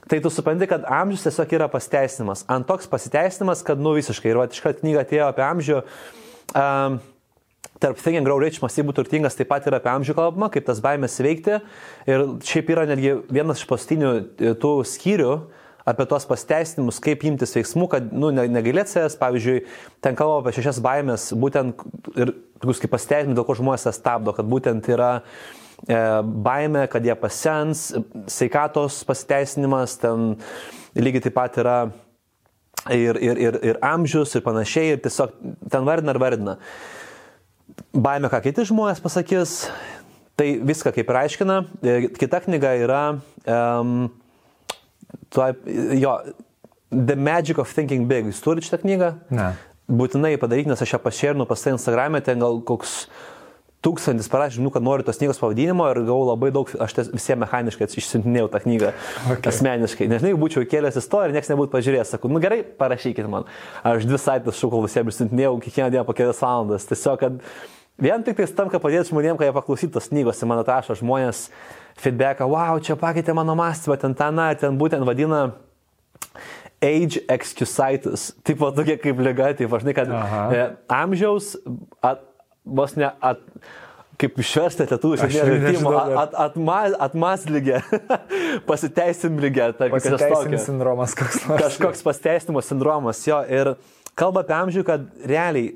[0.07, 2.45] Tai tu supranti, kad amžius tiesiog yra pasiteisinimas.
[2.51, 5.79] Ant toks pasiteisinimas, kad, nu, visiškai, ir va, iškart knyga atėjo apie amžių.
[6.53, 6.99] Um,
[7.79, 10.81] tarp Think and Grow Rich mąstybų turtingas taip pat yra apie amžių kalbama, kaip tas
[10.83, 11.59] baimės veikti.
[12.07, 14.15] Ir šiaip yra netgi vienas iš pastinių
[14.61, 15.35] tų skyrių
[15.85, 19.59] apie tos pasteisinimus, kaip imtis veiksmų, kad nu, negailėt savęs, pavyzdžiui,
[20.01, 21.83] ten kalba apie šešias baimės, būtent
[22.17, 22.31] ir
[22.63, 27.91] tokius kaip pasteisinimai, dėl ko žmonės stabdo, kad būtent yra e, baime, kad jie pasens,
[28.33, 30.33] sveikatos pasteisinimas, ten
[30.97, 31.77] lygiai taip pat yra
[32.89, 35.37] ir, ir, ir, ir amžius ir panašiai, ir tiesiog
[35.69, 36.59] ten vardina ir vardina
[37.95, 39.55] baimė, ką kiti žmonės pasakys,
[40.39, 41.59] tai viską kaip ir aiškina.
[41.81, 43.03] E, kita knyga yra,
[43.47, 44.09] um,
[45.33, 45.51] tuo,
[45.99, 46.17] jo,
[46.91, 48.27] The Magic of Thinking Big.
[48.29, 49.13] Jūs turite šitą knygą?
[49.35, 49.53] Ne.
[49.85, 53.05] Būtinai padaryti, nes aš ją pašėrinu pas tai Instagram'e, ten gal koks
[53.85, 57.87] tūkstantis parašė žinų, kad nori tos knygos pavadinimo ir gavau labai daug, aš visiems mechaniškai
[58.01, 58.91] išsiuntinėjau tą knygą
[59.35, 59.51] okay.
[59.51, 60.09] asmeniškai.
[60.11, 63.47] Nežinai, būčiau kėlęs istoriją, niekas nebūtų pažiūrėjęs, sakau, nu gerai, parašykit man.
[63.85, 66.87] Aš dvi savaitės šukau visiems išsiuntinėjau kiekvieną dieną po kelias valandas.
[66.89, 67.39] Tiesiog, kad
[68.01, 71.47] vien tik tai tam, kad padėtų žmonėms, kai jie paklausytų tos knygos, man atrašo žmonės
[72.01, 75.45] feedbacką, wow, čia pakeitė mano mąstymą, ten tą, na, ten būtent vadina
[76.83, 80.41] age excusitis, tipo tokia kaip lyga, tai važnai, kad Aha.
[80.51, 81.55] e, amžiaus
[82.03, 82.23] at,
[82.65, 83.41] vos ne at,
[84.21, 87.81] kaip išversti vertimo, at, atmas, atmaslygė,
[88.69, 91.65] pasiteisim lygė, pasiteisim sindromas koks nors.
[91.65, 93.75] Kažkoks pasiteisinimo sindromas, jo, ir
[94.17, 95.73] kalba apie amžių, kad realiai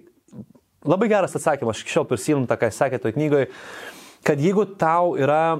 [0.88, 3.50] labai geras atsakymas, aš šiol prisimenu tą, ką jis sakė toje knygoje,
[4.28, 5.60] kad jeigu tau yra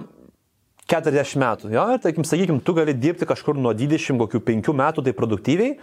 [0.90, 5.04] 40 metų, jo, ir, tarkim, sakykim, tu gali dirbti kažkur nuo 20 kokių 5 metų
[5.06, 5.76] tai produktyviai,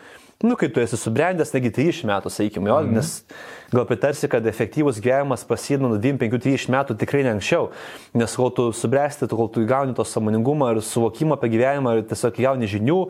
[0.45, 2.93] nu, kai tu esi subrendęs, negi 30 metų, sakykim, jo, mm.
[2.99, 3.13] nes
[3.73, 7.71] gal pritarsi, kad efektyvus gyvenimas prasideda nuo 25-30 metų tikrai ne anksčiau,
[8.17, 12.43] nes kol tu subręsti, kol tu įgauni to samoningumą ir suvokimą apie gyvenimą ir tiesiog
[12.43, 13.01] įgauni žinių,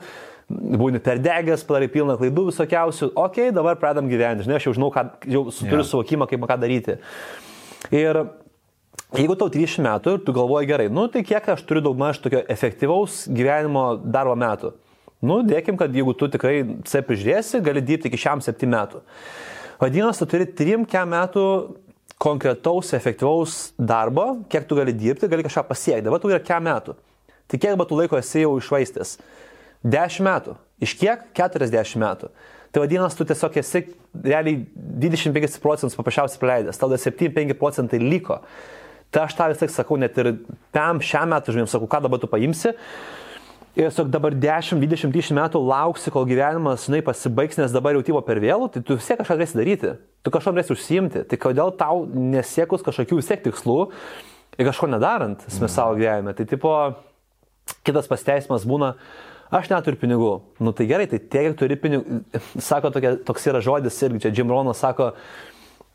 [0.46, 4.92] būni perdegęs, padarai pilną klaidų visokiausių, okei, okay, dabar pradam gyventi, žinai, aš jau žinau,
[4.94, 5.90] ką, jau turiu yeah.
[5.90, 7.00] suvokimą, kaip ką daryti.
[7.90, 8.22] Ir
[9.18, 12.46] jeigu tau 30 metų ir tu galvoji gerai, nu tai kiek aš turiu daugmaž tokio
[12.54, 14.76] efektyvaus gyvenimo darbo metų.
[15.26, 19.02] Nu, dėkim, kad jeigu tu tikrai C prižiūrėsi, gali dirbti iki šiam 7 metų.
[19.80, 21.46] Vadinasi, tu turi 3 metų
[22.22, 26.06] konkretaus, efektyvaus darbo, kiek tu gali dirbti, gali kažką pasiekti.
[26.06, 26.96] Dabar tu yra kiek metų.
[27.46, 29.18] Tai kiek tu laiko esi jau išvaistęs?
[29.84, 30.56] 10 metų.
[30.82, 31.26] Iš kiek?
[31.36, 32.30] 40 metų.
[32.72, 33.84] Tai vadinasi, tu tiesiog esi
[34.24, 38.40] realiai 25 procentus paprasčiausiai praleidęs, tada 7-5 procentai liko.
[39.14, 40.34] Tai aš tą vis tik sakau, net ir
[40.74, 42.74] tam šiam metui žmonėms sakau, ką dabar tu paimsi.
[43.76, 48.04] Ir tiesiog dabar 10, 20, 30 metų lauksi, kol gyvenimas, žinai, pasibaigs, nes dabar jau
[48.08, 49.90] tyvo per vėlų, tai tu vis tiek kažką turėsi daryti,
[50.24, 51.24] tu kažko turėsi užsiimti.
[51.28, 53.76] Tai kodėl tau nesiekus kažkokių vis tiek tikslų
[54.56, 56.32] ir kažko nedarant, esmė savo gyvenime.
[56.38, 56.72] Tai tipo,
[57.84, 58.94] kitas pasteisimas būna,
[59.52, 60.32] aš neturiu pinigų.
[60.64, 62.22] Nu tai gerai, tai tiek, kiek turi pinigų,
[62.56, 65.12] sako tokia, toks yra žodis irgi, čia Jim Ronas sako,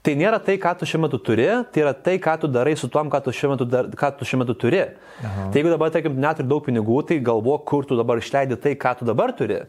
[0.06, 2.90] tai nėra tai, ką tu šiuo metu turi, tai yra tai, ką tu darai su
[2.92, 4.82] tom, ką tu šiuo metu, dar, ką tu šiuo metu turi.
[5.22, 5.48] Aha.
[5.54, 8.98] Tai jeigu dabar, tarkim, neturi daug pinigų, tai galvo, kur tu dabar išleidi tai, ką
[9.00, 9.62] tu dabar turi.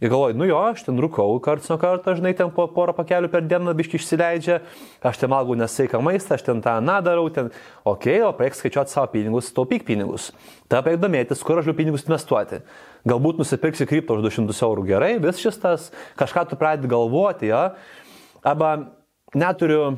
[0.00, 3.28] Ir galvoju, nu jo, aš ten rūkau karts nuo karto, žinai, ten po porą pakelių
[3.28, 4.62] per dieną biški išsileidžia,
[5.04, 7.50] aš ten valgau nesaiką maistą, aš ten tą nadarau, ten,
[7.84, 10.30] okei, okay, o paėk skaičiuoti savo pinigus, taupyk pinigus.
[10.72, 12.62] Ta paėk domėtis, kur aš žinau pinigus investuoti.
[13.12, 17.66] Galbūt nusipirksi kripto už 200 eurų gerai, vis šis tas, kažką tu pradedi galvoti, jo.
[18.40, 18.72] Arba
[19.34, 19.96] neturiu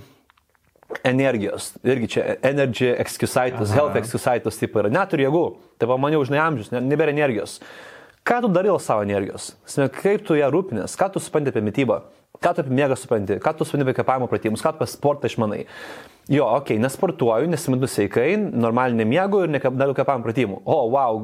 [1.04, 5.44] energijos, irgi čia energy excusitis, health excusitis taip yra, neturiu jėgų,
[5.80, 7.60] taip man jau žinai amžius, nebėra energijos.
[8.22, 9.52] Ką tu darai dėl savo energijos?
[9.96, 10.94] Kaip tu ją rūpinės?
[10.98, 12.02] Ką tu supranti apie mytybą?
[12.42, 13.40] Ką tu apie miegą supranti?
[13.42, 14.62] Ką tu supranti apie kapavimo pratimus?
[14.62, 15.64] Ką tu apie sportą išmanai?
[16.30, 20.60] Jo, okei, okay, nesportuoju, nesiminu sveikai, normaliai nemiegu ir nedarau kapavimo pratimų.
[20.62, 21.18] O, oh, wow,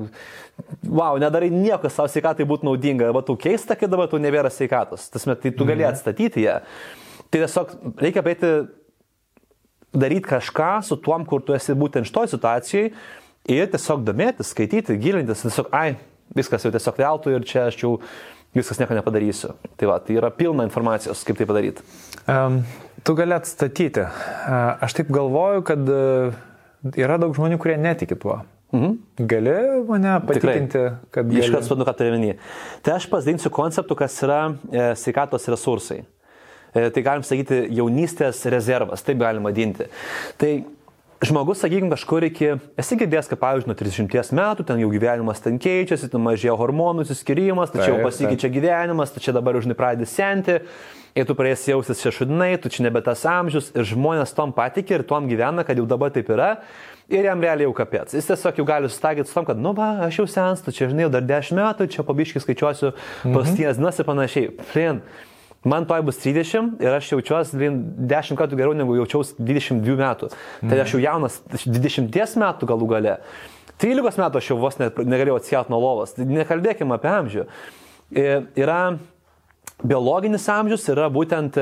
[0.90, 5.06] wow, nedarai nieko savo sveikatai būtų naudinga, arba tu keista, kad dabar tu nebėra sveikatos.
[5.14, 5.94] Tas met, tai tu gali mhm.
[5.94, 6.58] atstatyti ją.
[7.28, 8.52] Tai tiesiog reikia eiti
[9.92, 12.90] daryti kažką su tuom, kur tu esi būtent šitoj situacijai
[13.48, 15.96] ir tiesiog domėtis, skaityti, gilintis, tiesiog, ai,
[16.36, 17.94] viskas jau tiesiog veltui ir čia aš jau
[18.56, 19.54] viskas nieko nepadarysiu.
[19.80, 21.84] Tai va, tai yra pilna informacijos, kaip tai padaryti.
[22.28, 22.62] Um,
[23.04, 24.04] tu gali atstatyti.
[24.84, 26.38] Aš taip galvoju, kad uh,
[26.96, 28.40] yra daug žmonių, kurie netiki tuo.
[28.72, 28.96] Mhm.
[29.28, 29.54] Gali
[29.88, 31.10] mane patikinti, Tikrai.
[31.10, 31.28] kad...
[31.30, 31.40] Gali...
[31.40, 32.34] Iškart suprantu, ką turiu minį.
[32.84, 36.02] Tai aš pasidinsiu konceptų, kas yra e, sveikatos resursai.
[36.74, 39.88] E, tai galim sakyti jaunystės rezervas, taip galima vadinti.
[40.40, 40.50] Tai
[41.24, 45.58] žmogus, sakykime, kažkur iki, esi girdėjęs, kad, pavyzdžiui, nuo 30 metų ten jau gyvenimas ten
[45.62, 50.60] keičiasi, ten mažėjo hormonų įsiskirimas, tačiau pasikeičia gyvenimas, tačiau dabar užnai pradedi senti,
[51.18, 55.00] ir tu pradėsi jaustis čia šudinai, tu čia nebe tas amžius, ir žmonės tom patikė
[55.00, 56.58] ir tom gyvena, kad jau dabar taip yra.
[57.08, 58.12] Ir jam realiai jau kapėts.
[58.12, 61.06] Jis tiesiog jau gali sustagyti su tom, kad, nu, va, aš jau senstu, čia, žinai,
[61.06, 63.32] jau dar 10 metų, čia pabiškai skaičiuosiu mhm.
[63.32, 64.50] pasties dienas ir panašiai.
[64.68, 65.00] Flin,
[65.64, 70.30] man toj bus 30 ir aš jaučiuosi 10 kartų geriau negu jaučiausi 22 metų.
[70.62, 73.18] Tai aš jau jaunas 20 metų galų gale.
[73.82, 76.16] 13 metų aš jau vos negalėjau atsikelt nuo lovos.
[76.16, 77.46] Tai nekalbėkime apie amžių.
[78.58, 78.80] Yra
[79.84, 81.58] biologinis amžius, yra būtent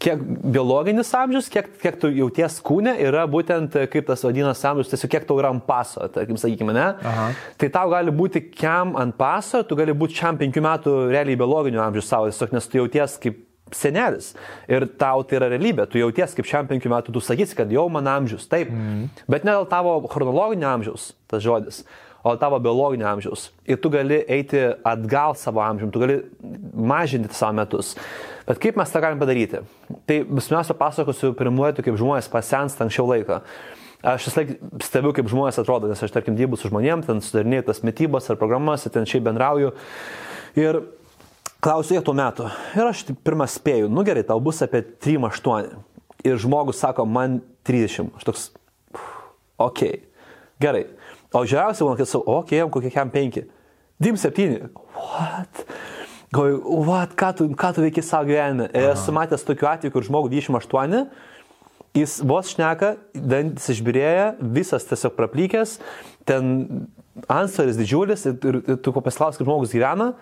[0.00, 0.20] kiek
[0.54, 5.12] biologinis amžius, kiek, kiek tu jauties kūne yra būtent, e, kaip tas vadinas amžius, tiesiog
[5.12, 6.86] kiek tau yra ant paso, tarkim, sakykime, ne?
[7.04, 7.26] Aha.
[7.60, 11.82] Tai tau gali būti kiam ant paso, tu gali būti šiam penkių metų realiai biologinių
[11.84, 13.42] amžių savo, tiesiog nes tu jauties kaip
[13.74, 14.32] senelis.
[14.72, 17.84] Ir tau tai yra realybė, tu jauties kaip šiam penkių metų, tu sakysi, kad jau
[17.92, 18.72] man amžius, taip.
[18.72, 19.08] Mm.
[19.28, 21.82] Bet ne dėl tavo chronologinio amžiaus, tas žodis,
[22.24, 23.50] o tavo biologinio amžiaus.
[23.68, 26.22] Ir tu gali eiti atgal savo amžium, tu gali
[26.72, 27.98] mažinti savo metus.
[28.48, 29.62] Bet kaip mes tą galim padaryti?
[30.08, 33.40] Tai pirmiausia pasakosiu pirmuoju, kaip žmonės pasensta anksčiau laiko.
[34.04, 34.50] Aš vis laik
[34.84, 38.36] stebiu, kaip žmonės atrodo, nes aš, tarkim, dirbu su žmonėm, ten sudarinėjau tas mytybos ar
[38.40, 39.70] programas, ten šiaip bendrauju.
[40.60, 40.82] Ir
[41.64, 42.50] klausiu jie tuo metu.
[42.76, 45.72] Ir aš pirmą spėju, nu gerai, tau bus apie 3-8.
[46.28, 48.12] Ir žmogus sako, man 30.
[48.20, 48.44] Aš toks,
[49.56, 49.86] ok,
[50.60, 50.84] gerai.
[51.32, 53.40] O žiauriausia, man, kad savo, ok, jam kokie jam 5.
[54.04, 54.68] 27.
[55.00, 55.64] What?
[56.34, 58.66] Galvoju, what, ką tu, ką tu veiki savo gyvenime.
[58.74, 61.04] Ir esu matęs tokiu atveju, kur žmogus 28,
[61.94, 65.76] jis vos šneka, dantis išbirėja, visas tiesiog praplykęs,
[66.26, 66.54] ten
[67.30, 70.14] ansvaris didžiulis ir, ir, ir tu pasiklaus, kaip žmogus gyvena,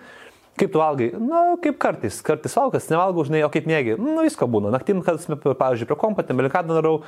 [0.52, 1.06] Kaip tu valgai?
[1.16, 2.18] Na, kaip kartais.
[2.24, 3.94] Kartais valgas, nevalgau, žinai, o kaip mėgi.
[3.96, 4.68] Nu, visko būna.
[4.74, 6.98] Naktim, kad, pavyzdžiui, prie kompo, ten belikadą darau.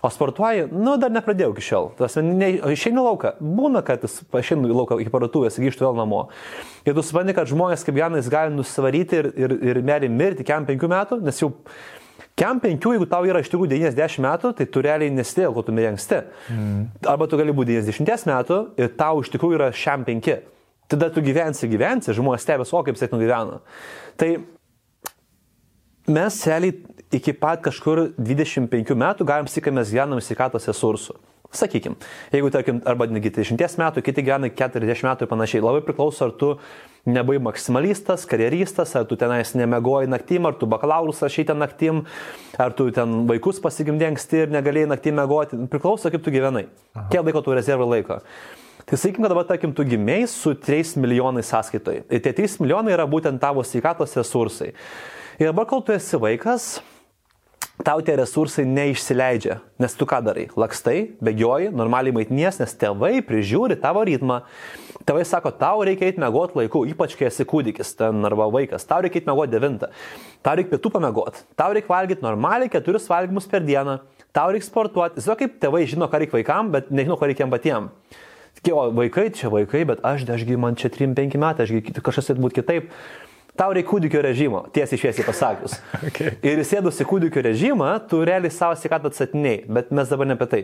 [0.00, 1.90] O sportuoji, nu, dar nepradėjau iki šiol.
[1.98, 3.34] Tas, ne, išeinu lauką.
[3.40, 6.26] Būna, kad išeinu į lauką iki parduotuvės, grįžtu vėl namo.
[6.88, 10.68] Ir tu supranti, kad žmonės kaip Janas gali nusivaryti ir, ir, ir meri mirti kem
[10.68, 11.52] penkių metų, nes jau
[12.40, 15.74] Kem 5, jeigu tau yra iš tikrųjų 90 metų, tai tu realiai nestėjai, kol tu
[15.76, 16.20] mirė anksti.
[16.48, 16.78] Mm.
[17.10, 20.30] Arba tu gali būti 90 metų ir tau iš tikrųjų yra šiam 5.
[20.90, 23.60] Tada tu gyvensi, gyvensi, žmonės stebės, o kaip jisai nugyvena.
[24.16, 24.30] Tai
[26.16, 31.18] mes realiai iki pat kažkur 25 metų galim sakyti, kad mes gyvenam sveikatos resursų.
[31.50, 31.96] Sakykime,
[32.30, 36.34] jeigu, tarkim, arba netgi 30 metų, kiti gyvena 40 metų ir panašiai, labai priklauso, ar
[36.38, 36.52] tu
[37.10, 42.04] nebuvai maksimalistas, karjeristas, ar tu tenais nemegoji naktim, ar tu bakalaurus rašai ten naktim,
[42.54, 45.58] ar tu ten vaikus pasigimdė anksti ir negalėjai naktim megoti.
[45.72, 47.08] Priklauso, kaip tu gyvenai, Aha.
[47.10, 48.20] kiek laiko tu rezervą laiko.
[48.86, 52.06] Tai sakykime, dabar, tarkim, tu gimiai su 3 milijonai sąskaitoje.
[52.14, 54.70] Ir tie 3 milijonai yra būtent tavo sveikatos resursai.
[55.42, 56.76] Ir dabar, kol tu esi vaikas,
[57.84, 60.46] tau tie resursai neišsileidžia, nes tu ką darai?
[60.58, 64.42] Lakstai, bėgioji, normaliai maitinies, nes tėvai prižiūri tavo ritmą.
[65.08, 69.00] Tėvai sako, tau reikia eiti mėgoti laiku, ypač kai esi kūdikis ten arba vaikas, tau
[69.04, 69.88] reikia eiti mėgoti 9,
[70.44, 74.00] tau reikia pietų pamėgoti, tau reikia valgyti normaliai 4 valgymus per dieną,
[74.36, 75.24] tau reikia sportuoti.
[75.24, 78.18] Žinau, kaip tėvai žino, ką reikia vaikam, bet nežino, ko reikia patiems.
[78.68, 82.58] O vaikai čia vaikai, bet aš, ašgi man čia 3-5 metai, ašgi kažkas turėtų būti
[82.60, 82.90] kitaip
[83.60, 85.76] tau reikia kūdikio režimo, tiesiai šviesiai pasakius.
[86.08, 86.34] okay.
[86.46, 90.48] Ir įsėdus į kūdikio režimą, tu realiai savo sveikatą atsatinėjai, bet mes dabar ne apie
[90.48, 90.62] tai.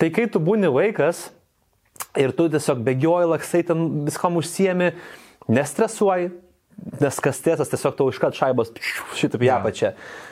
[0.00, 1.30] Tai kai tu būni vaikas
[2.20, 4.92] ir tu tiesiog bėgioji, laksai ten viskam užsiemi,
[5.48, 6.34] nestresuoji,
[7.00, 8.74] nes kas tiesas tiesiog tau iškat šaibos
[9.16, 9.96] šitaip ją pačią.
[9.96, 10.30] Ja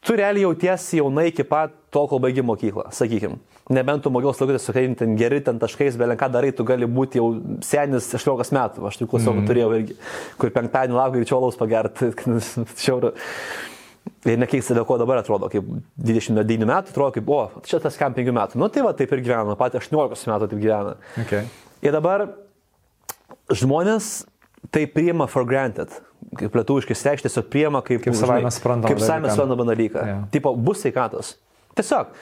[0.00, 3.38] tu realiai jautiesi jaunai iki pat tol, kol baigi mokyklą, sakykim.
[3.68, 7.28] Nebent tu mokyklos laikais, sakai, ten geri, ten taškais, belenką darai, tu gali būti jau
[7.64, 8.86] senis 18 metų.
[8.88, 9.48] Aš tik klausiau, mm.
[9.50, 9.98] turėjau irgi,
[10.40, 12.12] kur penktadienį laukiu greičiau laus pagerti.
[14.24, 15.66] Ir nekeista, dėl ko dabar atrodo, kaip
[16.00, 18.60] 29 metų, atrodo kaip, o, čia tas kam 5 metų.
[18.60, 20.94] Nu tai va, taip ir gyvena, pat 18 metų taip gyvena.
[21.20, 21.44] Okay.
[21.84, 22.24] Ir dabar
[23.52, 24.22] žmonės
[24.72, 25.92] tai priima for granted
[26.38, 28.90] kaip lietuviškai reikšti, tiesiog priema kaip, kaip savame suprantama.
[28.92, 30.04] Kaip savame suprantama dalyką.
[30.04, 30.26] Yeah.
[30.34, 31.34] Tipo, bus sveikatos.
[31.78, 32.12] Tiesiog.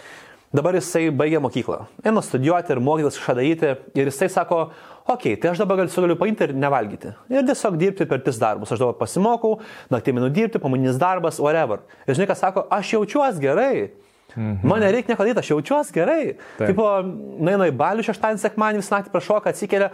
[0.54, 1.80] Dabar jisai baigė mokyklą.
[2.06, 3.72] Eina studijuoti ir mokytis kažką daryti.
[3.98, 4.60] Ir jisai sako,
[5.04, 7.12] okei, okay, tai aš dabar galiu, galiu paimti ir nevalgyti.
[7.32, 8.72] Ir tiesiog dirbti per tris darbus.
[8.72, 9.56] Aš dabar pasimokau,
[9.92, 11.82] naktį minu dirbti, pamoninis darbas, whatever.
[12.06, 13.88] Ir žinai, kas sako, aš jaučiuosi gerai.
[14.36, 14.68] Mhm.
[14.68, 16.22] Man nereikia nieko daryti, aš jaučiuosi gerai.
[16.60, 16.68] Taip.
[16.70, 16.92] Tipo,
[17.42, 19.90] naina į balių šeštadienį, sekmanį visą naktį prašoka, atsikelia,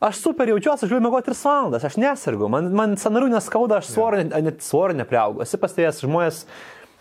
[0.00, 3.90] Aš super jaučiuosi, aš galiu mėgoti ir valandas, aš nesirgu, man, man sanarių neskauda, aš
[3.92, 4.38] svorio, ja.
[4.40, 5.42] net svorio nepriaugu.
[5.44, 6.38] Esi pastebėjęs žmonės,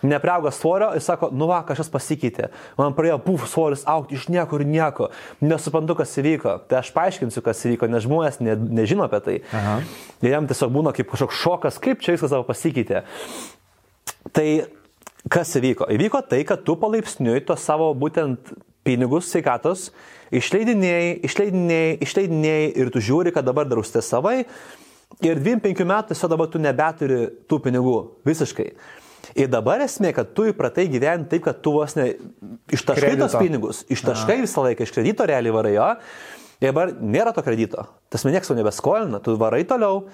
[0.02, 2.50] nepriauga svorio ir sako, nu va, kažkas pasikeitė.
[2.80, 5.10] Man pradėjo puf svoris aukti iš niekur nieko.
[5.44, 6.56] Nesuprantu, kas įvyko.
[6.70, 9.38] Tai aš paaiškinsiu, kas įvyko, nes žmonės ne, nežino apie tai.
[9.56, 9.80] Aha.
[10.24, 13.04] Ir jam tiesiog būna kaip kažkoks šokas, kaip čia viskas savo pasikeitė.
[14.36, 14.48] Tai
[15.32, 15.90] kas įvyko?
[15.96, 18.54] Įvyko tai, kad tu palaipsniui to savo būtent
[18.88, 19.90] pinigus sveikatos
[20.36, 24.44] išleidinėjai, išleidinėjai, išleidinėjai ir tu žiūri, kad dabar darustė savai
[25.26, 27.98] ir 25 metų tiesiog dabar tu nebeturi tų pinigų
[28.28, 28.70] visiškai.
[29.38, 32.12] Ir dabar esmė, kad tu įpratai gyventi taip, kad tu vos ne
[32.74, 35.90] ištaškai tos pinigus, ištaškai visą laiką iš kredito realiai varai jo.
[36.60, 37.86] Ir dabar nėra to kredito.
[38.12, 40.08] Tas man niekas jau nebeskolina, tu varai toliau.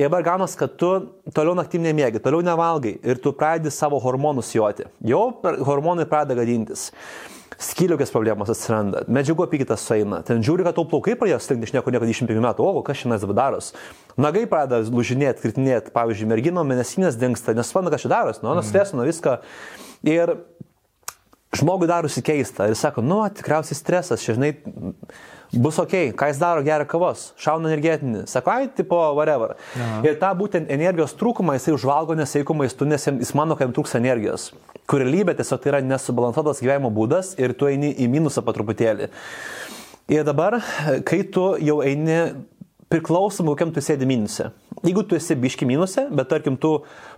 [0.00, 0.88] Ir dabar gaunas, kad tu
[1.36, 4.88] toliau naktim nemiegi, toliau nevalgai ir tu pradedi savo hormonus joti.
[5.06, 5.28] Jau
[5.68, 6.88] hormonai pradeda gadintis
[7.62, 11.92] skyliokas problemos atsiranda, medžiagų apykitas sueina, ten žiūri, kad tau plaukai pradėjo slinkti iš nieko,
[11.94, 13.72] nieko 25 metų, o kas šiandien daros.
[14.20, 19.38] Nagai pradeda lužinėti, kritinėti, pavyzdžiui, mergino mėnesinės dinksta, nesuprantu, kas čia daros, nu, nustresino viską.
[20.08, 20.34] Ir
[21.56, 24.54] žmogui darosi keista ir sako, nu, tikriausiai stresas, žinai,
[25.52, 29.56] bus ok, ką jis daro, geria kavos, šauna energetinį, sako, ai, tipo, whatever.
[29.76, 30.00] Aha.
[30.06, 33.96] Ir tą būtent energijos trūkumą jisai užvalgo nesveikų maistų, nes jis mano, kad jam trūks
[34.00, 34.50] energijos.
[34.88, 39.10] Kur realybė tiesiog tai yra nesubalansuotas gyvenimo būdas ir tu eini į minusą po truputėlį.
[40.12, 40.58] Ir dabar,
[41.08, 42.16] kai tu jau eini
[42.92, 44.50] priklausomai, kokiam tu sėdi minuse.
[44.82, 46.72] Jeigu tu esi biški minuse, bet tarkim tu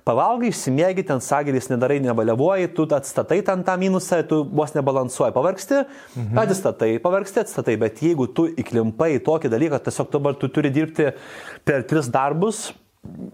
[0.06, 5.82] pavalgai, išsimiegi, ten sagelis nedarai, nebalevuoji, tu atstatai ten tą minusą, tu vos nebalansuoji, pavargsti,
[6.14, 6.40] mhm.
[6.44, 11.10] atstatai, pavargsti, atstatai, bet jeigu tu įklimpai į tokį dalyką, tiesiog dabar tu turi dirbti
[11.66, 12.68] per tris darbus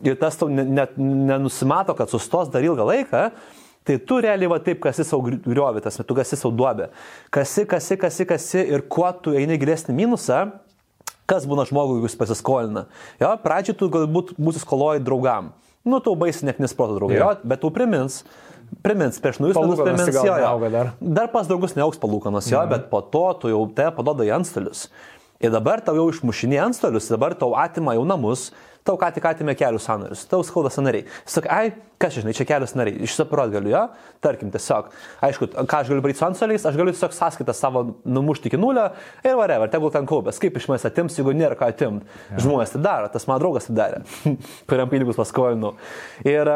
[0.06, 3.30] ir tas tau net nenusimato, kad sustos dar ilgą laiką,
[3.80, 6.90] Tai tu realiai va taip kasi savo griovitas, tu kasi savo duobę.
[7.32, 10.42] Kasi, kasi, kasi, kasi ir kuo tu eini gilesnį minusą,
[11.30, 12.86] Kas būna žmogui, jeigu jis pasiskolina?
[13.22, 15.52] Jo, pradžiai tu galbūt būsi skoloji draugam.
[15.86, 18.20] Nu, tu baisi net nesproto draugai, jo, bet tu primins,
[18.84, 20.72] primins, prieš naujus metus primins, jo, jo.
[20.74, 20.90] Dar.
[21.00, 22.72] dar pas draugus neauks palūkanas, jo, mhm.
[22.74, 24.88] bet po to tu jau te padoda į antstolius.
[25.40, 28.50] Ir dabar tau jau išmušinė antstolius, dabar tau atima jau namus,
[28.86, 31.04] tau ką tik atėmė kelių sanarius, tau skauda sanariai.
[31.28, 33.82] Sakai, ai, kas žinai, čia kelios nariai, išsiparot galiu, jo,
[34.24, 34.90] tarkim, tiesiog,
[35.26, 38.88] aišku, ką aš galiu daryti su ansoliais, aš galiu tiesiog sąskaitą savo numušti iki nulio
[39.24, 42.08] ir whatever, tegul ten kaupės, kaip iš manęs atims, jeigu nėra ką atimti.
[42.30, 42.40] Ja.
[42.46, 44.02] Žmonės tai daro, tas mano draugas tai darė,
[44.70, 45.74] kuriam pinigus paskolinu.
[46.24, 46.54] Ir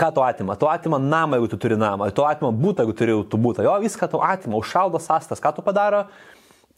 [0.00, 0.56] ką to atima?
[0.56, 3.66] To atima namą, jeigu tu turi namą, to atima būtą, jeigu turi tu būtą.
[3.66, 6.06] Jo, viską to atima, užšaldo sastas, ką tu padaro?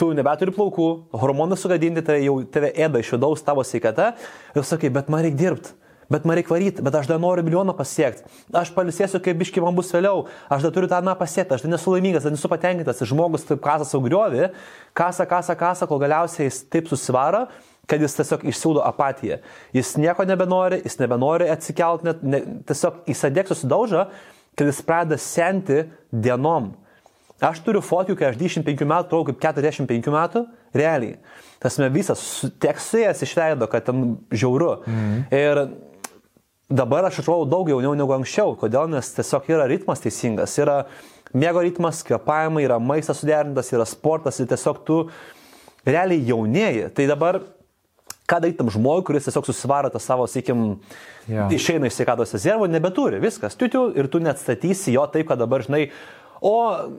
[0.02, 0.84] Tu nebeturi plaukų,
[1.14, 4.08] hormonai sugadinti, tai jau tave ėda iš vidaus tavo sveikata
[4.50, 5.76] ir sakai, bet man reikia dirbti.
[6.10, 8.26] Bet man reikia varyti, bet aš dar noriu milijoną pasiekti.
[8.58, 10.24] Aš palisėsiu, kaip biški man bus vėliau.
[10.50, 12.98] Aš dar turiu tą na pasiekti, aš dar nesu laimingas, dar nesu patenkintas.
[12.98, 14.50] Ir žmogus taip kasa saugriovį,
[14.98, 17.46] kasa, kasa, kasa, kol galiausiai jis taip susivaro,
[17.86, 19.38] kad jis tiesiog išsiūdo apatiją.
[19.78, 24.08] Jis nieko nebenori, jis nebenori atsikelt, net, ne, tiesiog įsadėk susidaužo,
[24.58, 26.72] kad jis pradeda senti dienom.
[27.42, 30.44] Aš turiu fotkų, kai aš 25 metų, turėjau kaip 45 metų,
[30.78, 31.16] realiai.
[31.62, 32.20] Tas me visas
[32.62, 34.76] tekstas išleido, kad ten žiauru.
[34.86, 35.24] Mhm.
[35.34, 35.62] Ir
[36.70, 38.54] dabar aš atrodau daug jauniau negu anksčiau.
[38.58, 38.90] Kodėl?
[38.94, 40.54] Nes tiesiog yra ritmas teisingas.
[40.62, 40.84] Yra
[41.34, 45.02] mėgo ritmas, kvepavimai, yra maistas suderintas, yra sportas ir tiesiog tu
[45.86, 46.92] realiai jaunėji.
[46.94, 47.42] Tai dabar
[48.30, 50.76] ką daryti tam žmogui, kuris tiesiog susivaro tą savo, sakykim,
[51.26, 51.50] yeah.
[51.52, 55.64] išeina iš sveikatos rezervo, nebeturi, viskas, tu tu ir tu neatstatysi jo taip, kad dabar,
[55.66, 55.88] žinai,
[56.42, 56.54] o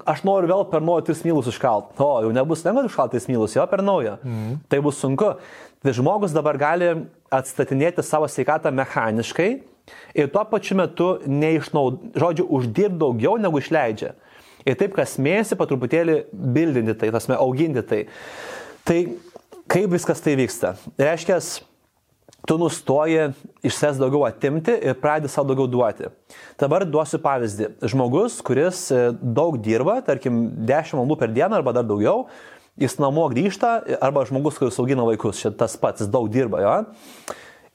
[0.09, 1.91] aš noriu vėl per naują 3 mylus užkalt.
[1.99, 4.15] O, jau nebus lengva užkalt 3 mylus, jo per naują.
[4.23, 4.61] Mm.
[4.71, 5.33] Tai bus sunku.
[5.83, 6.93] Tai žmogus dabar gali
[7.33, 9.49] atstatinėti savo sveikatą mechaniškai
[10.15, 14.13] ir tuo pačiu metu neišnaud, žodžiu, uždirbti daugiau negu išleidžia.
[14.63, 18.05] Ir taip kas mėnesį po truputėlį bildinti tai, tasme, auginti tai.
[18.87, 18.99] Tai
[19.67, 20.75] Kaip viskas tai vyksta?
[20.99, 21.37] Reiškia,
[22.47, 23.29] tu nustoji
[23.63, 26.09] iš savęs daugiau atimti ir pradedi savo daugiau duoti.
[26.59, 27.69] Dabar duosiu pavyzdį.
[27.93, 32.27] Žmogus, kuris e, daug dirba, tarkim, 10 valandų per dieną arba dar daugiau,
[32.79, 36.75] jis namo grįžta, arba žmogus, kuris augina vaikus, šitas pats, jis daug dirba, jo.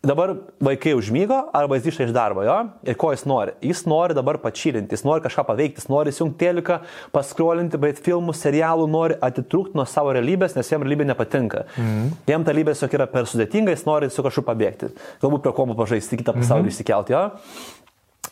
[0.03, 0.31] Dabar
[0.62, 2.55] vaikai užmygo arba jis grįžta iš darbo, jo?
[2.87, 3.57] Ir ko jis nori?
[3.66, 6.77] Jis nori dabar pačilinti, jis nori kažką paveikti, jis nori įsijungti teliką,
[7.11, 11.65] paskrolinti, bet filmų, serialų, nori atitrūkti nuo savo realybės, nes jam realybė nepatinka.
[11.75, 12.12] Mm.
[12.31, 14.93] Jam ta realybė tiesiog yra per sudėtinga, jis nori su kažkuo pabėgti.
[15.25, 16.77] Galbūt prie komų pažaisti, kitą pasaulį mm -hmm.
[16.77, 17.25] įsikelti, jo?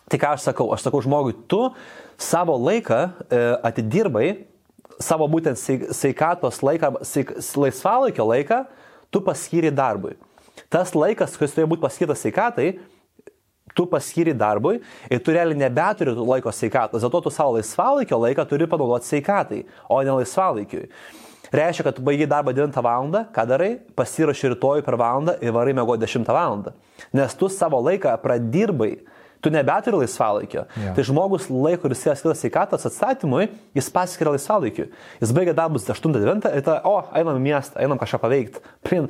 [0.06, 0.68] Tai ką aš sakau?
[0.70, 1.64] Aš sakau žmogui, tu
[2.16, 4.46] savo laiką e, atidirbai,
[5.02, 5.58] savo būtent
[5.90, 6.94] sveikatos laiką,
[7.56, 8.62] laisvalaikio laiką,
[9.10, 10.14] tu paskyri darbui
[10.72, 12.70] tas laikas, kuris turėjo būti paskirtas sveikatai,
[13.76, 14.78] tu paskiri darbui
[15.10, 19.62] ir tu realiai nebeturi laiko sveikatos, dėl to tu savo laisvalaikio laiką turi panaudoti sveikatai,
[19.88, 20.88] o ne laisvalaikiui.
[21.56, 23.10] Reiškia, kad tu baigi darbą 9 val.
[23.34, 26.72] ką darai, pasirašy rytoj per valandą ir varai mėgo 10 val.
[27.12, 28.96] Nes tu savo laiką pradirbai,
[29.40, 30.64] tu nebeturi laisvalaikio.
[30.74, 30.94] Yeah.
[30.96, 33.46] Tai žmogus laiko, kuris yra skirtas sveikatos atstatymui,
[33.76, 34.88] jis paskiria laisvalaikiu.
[35.20, 38.62] Jis baigia darbus 8-9 ir tada, o, einam į miestą, einam kažką paveikti.
[38.86, 39.06] Prin,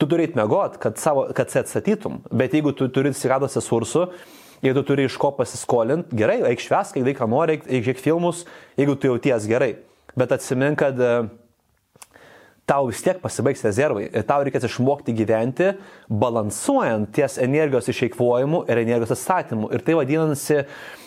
[0.00, 4.06] tu turi mėgot, kad, savo, kad atstatytum, bet jeigu tu turi sveikatos resursų,
[4.64, 8.44] jeigu tu turi iš ko pasiskolinti, gerai, eik šves, kai vaiką nori, eik žiūrėk filmus,
[8.80, 9.72] jeigu tu jauties gerai.
[10.16, 11.28] Bet atsimink, kad uh,
[12.66, 15.72] tau vis tiek pasibaigs rezervai ir tau reikės išmokti gyventi,
[16.10, 19.70] balansuojant ties energijos išeikvojimu ir energijos atstatymu.
[19.76, 20.62] Ir tai vadinasi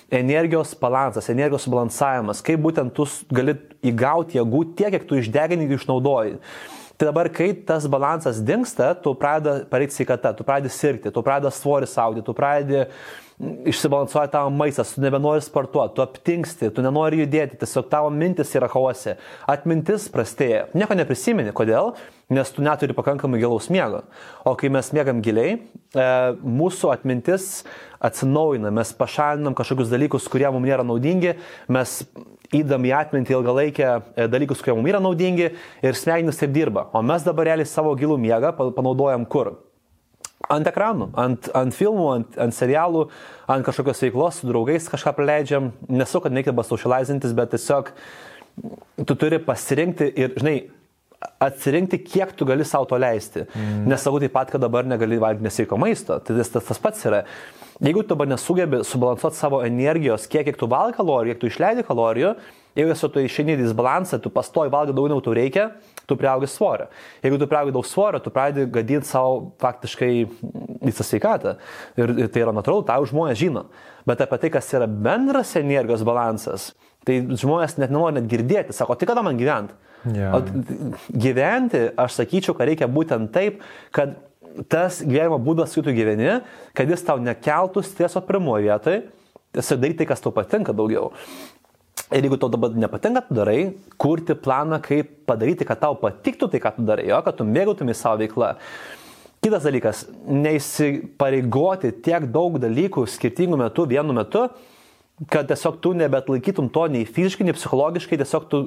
[0.10, 3.06] energijos balansas, energijos subalansavimas, kaip būtent tu
[3.36, 6.40] gali įgauti jėgų tiek, kiek tu išdegini ir išnaudoji.
[7.00, 11.56] Tai dabar, kai tas balansas dinksta, tu pradedi pareiti sveikata, tu pradedi sirgti, tu pradedi
[11.56, 12.82] svorį saugti, tu pradedi
[13.72, 18.68] išsibalansuoja tavo maistas, tu nebenori sportuoti, tu aptinksti, tu nenori judėti, tiesiog tavo mintis yra
[18.68, 19.16] chaose,
[19.48, 21.94] atmintis prastėja, nieko neprisimeni, kodėl?
[22.36, 24.04] Nes tu neturi pakankamai gilaus miego.
[24.44, 26.10] O kai mes miegam giliai, e,
[26.44, 27.62] mūsų atmintis
[28.00, 31.36] atsinaujina, mes pašalinam kažkokius dalykus, kurie mums nėra naudingi,
[31.68, 31.96] mes
[32.56, 35.50] įdam į atmintį ilgalaikę e, dalykus, kurie mums yra naudingi
[35.84, 36.88] ir smegenys taip dirba.
[36.96, 39.58] O mes dabar realiai savo gilų miegą panaudojam kur?
[40.50, 43.04] Ant ekranų, ant, ant filmų, ant, ant serialų,
[43.52, 45.74] ant kažkokios veiklos su draugais kažką praleidžiam.
[45.92, 47.92] Nesu, kad reikia basaušilaizintis, bet tiesiog
[49.06, 50.56] tu turi pasirinkti ir, žinai,
[51.40, 53.44] atsirinkti, kiek tu gali savo to leisti.
[53.56, 53.88] Mm.
[53.91, 56.20] Nesakau taip pat, kad dabar negali valgyti nesveiko maisto.
[56.24, 57.24] Tai tas, tas, tas pats yra.
[57.84, 61.86] Jeigu tu dabar nesugebi subalansuoti savo energijos, kiek, kiek tu valgai kalorijų, kiek tu išleidi
[61.88, 62.34] kalorijų,
[62.76, 65.70] jeigu esu tu išeini į disbalansą, tu pastoji valgai daugiau negu tau reikia,
[66.08, 66.90] tu priaugi svorio.
[67.24, 70.12] Jeigu tu priaugi daug svorio, tu pradedi gadinti savo faktiškai
[70.84, 71.56] visą sveikatą.
[72.00, 73.68] Ir, ir tai yra natūralu, tą žmonės žino.
[74.08, 76.74] Bet apie tai, kas yra bendras energijos balansas,
[77.08, 79.76] tai žmonės net nenori net girdėti, sako, tai kada man gyventi?
[80.08, 80.38] Yeah.
[80.38, 80.44] O
[81.12, 83.60] gyventi, aš sakyčiau, kad reikia būtent taip,
[83.96, 84.16] kad
[84.72, 86.40] tas gyvenimo būdas, kai tu gyveni,
[86.78, 89.02] kad jis tau nekeltų streso pirmoje vietoje,
[89.56, 91.12] tiesiog daryti tai, kas tau patinka daugiau.
[92.10, 93.60] Ir jeigu tau dabar nepatinka, tu darai,
[94.02, 97.94] kurti planą, kaip padaryti, kad tau patiktų tai, ką tu darai, jo, kad tu mėgautumai
[97.98, 98.56] savo veiklą.
[99.40, 104.48] Kitas dalykas, neįsipareigoti tiek daug dalykų skirtingų metų vienu metu,
[105.32, 108.64] kad tiesiog tu nebet laikytum to nei fiziškai, nei psichologiškai, tiesiog tu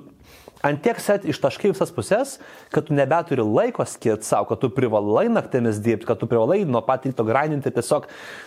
[0.63, 2.37] ant tiek set ištaškai visas pusės,
[2.75, 6.83] kad tu nebeturi laiko skirti savo, kad tu privalai naktimis dirbti, kad tu privalai nuo
[6.87, 8.07] pat ryto grindinti, tiesiog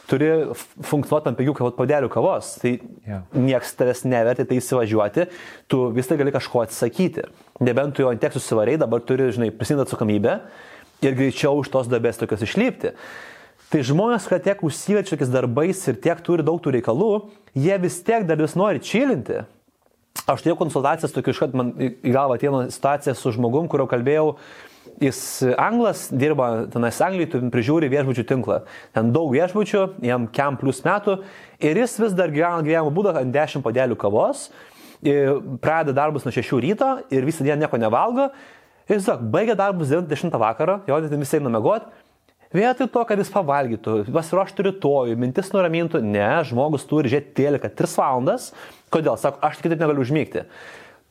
[0.10, 2.56] turi funkcionuoti ant penkių podelių kavos.
[2.64, 3.26] Tai yeah.
[3.36, 5.28] nieks tavęs neverti tai įsivažiuoti,
[5.72, 7.28] tu vis tai gali kažko atsakyti.
[7.64, 10.40] Nebent tu jo ant tiek susivariai, dabar turi, žinai, prisimti atsakomybę
[11.04, 12.96] ir greičiau iš tos dabės tokios išlipti.
[13.72, 17.12] Tai žmonės, kad tiek užsiverčia tokiais darbais ir tiek turi daug tų reikalų,
[17.58, 19.42] jie vis tiek dar vis nori čilinti.
[20.24, 24.32] Aš turėjau konsultacijas, tokiu iškart man į galvą atėjo situacija su žmogum, kurio kalbėjau,
[25.04, 25.20] jis
[25.62, 28.62] anglas, dirba tenais Anglijai, prižiūri viešbučių tinklą.
[28.96, 31.20] Ten daug viešbučių, jam kem plus metų
[31.62, 34.48] ir jis vis dar gyvena gyvenimo būdą ant 10 padėlių kavos,
[35.62, 38.32] pradeda darbus nuo 6 ryto ir visą dieną nieko nevalgo.
[38.90, 42.05] Ir jis, baigia darbus 10 vakaro, jo, tai visi eina mėgoti
[42.56, 47.96] Vietoj to, kad jis pavalgytų, pasiruoštų rytoj, mintis nuramintų, ne, žmogus turi žiūrėti tėliką 3
[48.00, 48.46] valandas.
[48.94, 49.18] Kodėl?
[49.20, 50.46] Sako, aš kitaip negaliu užmygti.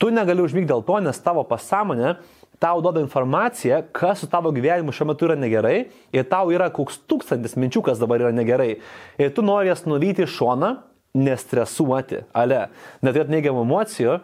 [0.00, 2.14] Tu negali užmygti dėl to, nes tavo pasąmonė
[2.62, 5.76] tau duoda informaciją, kas su tavo gyvenimu šiuo metu yra negerai
[6.14, 8.78] ir tau yra koks tūkstantis minčių, kas dabar yra negerai.
[9.20, 10.70] Ir tu nori jas nuvyti į šoną,
[11.14, 12.70] nestresuoti, ale,
[13.04, 14.16] neturėti neigiamų emocijų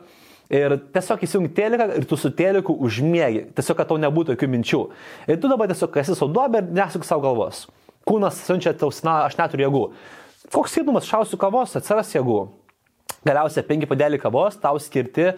[0.50, 3.44] Ir tiesiog įsijungi teliką ir tu su teliku užmiegi.
[3.54, 4.80] Tiesiog, kad tau nebūtų jokių minčių.
[5.30, 7.68] Ir tu dabar tiesiog esi sauduobė ir nesuk savo galvos.
[8.08, 9.84] Kūnas siunčia tau, na, aš neturiu jėgų.
[10.50, 12.40] Koks skirtumas, šausiu kavos, atsiras jėgų.
[13.26, 15.28] Galiausiai penki padelį kavos tau skirti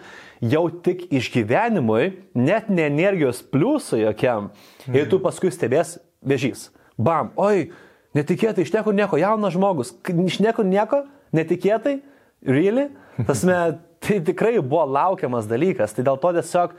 [0.41, 4.49] jau tik išgyvenimui, net ne energijos pliusui jokiam.
[4.87, 4.97] Mm.
[4.97, 6.69] Ir tu paskui stebės vežys.
[6.97, 7.67] Bam, oi,
[8.17, 9.93] netikėtai, iš niekur nieko, jaunas žmogus,
[10.25, 11.03] iš niekur nieko,
[11.35, 11.99] netikėtai,
[12.47, 12.89] really?
[13.27, 13.59] Tasme,
[14.03, 15.95] Tai tikrai buvo laukiamas dalykas.
[15.95, 16.73] Tai dėl to tiesiog,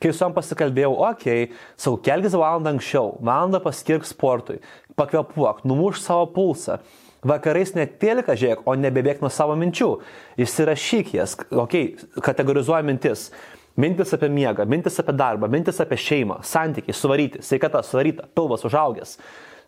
[0.00, 4.58] kai su jam pasikalbėjau, okei, okay, savo kelkis valandą anksčiau, valandą paskirk sportui,
[5.00, 6.80] pakvepuok, numuš savo pulsą.
[7.24, 9.90] Vakarais net tėlika žiūrėk, o nebebėg nuo savo minčių.
[10.40, 13.28] Įsirašyk jas, okei, okay, kategorizuoja mintis.
[13.80, 19.14] Mintis apie miegą, mintis apie darbą, mintis apie šeimą, santykiai, suvaryti, sveikata, suvaryta, pilvas užaugęs.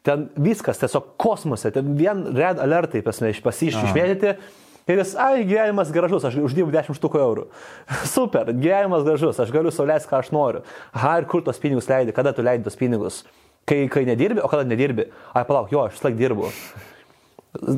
[0.05, 4.33] Ten viskas tiesiog kosmose, ten vien red alertai pasišmėtyti.
[4.33, 4.61] Iš,
[4.91, 7.45] Ir jis, ai, gyvenimas gražus, aš uždirbu 10 štukų eurų.
[8.15, 10.65] Super, gyvenimas gražus, aš galiu sauliaisti, ką aš noriu.
[10.91, 13.23] Aha, ir kur tos pinigus leidi, kada tu leidi tos pinigus?
[13.69, 15.07] Kai, kai nedirbi, o kada nedirbi?
[15.31, 16.51] Ai, palauk, jo, aš vis laik dirbu.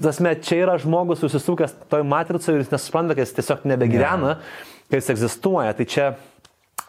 [0.01, 4.39] Tasme, čia yra žmogus susisukęs toj matricoje ir jis nesupranta, kad jis tiesiog nebegyvena,
[4.87, 5.75] kad jis egzistuoja.
[5.77, 6.13] Tai čia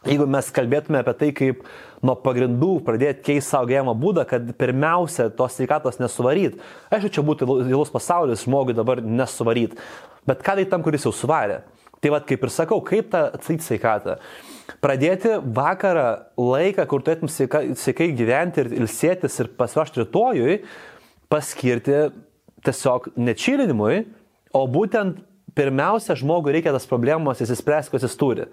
[0.06, 1.64] Jeigu mes kalbėtume apie tai, kaip
[2.04, 6.60] nuo pagrindų pradėti keisti savo gyvenimo būdą, kad pirmiausia tos sveikatos nesuvaryt.
[6.94, 9.78] Aišku, čia būtų įlus pasaulis žmogui dabar nesuvaryt.
[10.28, 11.62] Bet ką tai tam, kuris jau suvarė?
[12.02, 14.18] Tai vad kaip ir sakau, kaip tą atsakyti sveikatą.
[14.82, 16.08] Pradėti vakarą
[16.38, 20.60] laiką, kur turėtum sveikai gyventi ir ilsėtis ir pasiruošti rytojui,
[21.32, 22.10] paskirti
[22.66, 24.04] tiesiog nečilinimui,
[24.54, 25.22] o būtent
[25.56, 28.48] pirmiausia žmogui reikia tas problemas įsispręsti, kas jis turi.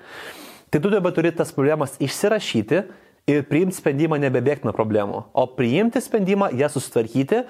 [0.72, 2.84] Tai tu dabar turi tas problemas išsirašyti
[3.30, 7.42] ir priimti sprendimą nebebėgti nuo problemų, o priimti sprendimą, jas susitvarkyti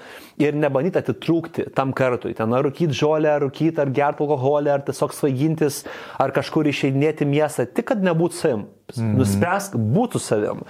[0.43, 2.35] ir nebandyti atitrūkti tam kartui.
[2.37, 5.81] Ten ar rūkyti žolę, ar rūkyti, ar gerti alkoholį, ar tiesiog svaigintis,
[6.21, 8.67] ar kažkur išeidinėti miestą, tik kad nebūtų savim.
[8.93, 9.15] Mm.
[9.17, 10.65] Nuspręsk būtų savim.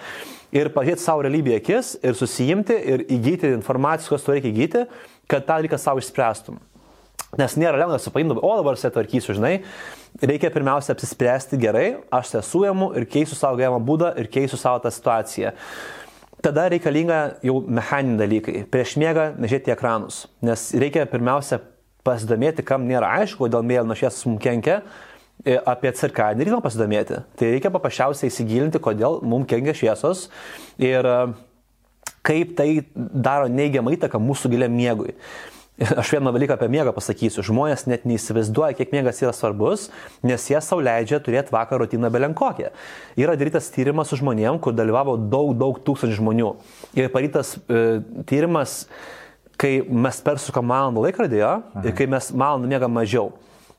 [0.54, 4.86] Ir pažiūrėti savo realybėje akis ir susijimti ir įgyti informacijos, kurios tu reikia įgyti,
[5.32, 6.62] kad tą reikia savo išspręstum.
[7.40, 9.56] Nes nėra lengva supaimti, o dabar sutvarkysiu, žinai.
[10.22, 14.84] Reikia pirmiausia apsispręsti gerai, aš esu jėmu ir keisiu savo gyvenimo būdą ir keisiu savo
[14.84, 15.54] tą situaciją.
[16.44, 18.66] Tada reikalinga jau mechaniniai dalykai.
[18.70, 21.62] Prieš miegą nežiūrėti ekranus, nes reikia pirmiausia
[22.04, 24.82] pasidomėti, kam nėra aišku, kodėl mėlyna šviesa mums kenkia,
[25.46, 27.22] e, apie cirkadinį ritmą pasidomėti.
[27.40, 30.28] Tai reikia paprasčiausiai įsigilinti, kodėl mums kenkia šviesos
[30.84, 31.18] ir e,
[32.28, 35.16] kaip tai daro neigiamą įtaką mūsų giliam miegui.
[36.02, 37.42] Aš vieną dalyką apie miegą pasakysiu.
[37.46, 39.88] Žmonės net neįsivaizduoja, kiek miegas yra svarbus,
[40.22, 42.70] nes jie savo leidžia turėti vakar rutiną belenkokią.
[43.18, 46.52] Yra darytas tyrimas su žmonėm, kur dalyvavo daug, daug tūkstančių žmonių.
[47.00, 48.84] Ir parytas e, tyrimas,
[49.58, 53.32] kai mes persukam valandą laikrodėje ir kai mes valandą miegam mažiau.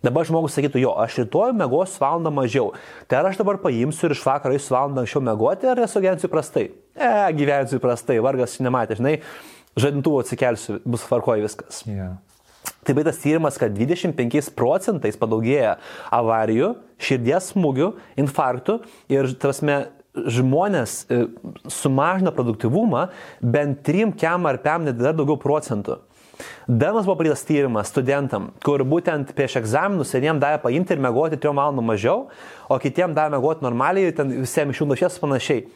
[0.05, 2.73] Dabar žmogus sakytų, jo, aš rytoj mėgosiu valandą mažiau.
[3.09, 6.29] Tai ar aš dabar paimsiu ir iš vakaro eisiu valandą anksčiau mėgoti, ar esu gyvensiu
[6.33, 6.67] prastai?
[6.93, 9.15] E, gyvensiu prastai, vargas nematė, žinai
[9.81, 11.83] žadintuvo atsikelsiu, bus tvarkoja viskas.
[11.89, 12.17] Yeah.
[12.85, 15.79] Tai baitas tyrimas, kad 25 procentais padaugėja
[16.15, 17.91] avarijų, širdies smūgių,
[18.21, 18.79] infarktų
[19.13, 19.69] ir, tarsi,
[20.15, 21.25] žmonės e,
[21.73, 23.09] sumažina produktivumą
[23.43, 25.99] bent 3 kem ar pem net dar daugiau procentų.
[26.67, 31.55] Damas buvo pradėtas tyrimas studentam, kur būtent prieš egzaminus vieniems davė paimti ir mėgoti 3
[31.57, 32.29] valandų mažiau,
[32.69, 35.67] o kitiems davė mėgoti normaliai, ten visiems iš jų nušės panašiai.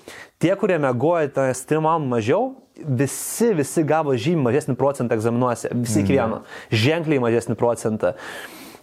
[0.42, 2.44] Tie, kurie mėgojo 3 valandų mažiau,
[2.78, 8.14] visi, visi gavo žymiai mažesnį procentą egzaminuose, visi iki vieno, ženkliai mažesnį procentą.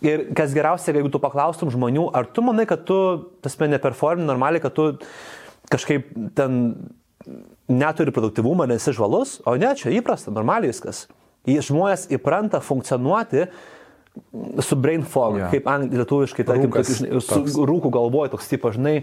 [0.06, 2.98] Ir kas geriausia, jeigu tu paklaustum žmonių, ar tu manai, kad tu,
[3.42, 4.90] tas men neperformi normaliai, kad tu
[5.72, 6.60] kažkaip ten
[7.72, 11.06] neturi produktivumą, nesi žvalus, o ne, čia įprasta, normaliai viskas.
[11.46, 13.46] Žmonės įpranta funkcionuoti
[14.64, 15.52] su brain fog, yeah.
[15.52, 19.02] kaip lietuviškai, tarkim, Rūkas, toks, su rūkų galvoje, toks tipo, žinai,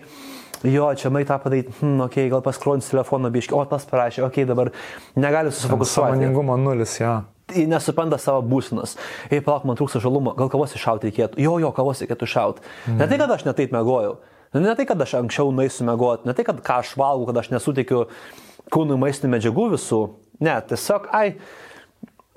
[0.64, 4.24] jo, čia mai tą padaryti, hm, okei, okay, gal paskronis telefoną biški, o tas parašė,
[4.24, 4.72] okei, okay, dabar
[5.20, 6.14] negali susifokusuoti.
[6.14, 7.18] Sąmoningumo nulis, jo.
[7.52, 8.94] Jis nesupranta savo būsinos.
[9.28, 11.40] Ei, palauk, man trūksta žalumo, gal kavos iššauti reikėtų.
[11.42, 12.64] Jo, jo, kavos reikėtų šauti.
[12.86, 13.00] Mm.
[13.02, 14.14] Ne tai, kad aš netaip mėgojau.
[14.56, 16.28] Ne tai, kad aš anksčiau naisiu mėgoti.
[16.28, 18.06] Ne tai, kad ką aš valgau, kad aš nesuteikiu
[18.72, 20.00] kūnui maistinių medžiagų visų.
[20.44, 21.34] Ne, tiesiog, ai,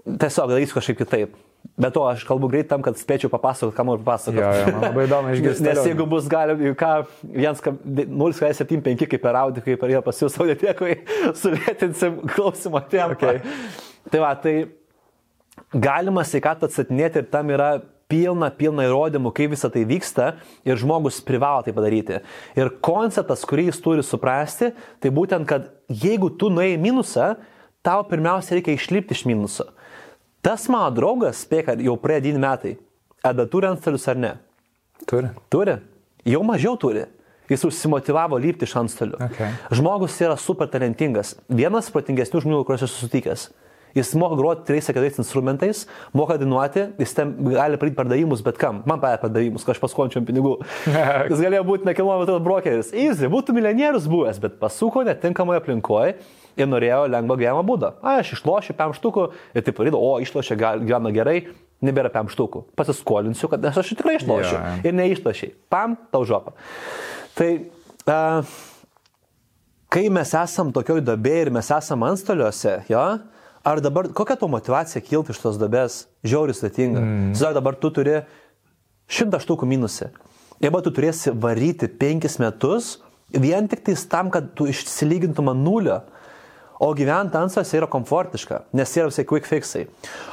[0.06, 1.36] tiesiog darysiu kažkaip kitaip.
[1.82, 4.42] Bet to aš kalbu greit tam, kad spėčiau papasakoti, ką noriu papasakoti.
[4.44, 5.66] Jo, jo, labai įdomu išgirsti.
[5.66, 6.92] Nes jeigu bus galima, ką
[7.26, 11.00] 0,75 kaip per Audi, kaip per ją pas jūs audiotekoje,
[11.42, 13.34] sulėtinsim klausimą tempą.
[13.34, 13.42] Okay.
[14.14, 14.56] Tai va, tai
[15.74, 17.74] galima sveikatą atsatinėti ir tam yra
[18.12, 20.36] pilna, pilna įrodymų, kaip visa tai vyksta
[20.68, 22.22] ir žmogus privalo tai padaryti.
[22.60, 24.72] Ir konceptas, kurį jis turi suprasti,
[25.02, 27.32] tai būtent, kad jeigu tu nuėjai minusą,
[27.86, 29.72] tau pirmiausia reikia išlipti iš minuso.
[30.46, 32.76] Tas mano draugas, spėk, kad jau praėjo 9 metai.
[33.26, 34.34] Ada turi antstolius ar ne?
[35.10, 35.32] Turi.
[35.50, 35.80] Turi.
[36.30, 37.08] Jau mažiau turi.
[37.50, 39.18] Jis užsimotivavo lypti iš antstolių.
[39.26, 39.56] Okay.
[39.74, 41.34] Žmogus yra super talentingas.
[41.50, 43.48] Vienas protingesnių žmonių, kuriuos esu sutikęs.
[43.98, 48.82] Jis moka groti 3-4 instrumentais, moka dainuoti, jis ten gali padaryti pardavimus bet kam.
[48.90, 50.58] Man paėjo pardavimus, kad aš paskončiam pinigų.
[51.32, 52.94] jis galėjo būti nekilnojamo turto brokeris.
[52.94, 56.18] Easy, būtų milijonierius buvęs, bet pasuko netinkamoje aplinkoje
[56.58, 57.96] ir norėjo lengvą gyvenimo būdą.
[58.02, 61.40] A, aš išlošiu pem štukų ir taip pavydu, o išlošia gyvena gerai,
[61.86, 62.66] nebėra pem štukų.
[62.80, 64.56] Pasiskolinsiu, kad nes aš tikrai išlošiu.
[64.56, 64.86] Yeah.
[64.88, 65.56] Ir neišlošiai.
[65.72, 66.56] Pam, tau žopą.
[67.36, 68.56] Tai uh,
[69.96, 73.04] kai mes esam tokioj dabėje ir mes esam antstoliuose, jo,
[73.66, 77.02] ar dabar, kokia to motivacija kilti iš tos dabės, žiauriai sudėtinga.
[77.02, 77.30] Mm.
[77.38, 78.20] Susak, dabar tu turi
[79.12, 80.10] šimtą štukų minusį.
[80.64, 82.98] Jeigu tu turėsi varyti penkis metus,
[83.32, 86.02] vien tik tais tam, kad tu išsilygintum nulio,
[86.80, 89.86] O gyventi antsose yra komfortiška, nes yra visai quick fixai.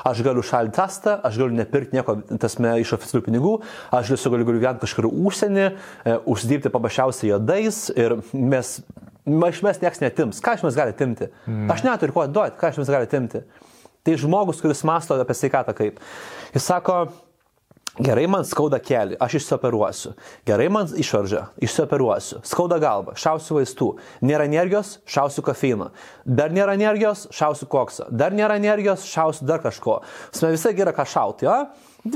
[0.09, 3.53] Aš galiu šalti testą, aš galiu nepirkti nieko tasme, iš oficialių pinigų,
[3.95, 8.75] aš galiu, galiu gyventi kažkur užsienį, e, užsidirbti paprasčiausiai jodais ir mes,
[9.53, 10.43] iš mes nieks netims.
[10.43, 11.31] Ką iš mes gali timti?
[11.47, 11.71] Mm.
[11.71, 13.45] Aš neturiu ko duoti, ką iš mes gali timti.
[14.03, 16.03] Tai žmogus, kuris masto apie sveikatą kaip.
[16.57, 17.05] Jis sako,
[18.01, 20.15] Gerai man skauda keli, aš išsioperuosiu.
[20.49, 22.39] Gerai man išvarža, išsioperuosiu.
[22.49, 23.89] Skauda galva, šausiu vaistų.
[24.25, 25.91] Nėra energijos, šausiu kofeiną.
[26.25, 28.09] Dar nėra energijos, šausiu koksą.
[28.09, 29.99] Dar nėra energijos, šausiu dar kažko.
[30.33, 31.59] Sme visai yra ką šauti, jo?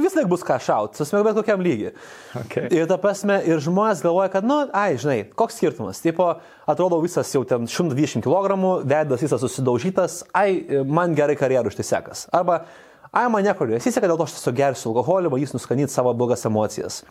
[0.01, 1.93] Vis laik bus ką šauti, susme bet kokiam lygiai.
[2.40, 2.73] Okay.
[2.74, 6.01] Ir ta prasme, ir žmonės galvoja, kad, nu, ai, žinai, koks skirtumas.
[6.03, 6.32] Tipo,
[6.66, 8.57] atrodo visas jau ten 120 kg,
[8.89, 12.27] veidas visas susidaužytas, ai, man gerai karjerų štai sekas.
[12.35, 12.65] Arba
[13.12, 16.47] ai man nieko nesiseka, dėl to aš tiesiog gersiu alkoholį, va jis nuskanyti savo blogas
[16.49, 17.03] emocijas.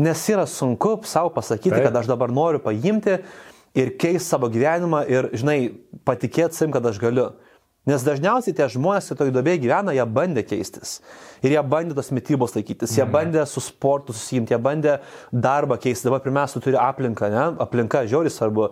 [0.00, 1.88] Nes yra sunku savo pasakyti, Taip.
[1.88, 3.18] kad aš dabar noriu paimti
[3.76, 5.58] ir keisti savo gyvenimą ir, žinai,
[6.08, 7.30] patikėti savim, kad aš galiu.
[7.88, 10.98] Nes dažniausiai tie žmonės, kai toj dobėje gyvena, jie bandė keistis.
[11.40, 14.98] Ir jie bandė tos mytybos laikytis, jie bandė su sportu susijimti, jie bandė
[15.32, 16.06] darbą keisti.
[16.10, 17.46] Dabar pirmiausia, tu turi aplinką, ne?
[17.64, 18.68] Aplinka žiauri svarbu.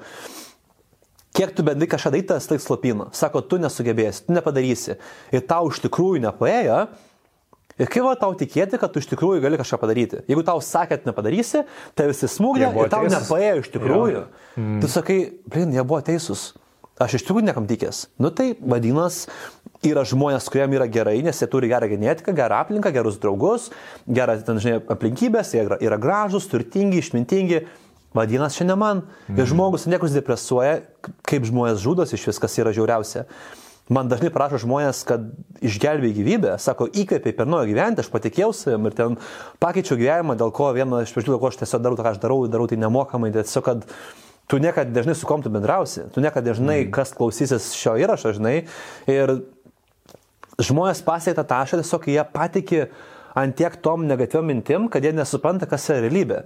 [1.39, 3.12] Kiek tu bendrai kažką daryti, tas taip slapina.
[3.15, 4.97] Sako, tu nesugebėsi, tu nepadarysi.
[5.31, 6.81] Ir tau iš tikrųjų nepaėjo.
[7.78, 10.24] Ir kaip va tau tikėti, kad tu iš tikrųjų gali kažką padaryti?
[10.27, 11.62] Jeigu tau sakėt nepadarysi,
[11.94, 13.15] tai visi smūgė ir tau teisūs.
[13.15, 14.24] nepaėjo iš tikrųjų.
[14.56, 14.81] Mm.
[14.82, 16.48] Tu sakai, blin, jie buvo teisūs.
[16.98, 18.09] Aš iš tikrųjų nekam tikęs.
[18.19, 19.31] Nu tai vadinasi,
[19.86, 23.69] yra žmonės, kuriem yra gerai, nes jie turi gerą genetiką, gerą aplinką, gerus draugus,
[24.10, 27.62] gerą, ten, žinai, aplinkybės, jie yra, yra gražus, turtingi, išmintingi
[28.18, 29.06] Vadinasi, šiandien man.
[29.28, 29.38] Mm.
[29.38, 30.82] Ir žmogus niekus depresuoja,
[31.28, 33.26] kaip žmonės žudosi iš viskas yra žiauriausia.
[33.88, 35.22] Man dažnai prašo žmonės, kad
[35.64, 39.16] išgelbėjai gyvybę, sako, įkvėpiai per naują gyventi, aš patikėjau savim ir ten
[39.64, 42.68] pakeičiau gyvenimą, dėl ko vieną iš dėl ko aš tiesiog darau ką aš darau, darau
[42.68, 43.86] tai nemokamai, tiesiog, kad
[44.48, 46.92] tu niekada dažnai su kom tu bendrausi, tu niekada dažnai, mm.
[46.92, 48.58] kas klausysis šio įrašo, žinai.
[49.08, 49.38] Ir
[50.60, 52.86] žmonės pasiekia tą tašką, tiesiog jie patikė
[53.40, 56.42] ant tiek tom negatyviom mintim, kad jie nesupranta, kas yra realybė.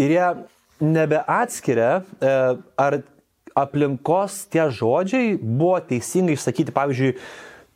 [0.00, 0.26] Ir jie
[0.80, 2.32] nebeatskiria, e,
[2.78, 2.98] ar
[3.58, 7.14] aplinkos tie žodžiai buvo teisingai išsakyti, pavyzdžiui,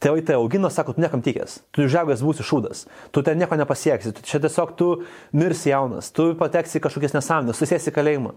[0.03, 4.15] tėvai tai augino, sako, tu niekam tikęs, tu žegas būsi šūdas, tu ten nieko nepasieksi,
[4.27, 4.89] čia tiesiog tu
[5.35, 8.35] mirsi jaunas, tu pateksi kažkokias nesąmonės, tu sėsi kalėjimą.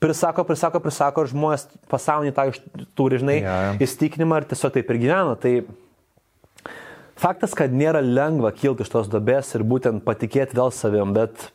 [0.00, 2.60] prisako, prisako, prisako ir žmonės pasaulyje tą iš-
[2.94, 3.86] turi, žinai, jo.
[3.86, 5.36] įstikinimą ir tiesiog taip ir gyvena.
[5.40, 5.64] Tai
[7.16, 11.48] faktas, kad nėra lengva kilti iš tos dobės ir būtent patikėti vėl savim, bet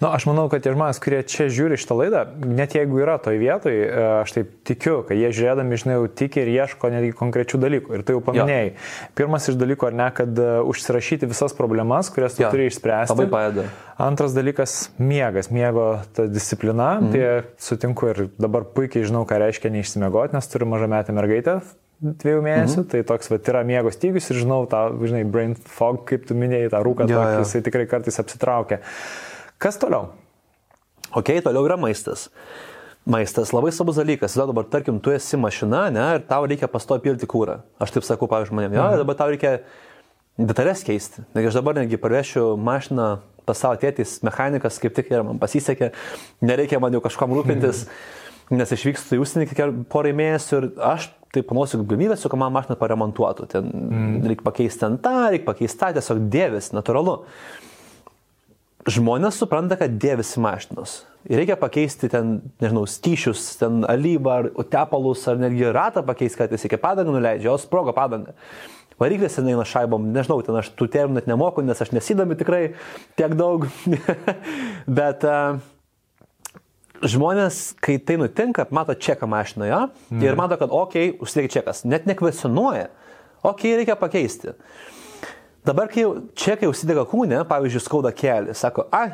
[0.00, 3.16] Na, nu, aš manau, kad tie žmonės, kurie čia žiūri šitą laidą, net jeigu yra
[3.22, 7.12] toj vietoj, e, aš taip tikiu, kad jie žiūrėdami, žinai, jau tiki ir ieško netgi
[7.18, 7.94] konkrečių dalykų.
[7.98, 8.72] Ir tai jau paminėjai.
[9.18, 13.16] Pirmas iš dalykų, ar ne, kad e, užsirašyti visas problemas, kurias tu Jo, turi išspręsti.
[13.16, 13.68] labai padeda.
[14.00, 17.00] Antras dalykas- miegas, miego ta disciplina.
[17.00, 17.12] Mhm.
[17.12, 21.60] Tai sutinku ir dabar puikiai žinau, ką reiškia neišsimiegoti, nes turiu mažą metę mergaitę
[22.00, 22.88] dviejų mėnesių, mhm.
[22.92, 26.70] tai toks va, yra miego stygius ir žinau tą, žinai, brain fog, kaip tu minėjai,
[26.72, 27.42] tą rūką, Jo, tokį, jo.
[27.44, 28.80] jisai tikrai kartais apsitraukia.
[29.60, 30.14] Kas toliau?
[31.12, 32.30] Ok, toliau yra maistas.
[33.04, 34.32] Maistas labai svarbus dalykas.
[34.32, 37.58] Tada dabar, tarkim, tu esi mašina, ne, ir tau reikia pastovi pilti kūrą.
[37.76, 39.58] Aš taip sakau, pavyzdžiui, žmonėms, jo, dabar tau reikia
[40.40, 41.26] detalės keisti.
[41.36, 43.10] Negi aš dabar netgi parvešiu mašiną
[43.44, 45.92] pas savo tėtis, mechanikas, kaip tik ir man pasisekė,
[46.40, 47.84] nereikia man jau kažkam rūpintis,
[48.54, 53.50] nes išvykstu į užsienį porai mėnesių ir aš tai panausiu galimybės, kad man mašiną paremontuotų.
[53.52, 54.20] Ten mm.
[54.30, 57.20] reikia pakeisti ant tą, reikia pakeisti tą, tiesiog dėvis, natūralu
[58.96, 61.00] žmonės supranta, kad dėvisi mašinos.
[61.28, 66.54] Ir reikia pakeisti ten, nežinau, skyšius, ten alyvą ar tepalus, ar netgi ratą pakeisti, kad
[66.54, 68.36] jis iki padangą nuleidžia, o sprogo padangą.
[69.00, 72.62] Variklis ten eina šaibom, nežinau, ten aš tų terminų net nemoku, nes aš nesidami tikrai
[73.20, 73.64] tiek daug.
[75.00, 75.60] Bet uh,
[77.00, 80.24] žmonės, kai tai nutinka, mato čeką mašinoje mm.
[80.24, 82.90] ir mato, kad, okei, okay, užsidėk čekas, net nekvesionuoja,
[83.40, 84.56] okei, okay, reikia pakeisti.
[85.66, 89.10] Dabar, kai jau čekai užsidega kūne, pavyzdžiui, skauda kelią, sako, ai,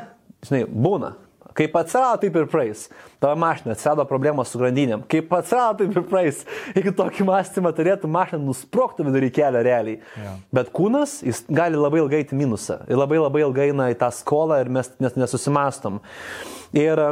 [0.47, 1.15] žinai, būna.
[1.57, 2.83] Kaip atsirado, taip ir praeis.
[3.21, 5.01] Tavo mašina atsirado problemos su grandinėm.
[5.09, 6.43] Kaip atsirado, taip ir praeis.
[6.75, 9.97] Jeigu tokį mąstymą turėtų, mašina nusproktų vidury kelio realiai.
[10.21, 10.35] Jo.
[10.53, 12.83] Bet kūnas, jis gali labai ilgai į minusą.
[12.85, 15.97] Ir labai labai ilgai eina į tą skolą ir mes nes, nesusimastom.
[16.77, 17.09] Ir e,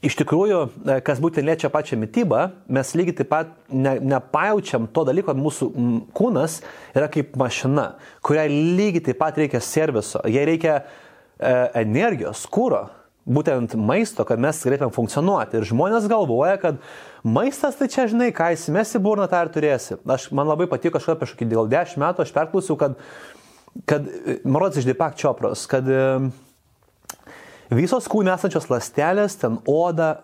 [0.00, 5.04] Iš tikrųjų, e, kas būtent liečia pačią mytybą, mes lygiai taip pat ne, nepajaučiam to
[5.04, 5.68] dalyko, kad mūsų
[6.16, 6.62] kūnas
[6.96, 7.90] yra kaip mašina,
[8.24, 11.52] kuriai lygiai taip pat reikia serviso, jai reikia e,
[11.82, 12.86] energijos, kūro,
[13.28, 15.60] būtent maisto, kad mes galėtume funkcionuoti.
[15.60, 16.80] Ir žmonės galvoja, kad
[17.20, 20.00] maistas tai čia, žinai, ką įsimesi burną, tą ir turėsi.
[20.08, 22.96] Aš, man labai patiko kažkada prieš kokį dėl 10 metų, aš perklausiau, kad,
[23.84, 24.08] kad
[24.48, 26.30] Marodas iš Deepak Čopros, kad e,
[27.70, 30.16] Visos kūne esančios ląstelės, ten oda,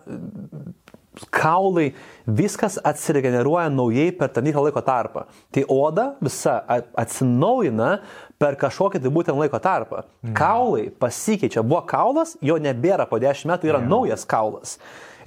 [1.33, 1.93] kaulai,
[2.27, 5.23] viskas atsiregeneruoja naujai per tam tikrą laiko tarpą.
[5.55, 6.59] Tai oda visa
[6.99, 7.97] atsinaujina
[8.41, 10.03] per kažkokį tai būtent laiko tarpą.
[10.37, 14.77] Kaulai pasikeičia, buvo kaulas, jo nebėra po 10 metų, yra naujas kaulas.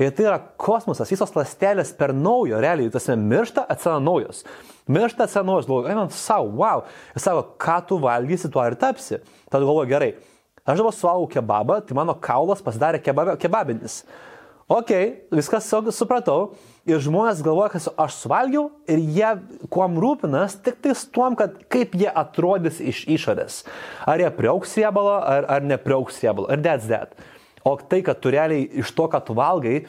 [0.00, 4.46] Ir tai yra kosmosas, visos ląstelės per naujo, realiai, tas miršta, atsiranda naujos.
[4.88, 6.86] Miršta, atsiranda naujos, galvoju, einam savo, wow.
[7.12, 9.20] Ir sako, ką tu valgysi, tuo ir tapsi.
[9.52, 10.14] Tada galvoju, gerai,
[10.72, 14.02] aš dabar suvalgau kebabą, tai mano kaulas pasidarė kebabė, kebabinis.
[14.70, 14.90] Ok,
[15.34, 16.52] viskas su- supratau.
[16.86, 19.30] Ir žmonės galvoja, kad aš suvalgiau ir jie
[19.68, 23.64] kuom rūpinas, tik tais tuom, kad kaip jie atrodys iš išorės.
[24.06, 26.52] Ar jie priauks riebalą, ar, ar nepriauks riebalą.
[26.54, 27.18] Ir that's that.
[27.66, 29.82] O tai, kad tu realiai iš to, ką tu valgai,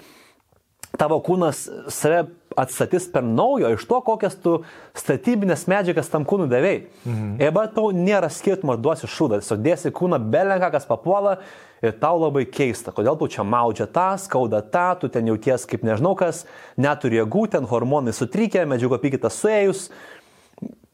[1.00, 2.26] tavo kūnas save
[2.60, 4.58] atstatys per naujo iš to, kokias tu
[4.98, 6.84] statybinės medžiagas tam kūnui davėjai.
[7.06, 7.34] Mhm.
[7.42, 11.38] Ir bet tau nėra skirtumo, ar duosi šūdą, tiesiog dėsi kūną belenką, kas papuola
[11.82, 15.86] ir tau labai keista, kodėl tu čia maudžia tą, skauda tą, tu ten jauties kaip
[15.88, 16.44] nežinau kas,
[16.78, 19.88] neturi jėgų, ten hormonai sutrykė, medžiago apykita suėjus,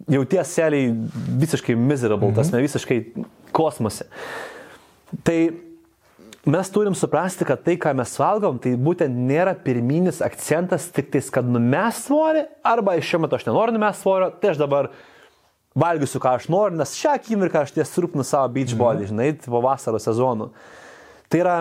[0.08, 0.94] jauties seliai
[1.42, 2.38] visiškai miserable, mhm.
[2.38, 3.02] tas ne visiškai
[3.56, 4.08] kosmose.
[5.28, 5.40] Tai
[6.48, 11.30] mes turim suprasti, kad tai, ką mes valgom, tai būtent nėra pirminis akcentas tik tais,
[11.34, 14.92] kad numes svorį, arba iš šiuo metu aš nenoriu numes svorio, tai aš dabar
[15.78, 19.12] valgysiu, ką aš noriu, nes šią akimirką aš ties rūpinu savo beach body, mhm.
[19.12, 20.50] žinai, po vasaros sezonų.
[21.28, 21.58] Tai yra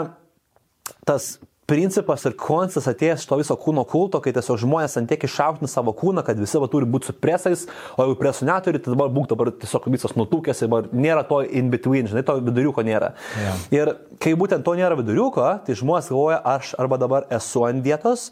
[1.09, 5.24] tas principas ir konceptas atėjęs iš to viso kūno kulto, kai tiesiog žmonės ant tiek
[5.26, 7.66] iššauktina savo kūną, kad visi va turi būti su presais,
[7.97, 11.72] o jeigu presų neturi, tai dabar būk dabar tiesiog visas nutukęs, dabar nėra to in
[11.74, 13.14] between, žinai, to viduriuko nėra.
[13.43, 13.64] Yeah.
[13.74, 18.28] Ir kai būtent to nėra viduriuko, tai žmonės galvoja, aš arba dabar esu ant dietos,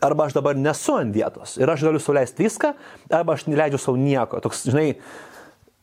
[0.00, 1.56] arba aš dabar nesu ant dietos.
[1.60, 2.72] Ir aš galiu suleisti viską,
[3.18, 4.38] arba aš neleidžiu savo nieko.
[4.46, 4.94] Toks, žinai,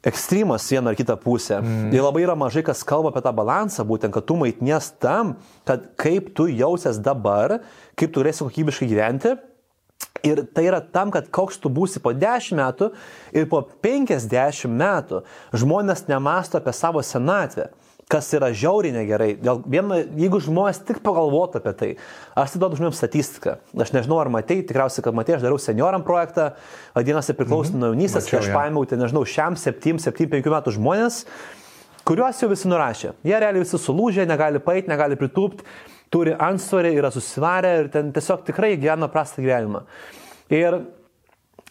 [0.05, 1.59] ekstremas vieną ar kitą pusę.
[1.59, 1.93] Mm.
[1.93, 5.35] Ir labai yra mažai kas kalba apie tą balansą, būtent, kad tu maitinės tam,
[5.67, 7.59] kad kaip tu jausies dabar,
[7.97, 9.35] kaip tu galėsi kokybiškai gyventi.
[10.25, 12.91] Ir tai yra tam, kad koks tu būsi po 10 metų
[13.37, 17.71] ir po 50 metų žmonės nemasto apie savo senatvę
[18.11, 19.33] kas yra žiauriai negerai.
[19.41, 21.89] Dėl viena, jeigu žmonės tik pagalvotų apie tai,
[22.39, 23.57] aš tai duodu žmonėms statistiką.
[23.83, 26.53] Aš nežinau, ar matei, tikriausiai, kad matei, aš dariau senioram projektą,
[26.95, 27.83] vadinasi priklausomai mm -hmm.
[27.83, 31.25] nuo jaunystės, kai aš paėmiau, tai nežinau, šiam 7-7-5 metų žmonės,
[32.07, 33.13] kuriuos jau visi nurašė.
[33.23, 35.63] Jie realiai visi sulūžė, negali paėti, negali pritūpti.
[36.09, 39.83] turi ansvarį, yra susivarę ir ten tiesiog tikrai gyvena prastą gyvenimą.
[40.49, 40.79] Ir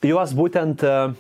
[0.05, 1.15] juos būtent uh,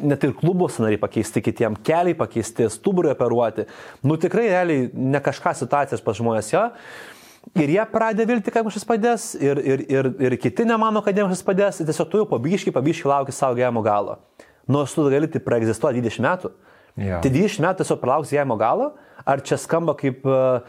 [0.00, 3.66] net ir klubų sąnariai pakeisti kitiem, keliai pakeisti, stuburai operuoti.
[4.06, 6.66] Nu tikrai realiai ne kažką situacijas pas žmonės jo.
[7.56, 11.32] Ir jie pradeda vilti, kad kažkas padės, ir, ir, ir, ir kiti nemano, kad jiems
[11.32, 14.18] kažkas padės, ir tiesiog tu jau pabiškai, pabiškai lauki savo gyvenimo galo.
[14.70, 16.52] Nors tu gali tai praegzistuoti 20 metų.
[17.00, 17.22] Jo.
[17.24, 18.92] Tai 20 metų tiesiog pralauks gyvenimo galo,
[19.24, 20.60] ar čia skamba kaip uh,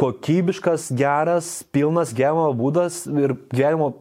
[0.00, 3.92] kokybiškas, geras, pilnas gyvenimo būdas ir gyvenimo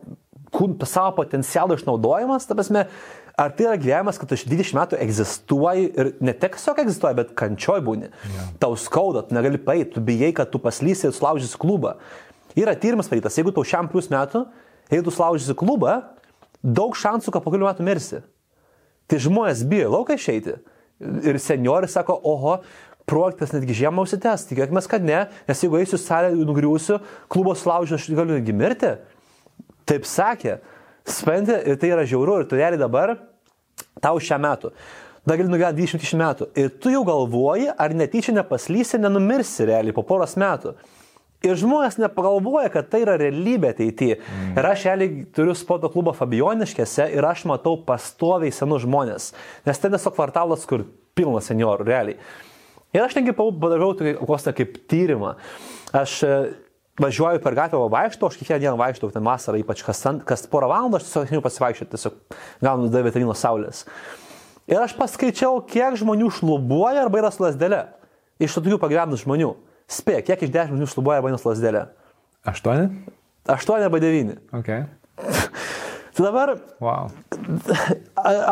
[0.83, 2.85] savo potencialo išnaudojimas, ta prasme,
[3.39, 7.35] ar tai yra gyvenimas, kad tu 20 metų egzistuoji ir ne tik tiesiog egzistuoji, bet
[7.39, 8.11] kančioj būni.
[8.35, 8.47] Ja.
[8.63, 11.95] Tau skauda, tu negali paeiti, tu bijai, kad tu paslysi ir sulaužysi klubą.
[12.59, 14.43] Yra tyrimas padarytas, jeigu tau šiam plus metų,
[14.91, 16.01] jeigu tu sulaužysi klubą,
[16.61, 18.21] daug šansų, kad po kelių metų mirsi.
[19.09, 20.59] Tai žmonės bijo lauką išeiti.
[21.25, 22.59] Ir seniori sako, oho,
[23.09, 26.99] projektas netgi žiemą užsitęs, tikėkime, kad ne, nes jeigu eisiu salę, nugriūsiu,
[27.31, 28.93] klubos sulaužysiu, aš galiu netgi mirti.
[29.89, 30.59] Taip sakė.
[31.07, 33.15] Spenti ir tai yra žiauru ir tu realiai dabar
[34.03, 34.71] tau šią metų.
[35.25, 36.47] Dar gali nugyventi 20 metų.
[36.57, 40.73] Ir tu jau galvoji, ar netyčia nepaslysi, nenumirsi realiai po poros metų.
[41.45, 44.19] Ir žmonės nepagalvoja, kad tai yra realybė ateityje.
[44.21, 44.55] Mm.
[44.57, 49.31] Ir aš realiai turiu sporto klubą Fabioniškėse ir aš matau pastoviai senus žmonės.
[49.65, 50.85] Nes ten tiesiog kvartalas, kur
[51.17, 52.19] pilnas seniorų, realiai.
[52.93, 55.33] Ir aš netgi padariau tokį kaip tyrimą.
[55.97, 56.19] Aš
[56.99, 60.99] važiuoju per gatvę, vaikštau, aš kiekvieną dieną vaikštau, ten vasarą, ypač kas, kas porą valandų,
[60.99, 63.85] aš tiesiog einu pasivaikščioti, tiesiog gaunu D vitamino saulės.
[64.69, 67.85] Ir aš paskaičiau, kiek žmonių šlubuoja arba yra su lasdelė.
[68.41, 69.49] Iš tokių pagyvenusių žmonių.
[69.91, 71.85] Spėk, kiek iš dešimt žmonių šlubuoja arba eina su lasdelė.
[72.47, 72.89] Aštuoni?
[73.51, 74.37] Aštuoni arba devyni.
[74.55, 74.85] Okay.
[76.15, 76.55] tai dabar.
[76.83, 77.11] Wow.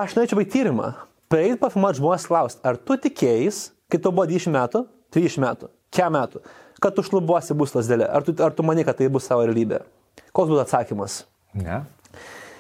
[0.02, 0.94] Aš norėčiau baigti tyrimą.
[1.30, 3.52] Praeit pafilmuoti žmonės klausti, ar tu tikėjai,
[3.92, 4.82] kai tau buvo 20 metų,
[5.14, 6.42] 30 metų, kiek metų,
[6.82, 8.08] kad tu šlubuosi bus lasdelė?
[8.10, 9.84] Ar tu, ar tu mani, kad tai bus savo realybė?
[10.32, 11.24] Koks būtų atsakymas?
[11.58, 11.84] Ne.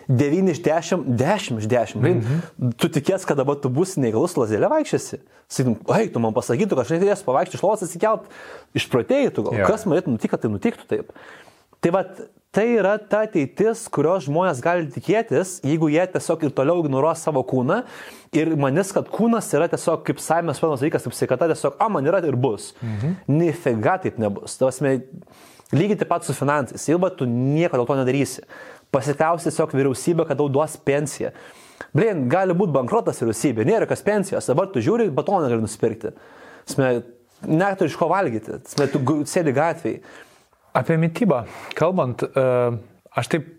[0.09, 1.95] 9 iš 10, 10 iš 10.
[1.95, 2.71] Mm -hmm.
[2.77, 5.19] Tu tikės, kad dabar tu būsi neįgalus lasdelė vaikščiasi.
[5.47, 8.21] Sakytum, oi, tu man pasakytum, kad aš negalėsiu pavaikščioti iš lovos atsikelt,
[8.73, 9.53] išprotėjai tu gal.
[9.53, 9.67] Yeah.
[9.67, 11.11] Kas norėtų nutikti, kad tai nutiktų taip?
[11.79, 12.03] Tai va,
[12.55, 17.43] tai yra ta ateitis, kurios žmonės gali tikėtis, jeigu jie tiesiog ir toliau ignoruos savo
[17.45, 17.83] kūną
[18.35, 22.09] ir manis, kad kūnas yra tiesiog kaip saimės vienas dalykas, kaip sveikata, tiesiog, a, man
[22.09, 22.71] yra ir bus.
[22.81, 23.15] Mhm.
[23.37, 24.57] Nifiga taip nebus.
[24.57, 24.97] Tavasme,
[25.75, 26.87] lygiai taip pat su finansais.
[26.89, 28.45] Ilba, tu nieko dėl to nedarysi.
[28.89, 31.29] Pasitausi tiesiog vyriausybė, kad tau duos pensiją.
[31.93, 36.15] Blin, gali būti bankrotas vyriausybė, nėra kas pensijos, dabar tu žiūri, batoną gali nusipirkti.
[37.49, 38.99] Net tu iš ko valgyti, Sme, tu
[39.29, 40.01] sėdi gatvėje.
[40.79, 41.43] Apie mytybą
[41.77, 42.45] kalbant, e,
[43.19, 43.49] aš taip,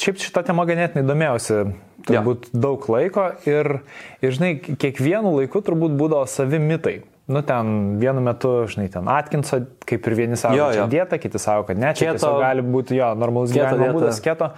[0.00, 1.60] šiaip šitą temą ganėtinai domėjausi,
[2.06, 2.62] turbūt ja.
[2.66, 3.78] daug laiko ir,
[4.22, 6.98] ir, žinai, kiekvienu laiku turbūt būdavo savi mitai.
[7.26, 10.84] Nu, ten vienu metu, žinai, ten Atkinso, kaip ir vieni sako, jo, jo.
[10.92, 14.52] dieta, kiti sako, kad ne, čia keto, gali būti jo normalus gyvenimo būdas keto.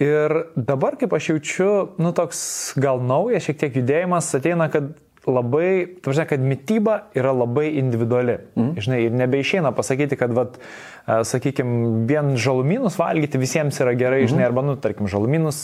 [0.00, 1.68] Ir dabar, kaip aš jaučiu,
[2.00, 2.40] nu, toks
[2.80, 4.94] gal naujas šiek tiek judėjimas ateina, kad
[5.32, 5.70] labai,
[6.04, 8.38] tvaržia, kad mytyba yra labai individuali.
[8.56, 8.72] Mm.
[8.80, 10.58] Žinai, ir nebeišeina pasakyti, kad, vat,
[11.06, 14.32] sakykime, vien žalumynus valgyti visiems yra gerai, mm.
[14.34, 15.62] žinai, arba, nu, tarkim, žalumynus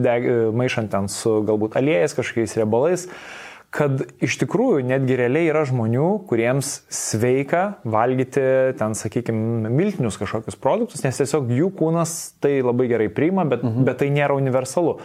[0.00, 3.08] deg, maišant ten su galbūt aliejais, kažkokiais riebalais
[3.74, 8.42] kad iš tikrųjų netgi realiai yra žmonių, kuriems sveika valgyti
[8.80, 13.84] ten, sakykime, miltinius kažkokius produktus, nes tiesiog jų kūnas tai labai gerai priima, bet, mhm.
[13.88, 14.96] bet tai nėra universalu.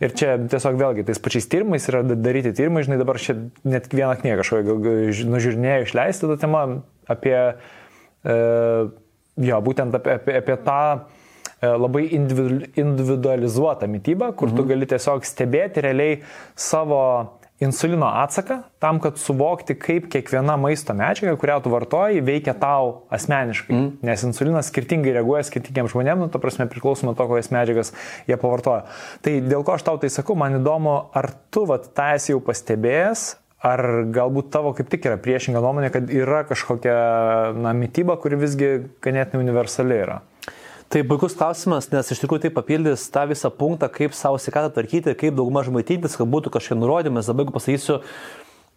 [0.00, 3.36] Ir čia tiesiog vėlgi tais pačiais tyrimais yra daryti tyrimai, žinai, dabar čia
[3.68, 4.76] net vieną knygą kažkokią
[5.28, 6.62] nužiūrinėjau išleisti tą temą
[7.10, 7.36] apie,
[8.24, 8.36] e,
[9.50, 14.56] jo, būtent apie, apie, apie tą e, labai individualizuotą mytybą, kur mhm.
[14.56, 16.22] tu gali tiesiog stebėti realiai
[16.56, 17.02] savo
[17.60, 23.74] insulino atsaką tam, kad suvokti, kaip kiekviena maisto medžiaga, kurią tu vartoji, veikia tau asmeniškai.
[23.76, 23.90] Mm.
[24.08, 27.92] Nes insulinas skirtingai reaguoja skirtingiems žmonėms, nu, ta prasme, priklausomai nuo to, kokias medžiagas
[28.30, 28.86] jie pavartoja.
[29.24, 32.40] Tai dėl ko aš tau tai sakau, man įdomu, ar tu vat, tą esi jau
[32.48, 33.26] pastebėjęs,
[33.60, 36.96] ar galbūt tavo kaip tik yra priešinga nuomonė, kad yra kažkokia
[37.60, 38.72] na, mytyba, kuri visgi
[39.04, 40.22] ganėtinai universali yra.
[40.90, 45.12] Tai puikus klausimas, nes iš tikrųjų tai papildys tą visą punktą, kaip savo sveikatą tvarkyti,
[45.14, 47.22] kaip daugumą žmaitintis, kad būtų kažkokie nurodymai.
[47.22, 48.00] Dabar jeigu pasakysiu,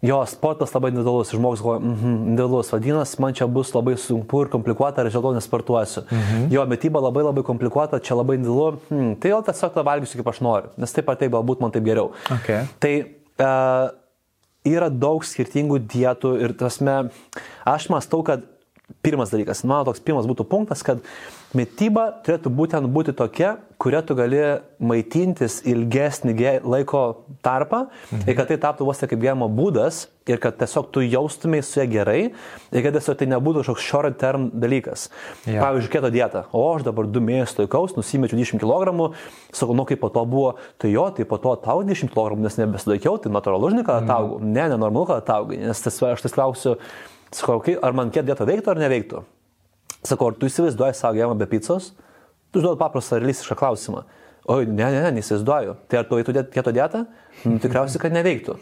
[0.06, 4.44] jo sportas labai individualus, žmogus galvoja, mhm, mm individualus, vadinasi, man čia bus labai sunku
[4.44, 6.06] ir komplikuota, ar to nesportuosiu.
[6.06, 6.46] Mhm.
[6.54, 10.32] Jo metyba labai labai komplikuota, čia labai individualu, hmm, tai jau tiesiog tą valgysiu kaip
[10.36, 12.12] aš noriu, nes taip ar taip galbūt man taip geriau.
[12.38, 12.62] Okay.
[12.78, 13.90] Tai uh,
[14.62, 17.08] yra daug skirtingų dietų ir tasme,
[17.66, 18.46] aš mąstau, kad
[19.02, 21.00] pirmas dalykas, mano toks pirmas būtų punktas, kad
[21.56, 24.40] mytyba turėtų būtent būti tokia, kuria tu gali
[24.82, 27.02] maitintis ilgesnį laiko
[27.44, 28.26] tarpą mhm.
[28.28, 31.86] ir kad tai taptų vos kaip gyvenimo būdas ir kad tiesiog tu jaustumai su ja
[31.90, 35.08] gerai ir kad tiesiog tai nebūtų kažkoks short term dalykas.
[35.44, 35.62] Ja.
[35.62, 36.46] Pavyzdžiui, keto dieta.
[36.52, 39.10] O aš dabar du mėnesius laikaus, nusimečiau 20 kg,
[39.52, 42.60] sakau, nu kaip po to buvo, tai jo, tai po to tau 20 kg, nes
[42.60, 44.08] nebesilaikiau, tai natūralu, žinai, kad mhm.
[44.08, 44.38] ataugu.
[44.40, 44.54] Mhm.
[44.54, 46.78] Ne, nenormalu, kad ataugai, nes tas, aš tas klausiu,
[47.34, 49.20] Sakau, ar man keto dieta veiktų ar neveiktų?
[50.04, 51.92] Sakau, ar tu įsivaizduoji savo gyvenimą be pizzos?
[52.52, 54.02] Tu užduodi paprastą realistišką klausimą.
[54.52, 55.78] Oi, ne, ne, ne, neįsivaizduoju.
[55.88, 57.06] Tai ar tu eitų keto dietą?
[57.46, 58.58] Nu, tikriausiai, kad neveiktų.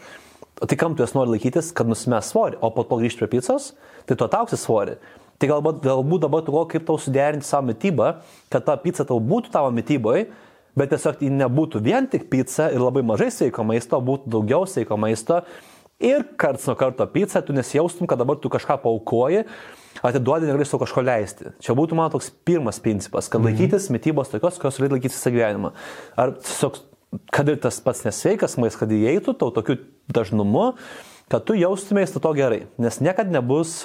[0.63, 3.33] O tai kam tu jas nori laikytis, kad nusimės svorį, o po to grįžti prie
[3.33, 3.73] pizzos,
[4.07, 4.95] tai tu atauksi svorį.
[5.41, 8.13] Tai galbūt, galbūt dabar tu galvo, kaip tau suderinti savo mytybą,
[8.53, 10.29] kad ta pizza tau būtų tavo mytyboje,
[10.79, 14.95] bet tiesiog tai nebūtų vien tik pizza ir labai mažai sveiko maisto, būtų daugiau sveiko
[14.95, 15.41] maisto
[15.99, 19.43] ir karts nuo karto pizzą, tu nesijaustum, kad dabar tu kažką paukoji,
[20.01, 21.53] atiduodi, negali su kažko leisti.
[21.63, 23.51] Čia būtų mano toks pirmas principas, kad mhm.
[23.51, 25.73] laikytis mytybos tokios, kokios reikia laikytis visą gyvenimą.
[26.19, 26.79] Ar tiesiog,
[27.33, 29.77] kad ir tas pats nesveikas maistas, kad įeitų tau tokiu
[30.11, 30.73] dažnumu,
[31.31, 32.65] kad tu jaustumės to gerai.
[32.81, 33.83] Nes niekada nebus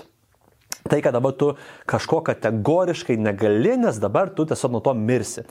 [0.88, 1.52] tai, kad dabar tu
[1.88, 5.44] kažko kategoriškai negali, nes dabar tu tiesiog nuo to mirsi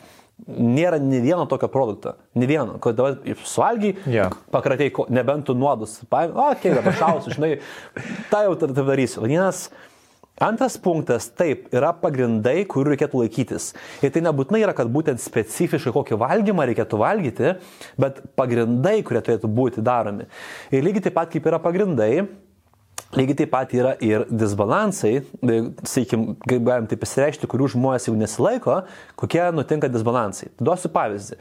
[0.46, 3.18] nėra ne vieno tokio produkto, ne vieno, kad dabar
[3.48, 4.34] suvalgy, yeah.
[4.54, 7.52] pakratėjai, nebent tu nuodus, paėmė, o, kiek dabar šausiu, žinai,
[8.32, 9.26] tą jau tada darysiu.
[9.26, 9.68] Vienas,
[10.43, 13.72] antras punktas, taip, yra pagrindai, kurių reikėtų laikytis.
[14.05, 17.55] Ir tai nebūtinai yra, kad būtent specifiškai kokį valgymą reikėtų valgyti,
[18.01, 20.27] bet pagrindai, kurie turėtų būti daromi.
[20.72, 22.27] Ir lygiai taip pat kaip yra pagrindai,
[23.15, 25.57] Lygiai taip pat yra ir disbalansai, tai,
[25.88, 28.81] sakykime, kaip galim tai pasireikšti, kurių žmonės jau nesilaiko,
[29.15, 30.49] kokie nutinka disbalansai.
[30.59, 31.38] Duosiu pavyzdį.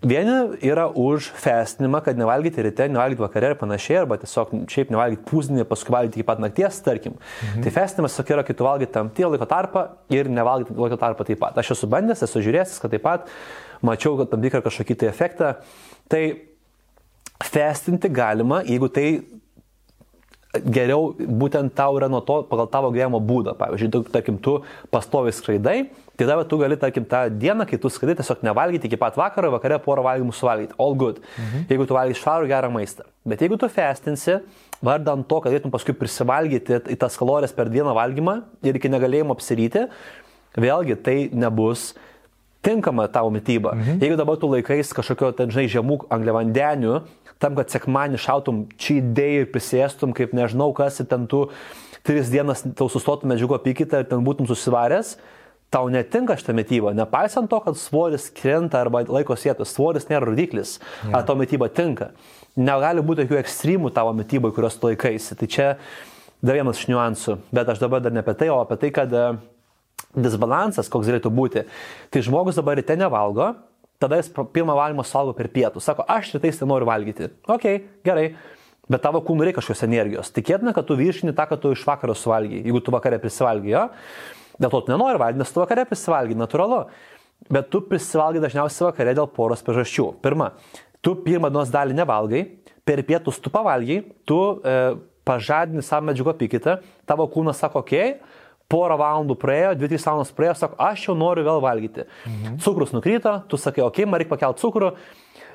[0.00, 5.26] Vieni yra už festinimą, kad nevalgyti ryte, nevalgyti vakare ir panašiai, arba tiesiog šiaip nevalgyti
[5.28, 7.18] pusdienį, paskui valgyti iki pat nakties, tarkim.
[7.18, 7.66] Mhm.
[7.66, 9.82] Tai festinimas tokia yra, kai tu valgyti tam tikrą laiko tarpą
[10.16, 11.60] ir nevalgyti laiko tarpą taip pat.
[11.60, 13.28] Aš esu bandęs, esu žiūrėjęs, kad taip pat
[13.84, 15.52] mačiau, kad tam tikrą kažkokį tai efektą.
[16.08, 16.22] Tai
[17.44, 19.06] festinti galima, jeigu tai
[20.50, 23.54] geriau būtent tau yra nuo to pagal tavo gyvenimo būdą.
[23.58, 24.56] Pavyzdžiui, tu, tarkim, tu
[24.90, 25.76] pastovi skraidai,
[26.18, 29.52] tai dabar tu gali, tarkim, tą dieną, kai tu skraidai, tiesiog nevalgyti iki pat vakaro,
[29.54, 30.74] vakare porą valgymų suvalgyti.
[30.82, 31.22] All good.
[31.36, 31.68] Mhm.
[31.70, 33.06] Jeigu tu valgai švarų gerą maistą.
[33.30, 34.40] Bet jeigu tu festinsi,
[34.82, 39.36] vardant to, kad galėtum paskui prisivalgyti į tas kalorijas per dieną valgymą ir iki negalėjimo
[39.36, 39.86] apsiryti,
[40.58, 41.92] vėlgi tai nebus
[42.64, 43.76] tinkama tavo mytyba.
[43.76, 44.02] Mhm.
[44.02, 46.98] Jeigu dabar tu laikais kažkokio, ten, žinai, žemų angliavandenių,
[47.40, 51.46] tam, kad sekmanį šautum čia idėjų ir prisėstum, kaip nežinau kas, ir ten tu
[52.06, 55.16] tris dienas tau sustotum medžiago apykitą ir ten būtum susivaręs,
[55.70, 56.92] tau netinka šitą mytybą.
[56.98, 61.20] Nepaisant to, kad svoris krenta arba laiko sėtos, svoris nėra rodiklis, ja.
[61.20, 62.10] ar to mytyba tinka.
[62.58, 65.38] Negali būti jokių ekstremų tavo mytybai, kurios tu laikaisi.
[65.38, 65.68] Tai čia
[66.42, 67.38] dar vienas iš niuansų.
[67.54, 69.38] Bet aš dabar dar ne apie tai, o apie tai, kad uh,
[70.16, 71.64] disbalansas, koks galėtų būti.
[72.10, 73.52] Tai žmogus dabar ryte nevalgo,
[74.00, 75.82] tada jis pirmą valgymą suvalgo per pietų.
[75.84, 77.28] Sako, aš rytais tai noriu valgyti.
[77.50, 77.66] Ok,
[78.06, 78.30] gerai.
[78.90, 80.32] Bet tavo kūnui reikia kažkokios energijos.
[80.34, 82.64] Tikėtina, kad tu viršini tą, kad tu iš vakaro suvalgy.
[82.64, 83.84] Jeigu tu vakare prisivalgy, jo,
[84.58, 86.80] dėl to tu nenori valgyti, nes tu vakare prisivalgy, natūralu.
[87.52, 90.08] Bet tu prisivalgy dažniausiai vakare dėl poros priežasčių.
[90.24, 90.50] Pirma,
[91.04, 92.42] tu pirmą dienos dalį nevalgai,
[92.88, 94.76] per pietus tu pavalgy, tu e,
[95.28, 98.39] pažadini savo medžiagų apykitą, tavo kūnas sako, okei, okay,
[98.70, 102.06] porą valandų praėjo, 2-3 valandos praėjo, sako, aš jau noriu vėl valgyti.
[102.26, 102.58] Mhm.
[102.64, 104.92] Cukrus nukrito, tu sakai, okei, okay, man reikia pakelti cukrų.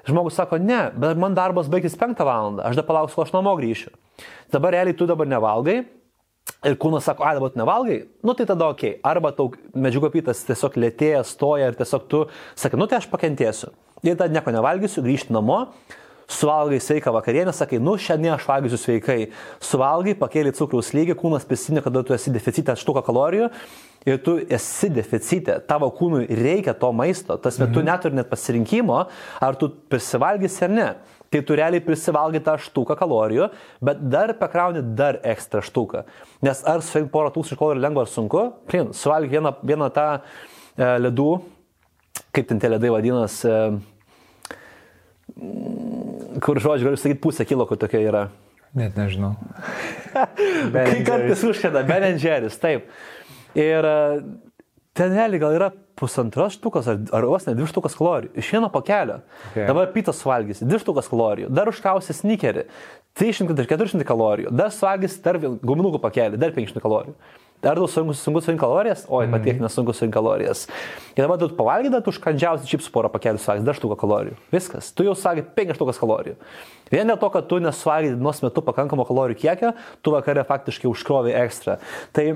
[0.06, 2.60] Žmogus sako, ne, bet man darbas baigtis 5 val.
[2.62, 3.90] aš dar palauksiu, aš namo grįšiu.
[4.54, 5.86] Dabar realiai tu dabar nevalgai.
[6.66, 9.00] Ir kūnas sako, ai dabar tu nevalgai, nu tai tada ok.
[9.06, 12.20] Arba tau medžiagų apytas tiesiog lėtėja, stoja ir tiesiog tu
[12.54, 13.72] sakai, nu tai aš pakentėsiu.
[14.06, 15.64] Ir tada nieko nevalgysiu, grįžti namo,
[16.28, 19.20] suvalgai sveiką vakarienę, sakai, nu šiandien aš valgysiu sveikai,
[19.64, 23.50] suvalgai, pakėlė cukraus lygį, kūnas prisimė, kada tu esi deficite štuką kalorijų
[24.06, 27.88] ir tu esi deficite, tavo kūnui reikia to maisto, tas metu mhm.
[27.90, 29.00] neturi net pasirinkimo,
[29.42, 30.90] ar tu prisivalgysi ar ne.
[31.34, 33.50] Tai tu realiai prisivalgai tą štuką kalorijų,
[33.84, 36.06] bet dar pakrauni dar ekstra štuką.
[36.46, 38.44] Nes ar suvalgyti porą tūkstančių kalorijų lengva ar sunku?
[38.70, 40.22] Plin, suvalgyti vieną, vieną tą e,
[41.02, 41.32] ledų,
[42.36, 43.56] kaip ten tie ledai vadinasi, e,
[46.44, 48.26] kur žodžiu, galiu sakyti, pusę kilo, kur tokia yra.
[48.76, 49.36] Net nežinau.
[50.16, 52.90] Kai kartais užkėda, Ben Jerry's, taip.
[53.56, 53.99] Ir e,
[54.98, 58.34] ten realiai gal yra pusantros štukos ar, ar vos ne dvi štukas kalorijų.
[58.41, 59.22] Iš vieno pakelio.
[59.52, 59.64] Okay.
[59.70, 61.53] Dabar pitas suvalgysi, dvi štukas kalorijų.
[61.56, 62.66] Dar užkausi snikerį,
[63.16, 64.52] 300-400 kalorijų.
[64.56, 67.16] Dar suvalgysi dar guminukų pakelį, dar 500 kalorijų.
[67.64, 69.06] Ar tau sunku, sunku surinkti kalorijas?
[69.10, 69.38] Oi, mm -hmm.
[69.38, 70.68] patiek nesunku surinkti kalorijas.
[71.15, 74.36] Ir dabar tu pavalgydai, tu užkandžiausi čipsų porą pakelių suvalgyti, dar štuką kalorijų.
[74.52, 74.91] Viskas.
[74.94, 76.36] Tu jau sakai 5 štukas kalorijų.
[76.91, 81.34] Vien dėl to, kad tu nesuvalgydai dienos metu pakankamo kalorijų kiekio, tu vakare faktiškai užkrovi
[81.34, 81.77] ekstra.
[82.14, 82.36] Tai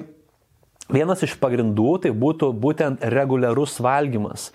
[0.89, 4.47] Vienas iš pagrindų tai būtų būtent reguliarus valgymas.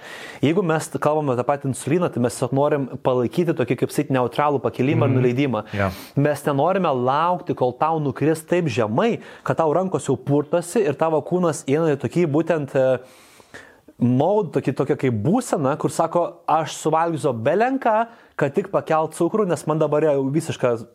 [0.42, 4.58] Jeigu mes kalbame tą patį insuliną, tai mes tiesiog norim palaikyti tokį, kaip sakyti, neutralų
[4.64, 5.12] pakilimą mm.
[5.12, 5.62] ir nuleidimą.
[5.76, 6.00] Yeah.
[6.18, 11.22] Mes nenorime laukti, kol tau nukris taip žemai, kad tau rankos jau purtosi ir tavo
[11.22, 13.22] kūnas eina į tokį būtent uh,
[13.98, 17.96] maud, tokį, tokia kaip būsena, kur sako, aš suvalgysiu belenką,
[18.38, 20.86] kad tik pakelt cukrų, nes man dabar jau visiškas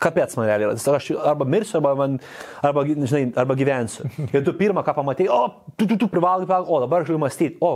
[0.00, 0.76] kapėts man realiai yra.
[0.78, 2.18] Tiesiog aš arba mirsiu, arba, man,
[2.64, 4.08] arba, žinai, arba gyvensiu.
[4.34, 5.40] Ir tu pirmą, ką pamatai, o,
[5.76, 7.72] tu, tu, tu privalgai, o dabar aš galiu mąstyti, o,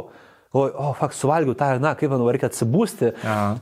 [0.54, 3.12] o, o, fakt, suvalgiau tą, na, kaip man reikia atsibūsti.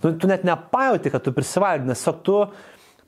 [0.03, 2.39] Tu, tu net nepajauti, kad tu prisivalgai, nes tiesiog tu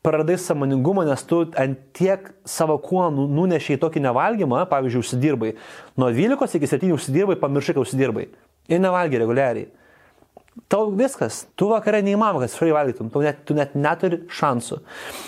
[0.05, 5.55] praradai samoningumą, nes tu ant tiek savo kūną nu, nunešiai tokį nevalgymą, pavyzdžiui, užsidirbai.
[5.97, 8.27] Nuo 12 iki 7 užsidirbai, pamiršai, kad užsidirbai.
[8.69, 9.71] Ir nevalgiai reguliariai.
[10.71, 14.79] Tau viskas, tu vakarą neįmanoma, kad švariai valgytum, tu net, tu net neturi šansų.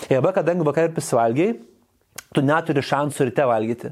[0.09, 1.57] Be kadangi vakarą prisivalgiai,
[2.33, 3.91] tu neturi šansų ryte valgyti.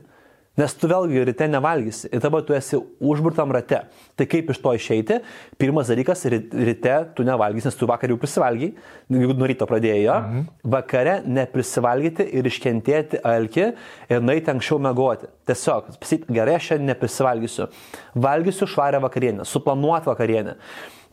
[0.55, 3.81] Nes tu vėlgi ryte nevalgysi ir dabar tu esi užburtam rate.
[4.15, 5.19] Tai kaip iš to išeiti?
[5.59, 8.71] Pirmas dalykas, ryte tu nevalgysi, nes tu vakar jau prisivalgiai,
[9.11, 10.47] jeigu nuo ryto pradėjo, mhm.
[10.77, 13.67] vakare neprisivalgyti ir iškentėti alki
[14.07, 15.27] ir naiti anksčiau mėgoti.
[15.45, 17.69] Tiesiog, pasakyti, gerai, aš šiandien neprisivalgysiu.
[18.15, 20.55] Valgysiu švarę vakarienę, suplanuot vakarienę.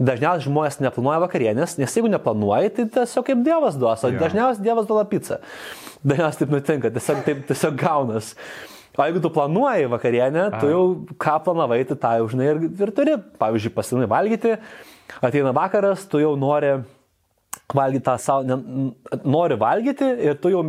[0.02, 4.18] Dažniausiai žmonės neplanuoja vakarienės, nes jeigu neplanuoji, tai tiesiog kaip Dievas duos, o ja.
[4.22, 5.38] dažniausiai Dievas duoda pizzą.
[6.02, 8.32] Dažniausiai taip nutinka, tiesiog, taip, tiesiog gaunas.
[8.92, 10.82] O jeigu tu planuoji vakarienę, tu jau
[11.16, 13.14] ką planavai, tai tą jau žinai ir, ir turi.
[13.40, 14.58] Pavyzdžiui, pasinai valgyti,
[15.24, 16.74] ateina vakaras, tu jau nori
[17.76, 18.58] valgyti tą savo,
[19.24, 20.62] nori valgyti ir tu jau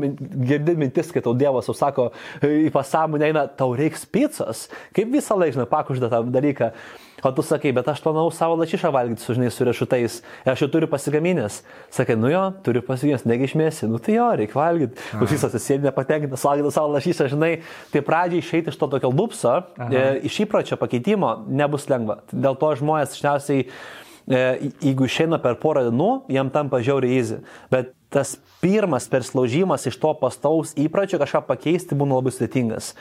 [0.49, 2.09] girdi mintis, kai tau Dievas jau sako,
[2.43, 4.67] į pasąmonę eina, tau reiks pizzas.
[4.95, 6.73] Kaip visą laiką, žinai, pakužda tą dalyką.
[7.23, 10.17] O tu sakai, bet aš planau savo lašišą valgyti su, žinai, su riešutais.
[10.43, 11.61] Aš jau turiu pasigaminęs.
[11.93, 13.87] Sakai, nu jo, turiu pasigaminęs, negi išmėsi.
[13.87, 14.99] Nu tai jo, reikia valgyti.
[15.13, 17.53] Klausytas atsėdė nepatenkintas, valgyti savo lašišą, žinai.
[17.93, 19.55] Tai pradžiai išeiti iš to tokio lupso,
[19.87, 22.19] e, iš įpročio pakeitimo nebus lengva.
[22.33, 23.69] Dėl to žmonės dažniausiai
[24.29, 27.39] jeigu išeina per porą dienų, jam tampa žiauriai įzy.
[27.73, 32.93] Bet tas pirmas perslaužimas iš to pastaus įpročio kažką pakeisti būna labai sudėtingas.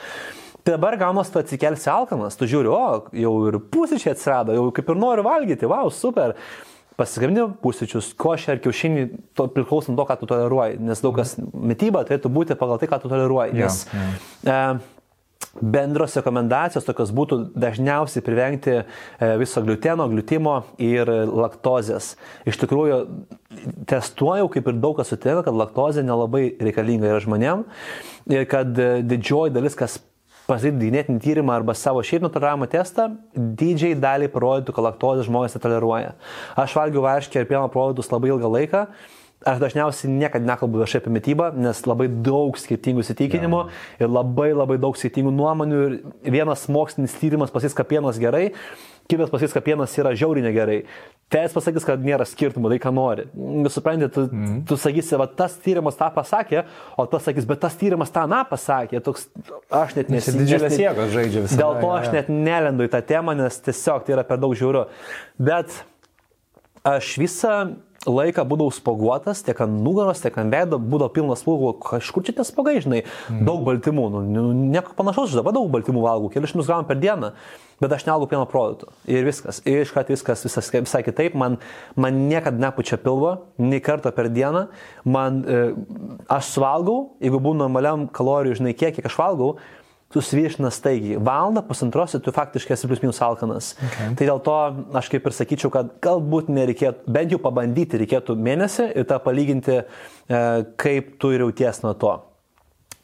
[0.62, 4.92] Tai dabar gaunas tu atsikelsi alkanas, tu žiūri, o, jau ir pusryčiai atsirado, jau kaip
[4.92, 6.36] ir noriu valgyti, wow, super.
[6.94, 12.04] Pasigamini pusryčius, košę ar kiaušinį, to priklausant to, ką tu toleruoji, nes daug kas mytyba
[12.06, 13.56] turėtų būti pagal tai, ką tu toleruoji.
[13.58, 14.12] Nes, yeah,
[14.44, 14.76] yeah.
[14.78, 15.01] E,
[15.60, 18.84] bendros rekomendacijos tokios būtų dažniausiai privengti e,
[19.40, 22.14] viso gluteno, glutimo ir laktozės.
[22.48, 23.02] Iš tikrųjų,
[23.90, 27.66] testuoju, kaip ir daug kas sutinka, kad laktozė nelabai reikalinga yra žmonėm
[28.32, 30.00] ir kad e, didžioji dalis, kas
[30.48, 36.14] pasidaryti genetinį tyrimą arba savo šiaip netoleravimo testą, didžiai daliai parodytų, kad laktozę žmonės netoleruoja.
[36.58, 38.86] Aš valgiau varškę ir pieno produktus labai ilgą laiką.
[39.48, 44.04] Aš dažniausiai niekada nekalbu viešai apie mytybą, nes labai daug skirtingų įsitikinimų ja.
[44.04, 45.82] ir labai labai daug skirtingų nuomonių.
[46.22, 48.52] Ir vienas mokslinis tyrimas pasakys, kad pienas gerai,
[49.10, 50.78] kitas pasakys, kad pienas yra žiauriai negerai.
[51.32, 53.24] Teis pasakys, kad nėra skirtumų, tai ką nori.
[53.72, 54.58] Suprantate, tu, mm.
[54.68, 56.66] tu sakysi, va tas tyrimas tą pasakė,
[57.00, 59.00] o tas sakys, bet tas tyrimas tą na pasakė.
[59.04, 59.30] Toks,
[59.72, 60.34] aš net nesi.
[60.36, 61.60] Didžiulės jėgos žaidžia visą.
[61.62, 64.84] Dėl to aš net nelendu į tą temą, nes tiesiog tai yra per daug žiauru.
[65.40, 65.72] Bet
[66.84, 67.56] aš visą
[68.08, 72.46] laiką būdavau spoguotas, tiek ant nugaros, tiek ant veido, būdavo pilnas spogų, kažkur čia tie
[72.46, 73.42] spogai, žinai, mm.
[73.46, 76.98] daug baltymų, nu, nu, nieko panašaus, aš dabar daug baltymų valgau, kelius šimtus gramų per
[77.02, 77.32] dieną,
[77.82, 78.90] bet aš nevalgau pieno produktų.
[79.10, 81.60] Ir viskas, ir iškart viskas, visas visai kitaip, man,
[81.94, 84.66] man niekada nepučia pilvo, nei kartą per dieną,
[85.06, 85.62] man, e,
[86.32, 89.54] aš suvalgau, jeigu būnu normaliam kalorijų, žinai, kiek, kiek aš valgau,
[90.14, 91.20] susiviešina staigiai.
[91.22, 93.72] Valandą, pusantros tu faktiškai esi plus minus alkanas.
[93.78, 94.12] Okay.
[94.18, 94.56] Tai dėl to
[95.00, 99.78] aš kaip ir sakyčiau, kad galbūt nereikėtų, bent jau pabandyti reikėtų mėnesį ir tą palyginti,
[99.82, 100.42] e,
[100.80, 102.16] kaip tu ir jauties nuo to.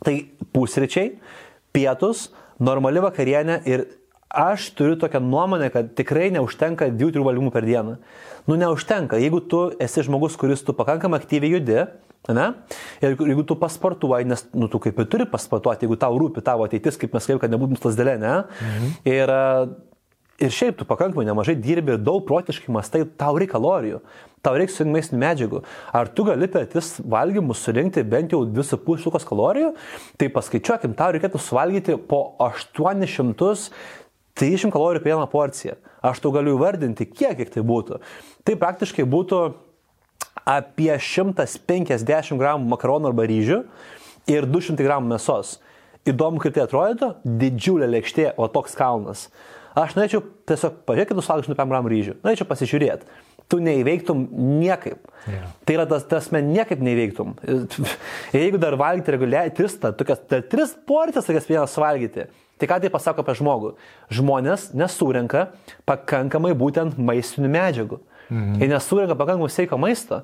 [0.05, 0.14] Tai
[0.55, 1.16] pusryčiai,
[1.74, 2.28] pietus,
[2.62, 3.86] normali vakarienė ir
[4.28, 7.97] aš turiu tokią nuomonę, kad tikrai neužtenka 2-3 valgymų per dieną.
[8.48, 9.18] Nu, neužtenka.
[9.20, 11.80] Jeigu tu esi žmogus, kuris tu pakankamai aktyviai judi,
[12.29, 12.51] Ne?
[13.01, 16.67] Ir jeigu tu pasportuoji, nes nu, tu kaip ir turi pasportuoti, jeigu tau rūpi tavo
[16.67, 18.33] ateitis, kaip mes kaip, kad nebūtum lasdelė, ne?
[18.61, 18.91] Mhm.
[19.09, 19.33] Ir,
[20.45, 24.03] ir šiaip tu pakankamai nemažai dirbi ir daug protiškai mastai, tau reikia kalorijų,
[24.45, 25.63] tau reikia surinkti medžiagų.
[25.97, 29.73] Ar tu gali per tis valgymus surinkti bent jau 2,5 štukos kalorijų,
[30.21, 33.71] tai paskaičiuokim, tau reikėtų suvalgyti po 800
[34.39, 35.79] 30 kalorijų per vieną porciją.
[36.05, 37.99] Aš tau galiu įvardinti, kiek, kiek tai būtų.
[38.47, 39.41] Tai praktiškai būtų
[40.49, 43.62] apie 150 gramų makaronų arba ryžių
[44.32, 45.59] ir 200 gramų mėsos.
[46.09, 49.27] Įdomu, kaip tai atrodytų, didžiulė lėkštė, o toks kalnas.
[49.78, 52.15] Aš norėčiau tiesiog pažiūrėti, tu valgai 105 gramų ryžių.
[52.24, 53.19] Norėčiau pasižiūrėti.
[53.49, 54.24] Tu neįveiktum
[54.61, 55.07] niekaip.
[55.28, 55.53] Yeah.
[55.65, 57.36] Tai yra tas, tas men niekaip neįveiktum.
[58.36, 62.27] Jeigu dar valgyti reguliariai, tris, tokias, tai tris porcijas tokias vienas valgyti,
[62.59, 63.69] Tai ką tai pasako apie žmogų?
[64.11, 65.53] Žmonės nesurenka
[65.86, 68.01] pakankamai būtent maistinių medžiagų.
[68.31, 68.61] Mhm.
[68.61, 70.23] Jie nesurenka pakankamai sveiko maisto.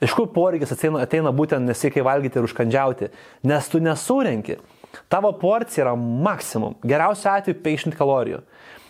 [0.00, 3.10] Iš kur poreikis ateina, ateina būtent nesiekiai valgyti ir užkandžiauti?
[3.44, 4.56] Nes tu nesurenki.
[5.12, 6.78] Tavo porcija yra maksimum.
[6.82, 8.40] Geriausiu atveju 500 kalorijų.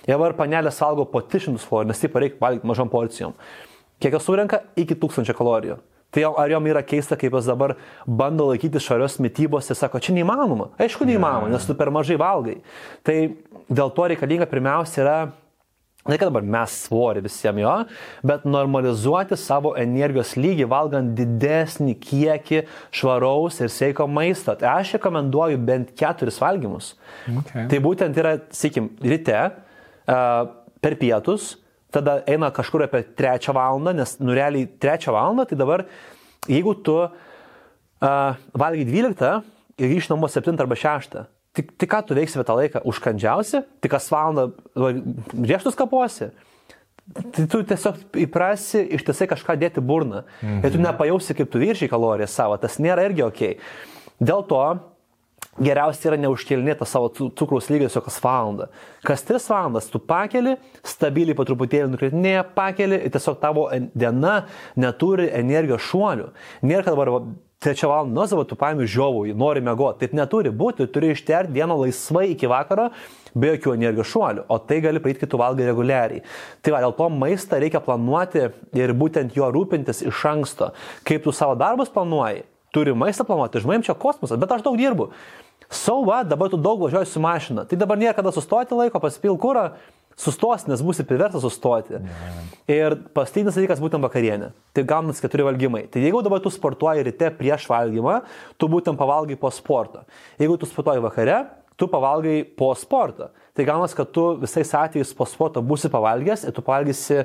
[0.06, 3.34] Jie var panelės valgo po 300 kalorijų, nes taip reikia valgyti mažom porcijom.
[4.00, 4.62] Kiek jos surenka?
[4.78, 5.80] Iki 1000 kalorijų.
[6.10, 7.76] Tai ar jom yra keista, kaip jos dabar
[8.06, 10.72] bando laikyti švarios mytybos ir sako, čia neįmanoma.
[10.82, 12.56] Aišku, neįmanoma, nes tu per mažai valgai.
[13.06, 13.16] Tai
[13.70, 15.18] dėl to reikalinga pirmiausia yra
[16.08, 17.72] Ne kad dabar mes svorį visiems jo,
[18.24, 22.62] bet normalizuoti savo energijos lygį, valgant didesnį kiekį
[22.96, 24.54] švaraus ir sveiko maisto.
[24.56, 26.94] Tai aš rekomenduoju bent keturis valgymus.
[27.28, 27.66] Okay.
[27.68, 30.38] Tai būtent yra, sakykim, ryte, uh,
[30.80, 31.52] per pietus,
[31.92, 35.84] tada eina kažkur apie trečią valandą, nes nurealiai trečią valandą, tai dabar
[36.48, 39.34] jeigu tu uh, valgai 12
[39.80, 41.20] ir grįžti namo 7 arba 6,
[41.60, 42.80] Tik, tik ką tu veiksi tą laiką?
[42.88, 43.60] Užkandžiausi?
[43.84, 44.48] Tik kas valandą
[45.36, 46.30] rieštus kapuosi?
[47.10, 50.22] Tai tu tiesiog įprasi ištisai kažką dėti burną.
[50.40, 50.62] Mhm.
[50.64, 52.56] Ir tu nepajausi, kaip tu viršiai kalorijas savo.
[52.60, 53.42] Tas nėra irgi ok.
[54.22, 54.62] Dėl to
[55.60, 58.70] geriausia yra neužkėlinėti savo cukraus lygį tiesiog kas valandą.
[59.04, 60.54] Kas 3 valandas tu pakeli,
[60.86, 64.44] stabiliai po truputėlį nukritinėje pakeli ir tiesiog tavo diena
[64.80, 66.30] neturi energijos šuolių.
[66.62, 67.26] Nėra, kad dabar
[67.60, 70.00] trečią valandą nuosavą tu paimi žiovų, nori mėgoti.
[70.00, 72.88] Taip neturi būti, turi išterti dieną laisvai iki vakaro,
[73.36, 76.22] be jokių energijos šuolių, o tai gali praeiti, kai tu valgai reguliariai.
[76.64, 78.46] Tai va, dėl to maistą reikia planuoti
[78.80, 80.72] ir būtent juo rūpintis iš anksto.
[81.04, 85.10] Kaip tu savo darbus planuoji, turi maistą planuoti, žmonėms čia kosmosas, bet aš daug dirbu.
[85.70, 87.68] Sauva, so, dabar tu daug važiuoji su mašina.
[87.68, 89.68] Tai dabar nėra kada sustoti laiko, pasipil kurą,
[90.20, 91.96] sustos, nes būsi priverstas sustoti.
[91.96, 92.40] Yeah.
[92.70, 94.50] Ir pastinis dalykas būtent vakarienė.
[94.76, 95.86] Tai gaunas keturi valgymai.
[95.92, 98.20] Tai jeigu dabar tu sportuoji ryte prieš valgymą,
[98.60, 100.04] tu būtent pavalgai po sporto.
[100.40, 101.38] Jeigu tu sportuoji vakare,
[101.80, 103.30] tu pavalgai po sporto.
[103.54, 107.24] Tai gaunas, kad tu visais atvejais po sporto būsi pavalgęs ir tu pavalgysi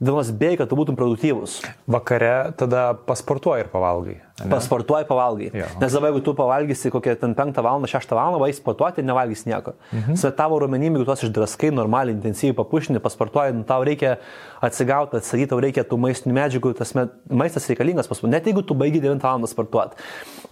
[0.00, 1.58] dienos bėgi, kad tu būtum produktyvus.
[1.90, 4.16] Vakare tada pasportuoji ir pavalgai.
[4.36, 4.50] Ne?
[4.52, 5.46] Pasportuoji, pavalgai.
[5.56, 5.68] Jo.
[5.80, 7.86] Nes dabar jeigu tu pavalgysi kokią ten 5 val.
[7.88, 8.36] 6 val.
[8.40, 9.72] vai sportuoti ir nevalgys nieko.
[9.92, 10.16] Mhm.
[10.20, 14.18] Su tavo rumenim, jeigu tuos išdraskai normaliai, intensyviai papušini, pasportuoji, nu, tau reikia
[14.60, 16.92] atsigauti, atsakyti, tau reikia tų maistinių medžiagų, tas
[17.30, 18.32] maistas reikalingas pas mus.
[18.32, 19.48] Net jeigu tu baigi 9 val.
[19.48, 19.96] sportuoti.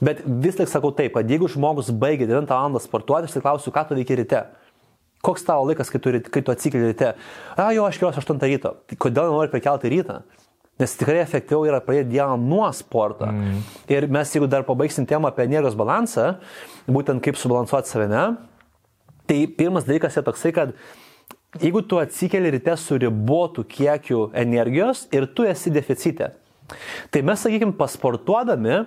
[0.01, 2.81] Bet vis tik sakau taip, kad jeigu žmogus baigi 9 val.
[2.81, 4.47] sportuoti, aš tai klausiu, ką tu veiki ryte.
[5.25, 7.13] Koks tavo laikas, kai tu, kai tu atsikeli ryte?
[7.57, 8.75] A, jo, aš keliuosi 8 ryto.
[8.91, 10.21] Tai kodėl nori perkelti rytą?
[10.81, 13.29] Nes tikrai efektyviau yra pradėti dieną nuo sporto.
[13.31, 13.61] Mm.
[13.95, 16.33] Ir mes, jeigu dar pabaigsim temą apie energijos balansą,
[16.91, 18.25] būtent kaip subalansuoti savime,
[19.31, 20.75] tai pirmas dalykas yra toksai, kad
[21.63, 26.33] jeigu tu atsikeli ryte su ribotu kiekiu energijos ir tu esi deficite,
[27.15, 28.83] tai mes, sakykime, pasportuodami,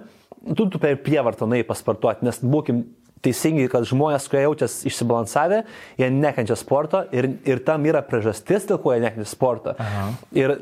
[0.54, 2.84] tu, tu per prievartą nai pasportuoti, nes būkim
[3.26, 5.64] teisingai, kad žmonės, kurie jaučiasi išsibalansavę,
[6.00, 9.76] jie nekenčia sporto ir, ir tam yra priežastis, dėl ko jie nekenčia sporto.
[9.82, 10.08] Aha.
[10.38, 10.58] Ir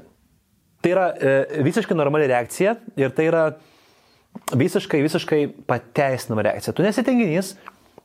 [0.84, 3.46] tai yra e, visiškai normali reakcija ir tai yra
[4.56, 6.76] visiškai, visiškai pateisinama reakcija.
[6.76, 7.56] Tu nesitenginys,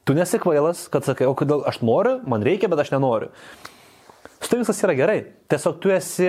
[0.08, 3.30] tu nesikvailas, kad sakai, o kodėl aš noriu, man reikia, bet aš nenoriu.
[4.40, 5.18] Su tai viskas yra gerai.
[5.52, 6.28] Tiesiog tu esi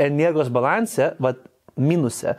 [0.00, 1.42] energijos balanse, vad
[1.76, 2.34] minuse.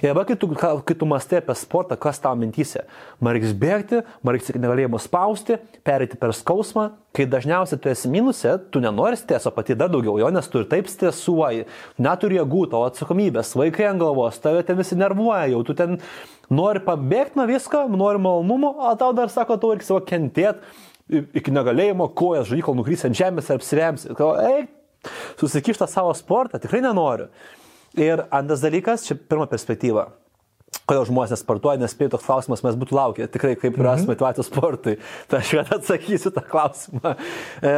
[0.00, 2.76] Ir dabar, kai tu, kai tu mastai apie sportą, kas tavo mintys?
[3.20, 6.90] Man reiks bėgti, man reiks negalėjimo spausti, perėti per skausmą.
[7.16, 10.66] Kai dažniausiai tu esi minuse, tu nenori streso pati dar daugiau jo, nes tu ir
[10.68, 11.64] taip stresuoji,
[12.04, 15.96] neturi jėgų, tavo atsakomybės, vaikai ant galvos, tave ten visi nervuoja, jau tu ten
[16.52, 20.76] nori pabėgti nuo visko, nori malonumo, o tau dar sako, tu reikia savo kentėti
[21.08, 24.06] iki negalėjimo, kojas žaikal nukrys ant žemės ir apsirems.
[24.10, 24.72] Eik,
[25.40, 27.30] susikištą savo sportą, tikrai nenoriu.
[27.96, 30.10] Ir antras dalykas, čia pirma perspektyva.
[30.86, 34.10] Kodėl žmonės nesportuoja, nes spėjau toks klausimas, mes būtų laukę, tikrai kaip ras mhm.
[34.12, 34.98] motivacijos sportui.
[35.30, 37.14] Tai aš vėl atsakysiu tą klausimą.
[37.64, 37.72] E,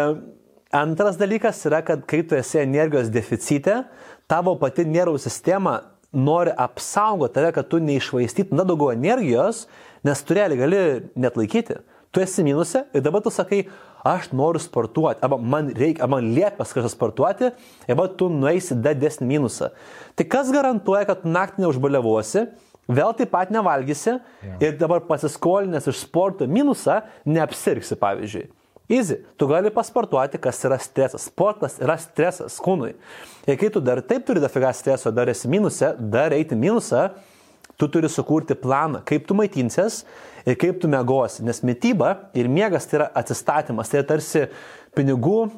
[0.74, 3.82] antras dalykas yra, kad kai tu esi energijos deficite,
[4.28, 5.78] tavo pati nervų sistema
[6.12, 9.66] nori apsaugoti tave, kad tu neišvaistytum daugiau energijos,
[10.04, 10.82] nes tu realiai gali
[11.20, 11.78] net laikyti.
[12.12, 13.66] Tu esi minuse ir dabar tu sakai,
[14.06, 17.50] aš noriu sportuoti, arba man reikia, arba man liepas kažkas sportuoti,
[17.88, 19.72] arba tu nueisi dar desnį minusą.
[20.16, 22.46] Tai kas garantuoja, kad naktį neužbaliavosi,
[22.88, 24.54] vėl taip pat nevalgysi ja.
[24.64, 28.48] ir dabar pasiskolinęs iš sporto minusą neapsirgsi, pavyzdžiui.
[28.88, 31.26] Easy, tu gali pasportuoti, kas yra stresas.
[31.28, 32.94] Sportas yra stresas kūnui.
[33.44, 37.10] Ir kai tu dar taip turi dafiga streso, dar esi minuse, dar eiti minusą,
[37.76, 40.02] tu turi sukurti planą, kaip tu maitinsies
[40.46, 41.44] ir kaip tu mėgosi.
[41.46, 44.46] Nes mytyba ir miegas tai yra atsistatymas, tai yra tarsi
[44.96, 45.48] pinigų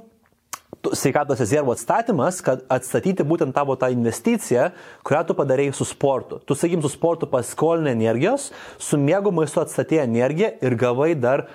[0.96, 4.70] sveikatos rezervo atstatymas, kad atstatyti būtent tavo tą investiciją,
[5.04, 6.40] kurią tu padarėjai su sportu.
[6.46, 8.48] Tu, sakykim, su sportu paskolinai energijos,
[8.80, 11.46] su miego maistu atstatė energiją ir gavai dar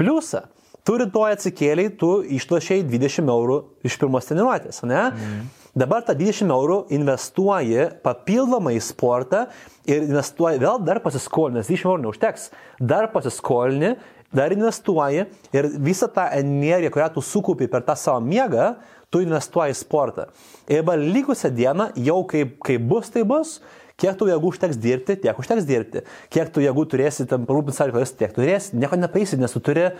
[0.00, 0.46] pliusą.
[0.86, 5.02] Tu rytoj atsikėliai, tu išlošiai 20 eurų iš pirmos treniruotės, ne?
[5.10, 5.59] Mm.
[5.70, 9.44] Dabar tą 20 eurų investuoji papildomai į sportą
[9.86, 12.48] ir investuoji, vėl dar pasiskolini, nes 20 eurų neužteks,
[12.82, 13.92] dar pasiskolini,
[14.34, 18.72] dar investuoji ir visą tą energiją, kurią tu sukaupi per tą savo miegą,
[19.10, 20.26] tu investuoji į sportą.
[20.66, 23.60] Ir dabar likusią dieną, jau kaip, kaip bus, tai bus,
[24.00, 26.02] kiek tu jėgų užteks dirbti, tiek užteks dirbti.
[26.34, 29.90] Kiek tu jėgų turėsi tam parūpinti reikalus, tiek turėsi, nieko nepaisi, nes tu turi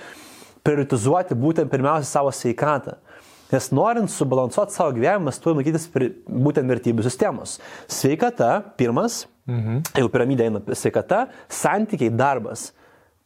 [0.66, 2.98] prioritizuoti būtent pirmiausia savo sveikatą.
[3.50, 7.56] Nes norint subalansuoti savo gyvenimą, mes turime laikytis būtent vertybių sistemos.
[7.90, 9.82] Sveikata, pirmas, mhm.
[9.96, 12.70] jeigu piramidė eina sveikata, santykiai, darbas.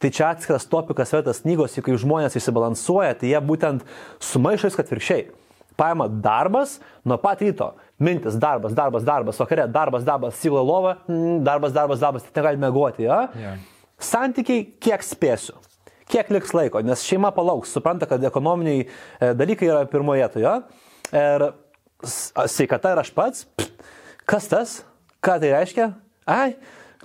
[0.01, 3.85] Tai čia atskiras topikas vertas knygos, kai žmonės išsibalansuoja, tai jie būtent
[4.23, 5.27] sumaišo viską atvirkščiai.
[5.79, 7.73] Paima darbas nuo pat ryto.
[7.99, 12.59] Mintis, darbas, darbas, darbas, vakare, darbas, darbas, siglo lova, mm, darbas, darbas, darbas, tai negali
[12.59, 13.07] mėgoti.
[13.07, 13.21] Ja?
[13.39, 13.63] Yeah.
[14.03, 15.55] Santykiai, kiek spėsiu
[16.11, 20.55] kiek liks laiko, nes šeima palauks, supranta, kad ekonominiai e, dalykai yra pirmoje vietoje.
[21.15, 21.47] Ir
[22.05, 23.45] sveikata ir aš pats,
[24.29, 24.75] kas tas,
[25.23, 25.89] ką tai reiškia?
[26.29, 26.55] Ai,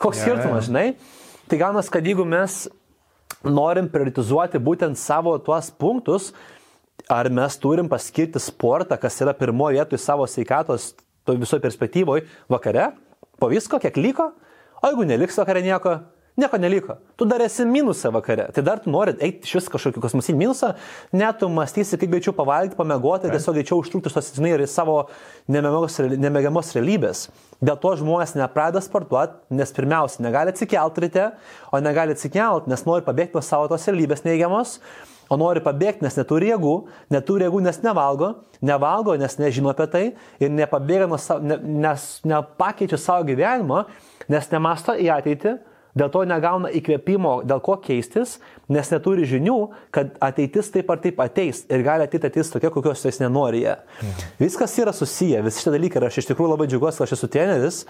[0.01, 0.95] koks skirtumas, žinai?
[1.51, 2.63] Tai gaunas, kad jeigu mes
[3.47, 6.31] norim prioritizuoti būtent savo tuos punktus,
[7.11, 10.93] ar mes turim paskirti sportą, kas yra pirmoje vietoje savo sveikatos
[11.31, 12.91] visoje perspektyvoje vakare,
[13.41, 14.31] po visko, kiek liko,
[14.81, 16.01] o jeigu neliks vakare nieko,
[16.41, 16.95] Nieko neliko.
[17.17, 18.47] Tu dar esi minusą vakare.
[18.55, 20.71] Tai dar tu nori eiti iš vis kažkokį kosmosinį minusą,
[21.13, 23.37] net tu mąstysi, kaip greičiau pavalgyti, pamegoti, right.
[23.37, 24.97] tiesiog greičiau užtrukti tos atsitinai ir savo
[25.53, 27.27] nemėgiamos realybės.
[27.61, 31.29] Dėl to žmonės nepradeda sportuoti, nes pirmiausia, negali atsikelti ryte,
[31.69, 34.79] o negali atsikelti, nes nori pabėgti nuo savo tos realybės neigiamos,
[35.29, 36.77] o nori pabėgti, nes neturi jėgų,
[37.13, 40.07] neturi jėgų, nes nevalgo, nevalgo, nes nežino apie tai
[40.41, 43.85] ir nepabėga nuo savo, ne, nes nepakeičia savo gyvenimo,
[44.33, 45.59] nes nemasto į ateitį
[45.99, 48.37] Dėl to negauna įkvėpimo, dėl ko keistis,
[48.71, 49.57] nes neturi žinių,
[49.95, 53.65] kad ateitis taip ar taip ateis ir gali ateiti ateitis tokia, kokios jis nenori.
[53.67, 54.31] Mhm.
[54.39, 57.31] Viskas yra susiję, visi šitie dalykai ir aš iš tikrųjų labai džiaugiuosi, kad aš esu
[57.33, 57.83] treneris,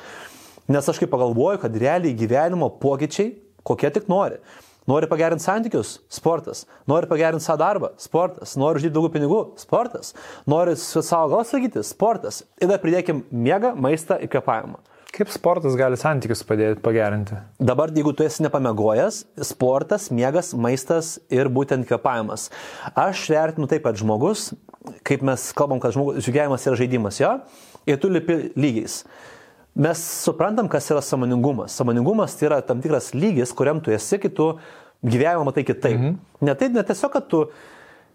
[0.71, 4.41] nes aš kaip pagalvoju, kad realiai gyvenimo pokyčiai, kokie tik nori.
[4.89, 6.65] Nori pagerinti santykius- sportas.
[6.89, 8.57] Nori pagerinti savo darbą- sportas.
[8.57, 10.15] Nori uždirbti daugiau pinigų- sportas.
[10.47, 12.43] Nori savo galvos sakyti- sportas.
[12.61, 14.79] Ir dar pridėkim miegą, maistą ir kvepavimą.
[15.11, 17.35] Kaip sportas gali santykius padėti pagerinti?
[17.59, 22.47] Dabar, jeigu tu esi nepamegojęs, sportas, miegas, maistas ir būtent kvepavimas.
[22.95, 24.53] Aš vertinu taip, kad žmogus,
[25.07, 27.33] kaip mes kalbam, kad žmogus, žygiavimas yra žaidimas, jo,
[27.91, 29.01] ir tu lipi lygiais.
[29.75, 31.75] Mes suprantam, kas yra samoningumas.
[31.79, 34.53] Samoningumas tai yra tam tikras lygis, kuriam tu esi, kai tu
[35.03, 35.99] gyvenimą matai kitaip.
[35.99, 36.17] Mhm.
[36.47, 37.45] Ne taip, ne tiesiog, kad tu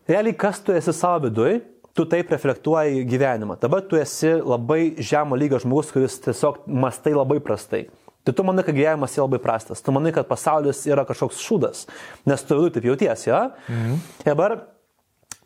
[0.08, 1.60] realiai kas tu esi savo viduje
[1.96, 3.56] tu taip reflektuoji gyvenimą.
[3.62, 7.86] Dabar tu esi labai žemo lygio žmogus, kuris tiesiog mastai labai prastai.
[8.26, 11.84] Tai tu manai, kad gyvenimas yra labai prastas, tu manai, kad pasaulis yra kažkoks šūdas,
[12.26, 13.42] nes tu viduje taip jautiesi, jo?
[13.70, 14.00] Mhm.
[14.26, 14.58] Dabar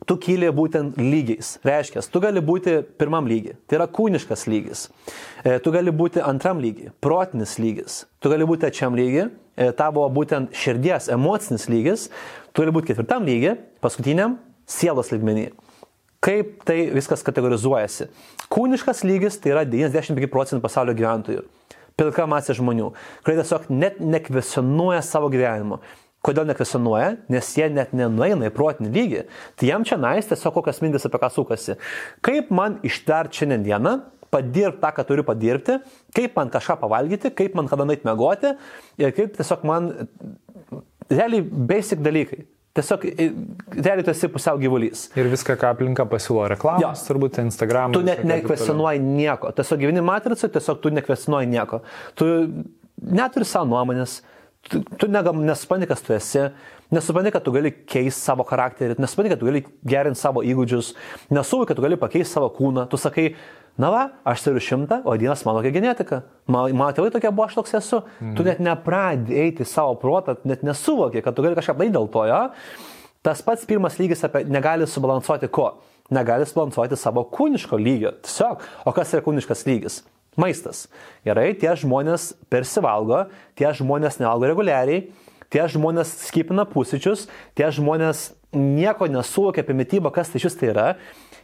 [0.07, 1.57] tu kyli būtent lygiais.
[1.67, 4.87] Reiškia, tu gali būti pirmam lygiai, tai yra kūniškas lygis.
[5.43, 8.05] E, tu gali būti antram lygiai, protinis lygis.
[8.23, 12.07] Tu gali būti trečiam lygiai, e, tavo būtent širdies, emocinis lygis.
[12.53, 15.49] Tu gali būti ketvirtam lygiai, paskutiniam sielos lygmenį.
[16.19, 18.09] Kaip tai viskas kategorizuojasi?
[18.51, 21.45] Kūniškas lygis tai yra 95 procentų pasaulio gyventojų.
[21.99, 22.91] Pilka masė žmonių,
[23.23, 25.79] kurie tiesiog net nekvesionuoja savo gyvenimo.
[26.23, 27.13] Kodėl nekvesionuoja?
[27.31, 29.23] Nes jie net nenueina į protinį lygį.
[29.55, 31.77] Tai jam čia nais tiesiog kokias mintis apie ką sukasi.
[32.25, 33.95] Kaip man ištart šiandieną,
[34.31, 35.79] padirbti tą, ką turiu padirbti,
[36.15, 38.51] kaip man kažką pavalgyti, kaip man kada nait mėgoti
[38.99, 39.91] ir kaip tiesiog man
[41.09, 42.43] realiai basic dalykai.
[42.79, 43.05] Tiesiog
[43.75, 45.07] realiai tu esi pusiau gyvulys.
[45.19, 46.93] Ir viską, ką aplinka pasiūlo reklamos, ja.
[47.09, 47.95] turbūt Instagram.
[47.95, 49.51] Tu net nekvesionuoji nieko.
[49.57, 51.81] Tiesiog gyveni matricą, tiesiog tu nekvesionuoji nieko.
[52.19, 52.29] Tu
[53.19, 54.19] neturi savo nuomonės,
[54.69, 56.47] tu, tu nesupranti, kas tu esi,
[56.95, 60.93] nesupranti, kad tu gali keisti savo charakterį, nesupranti, kad tu gali gerinti savo įgūdžius,
[61.35, 62.87] nesuvoki, kad tu gali pakeisti savo kūną.
[62.91, 63.27] Tu sakai,
[63.79, 66.21] Na va, aš turiu šimtą, o dienas mano tokia genetika.
[66.47, 68.01] Mano, mano tėvai tokie buvo, aš toks esu.
[68.19, 68.33] Mm.
[68.35, 72.25] Tu net nepradedi eiti savo protą, net nesuvoki, kad tu gali kažką daryti dėl to,
[72.27, 72.41] jo.
[73.23, 75.73] Tas pats pirmas lygis apie negali subalansuoti ko?
[76.15, 78.13] Negali subalansuoti savo kūniško lygio.
[78.25, 78.63] Tiesiog.
[78.87, 80.01] O kas yra kūniškas lygis?
[80.39, 80.87] Maistas.
[81.27, 83.25] Gerai, tie žmonės persivalgo,
[83.59, 85.09] tie žmonės nevalgo reguliariai,
[85.51, 87.27] tie žmonės skipina pusryčius,
[87.57, 90.87] tie žmonės nieko nesuvokia apie mytybą, kas tai šis tai yra.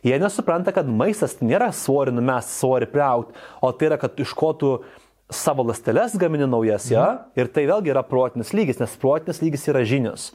[0.06, 4.52] Jie nesupranta, kad maistas nėra svorį numest, svorį priaut, o tai yra, kad iš ko
[4.54, 4.70] tu
[5.34, 7.06] savo lasteles gamini naujas, ja?
[7.06, 7.42] Mhm.
[7.42, 10.30] Ir tai vėlgi yra protinis lygis, nes protinis lygis yra žinios.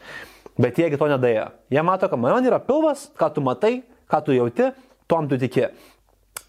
[0.59, 1.47] Bet jiegi to nedėjo.
[1.70, 4.72] Jie mato, kad man yra pilvas, ką tu matai, ką tu jauti,
[5.06, 5.68] tom tu tiki.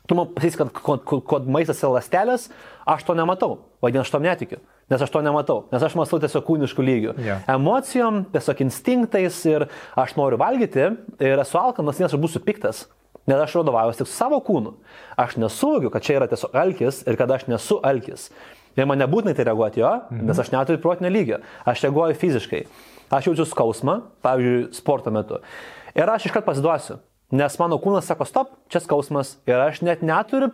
[0.10, 2.50] Tu man pasakys, kad kod, kod, kod maistas yra lastelės,
[2.90, 4.60] aš to nematau, vadinasi, aš tom netikiu.
[4.92, 7.14] Nes aš to nematau, nes aš mąstau tiesiog kūniškų lygių.
[7.24, 7.44] Yeah.
[7.52, 9.70] Emocijom, tiesiog instinktais ir
[10.00, 10.90] aš noriu valgyti
[11.24, 12.86] ir esu alkanas, nes aš būsiu piktas.
[13.30, 14.74] Nes aš vadovaujuosi tik savo kūnu.
[15.20, 18.32] Aš nesuvokiu, kad čia yra tiesiog alkis ir kad aš nesu alkis.
[18.80, 20.26] Ir man nebūtinai tai reaguoti jo, mhm.
[20.30, 21.40] nes aš neturiu protinio lygio.
[21.68, 22.66] Aš reaguoju fiziškai.
[23.12, 25.42] Aš jaučiu skausmą, pavyzdžiui, sporto metu.
[25.96, 27.02] Ir aš iškart pasiduosiu.
[27.32, 29.38] Nes mano kūnas sako, stop, čia skausmas.
[29.48, 30.50] Ir aš net neturiu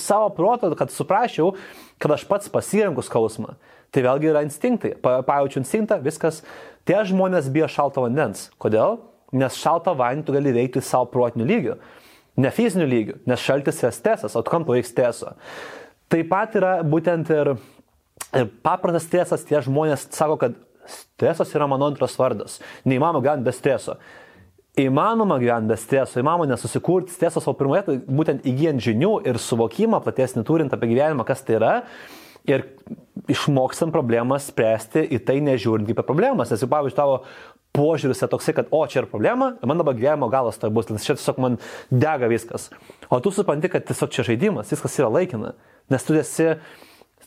[0.00, 1.52] savo proto, kad suprasčiau,
[2.00, 3.58] kad aš pats pasirenku skausmą.
[3.94, 4.96] Tai vėlgi yra instinktai.
[4.98, 6.42] Pa, pajaučiu instinktą, viskas.
[6.88, 8.48] Tie žmonės bijo šalto vandens.
[8.60, 8.98] Kodėl?
[9.34, 11.78] Nes šaltą vandenį tu gali veikti savo protiniu lygiu.
[12.36, 15.36] Ne fiziniu lygiu, nes šaltis yra stresas, o tu kam paveiks streso.
[16.10, 17.52] Taip pat yra būtent ir,
[18.34, 20.58] ir paprastas stresas, tie žmonės sako, kad
[20.90, 22.58] stresas yra mano antras vardas.
[22.84, 23.96] Neįmanoma gyventi be streso.
[24.82, 30.02] Įmanoma gyventi be streso, įmanoma nesusikurti streso savo pirmoje, tai būtent įgyjant žinių ir suvokimą
[30.02, 31.74] platesnį turint apie gyvenimą, kas tai yra.
[32.50, 32.66] Ir
[33.30, 36.52] išmokstam problemą spręsti į tai nežiūrint kaip problemas.
[36.52, 37.20] Nes, pavyzdžiui, tavo
[37.74, 41.06] požiūris yra toksai, kad, o, čia yra problema, man dabar gyvenimo galas tai bus, nes
[41.06, 41.58] čia tiesiog man
[41.90, 42.68] dega viskas.
[43.10, 45.54] O tu supranti, kad tiesiog čia žaidimas, viskas yra laikina.
[45.90, 46.52] Nes tu esi,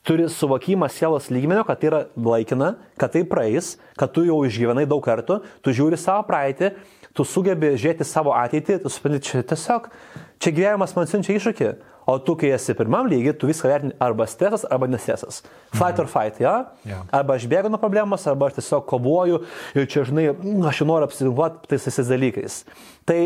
[0.07, 4.87] turi suvokimą sielos lygmenio, kad tai yra laikina, kad tai praeis, kad tu jau išgyvenai
[4.87, 6.71] daug kartų, tu žiūri savo praeitį,
[7.17, 9.91] tu sugebi žiūrėti savo ateitį, tu supranti, čia tiesiog,
[10.39, 11.71] čia gyvenimas man siunčia iššūkį.
[12.07, 15.41] O tu, kai esi pirmam lygiai, tu viską vertini arba stresas, arba nesesas.
[15.75, 16.53] Fight or fight, ja?
[16.87, 17.03] Yeah.
[17.11, 19.41] Arba aš bėgu nuo problemos, arba aš tiesiog kovoju
[19.75, 22.61] ir čia, žinai, mm, aš noriu apsiginkluoti tais visais dalykais.
[23.03, 23.17] Tai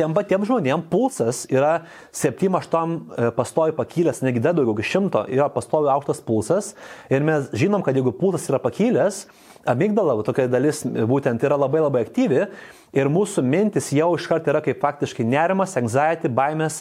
[0.00, 1.84] tiem patiem žmonėm pulsas yra
[2.16, 6.72] 7-8 e, pastovi pakilęs, negi dar daugiau, 100 yra pastovi aukštas pulsas.
[7.06, 9.28] Ir mes žinom, kad jeigu pulsas yra pakilęs,
[9.68, 12.48] amygdala, tokia dalis būtent yra labai labai aktyvi
[12.96, 16.80] ir mūsų mintis jau iškart yra kaip faktiškai nerimas, anxiety, baimės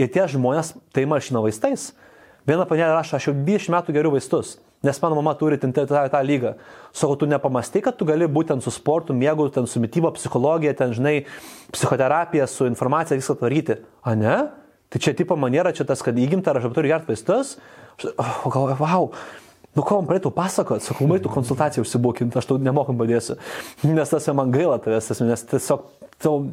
[0.00, 1.90] Ir tie žmonės tai malšina vaistais.
[2.48, 4.54] Viena panelė rašo, aš jau 20 metų geriu vaistus,
[4.86, 6.54] nes mano mama turi tą, tą, tą lygą.
[6.96, 10.94] Sako, tu nepamastai, kad tu gali būtent su sportu, miegu, ten su mytyba, psichologija, ten,
[10.96, 11.26] žinai,
[11.74, 13.76] psichoterapija, su informacija viską tvaryti.
[14.00, 14.38] A ne?
[14.90, 17.58] Tai čia tipo maniera, čia tas, kad įgimta, aš turiu gerti vaistus.
[18.08, 19.12] O galvoju, wow.
[19.76, 23.36] Nu, ko man praeitų pasakot, sakau, praeitų konsultaciją užsibūkinti, aš tau nemokam padėsiu.
[23.86, 25.84] Nes tas man gaila tavęs, nes tiesiog
[26.18, 26.48] tau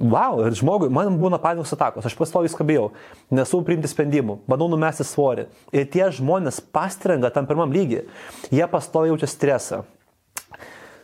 [0.00, 2.90] wow, ir žmogui, man būna panikos atakos, aš pastoviai skabėjau,
[3.34, 5.48] nesu priimti sprendimų, bandau numesti svorį.
[5.74, 8.06] Ir tie žmonės pastrenga tam pirmam lygiui,
[8.50, 9.82] jie pastoviai jaučia stresą.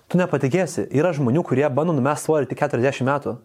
[0.09, 3.37] Tu nepatikėsi, yra žmonių, kurie bando numesti svorį tik 40 metų.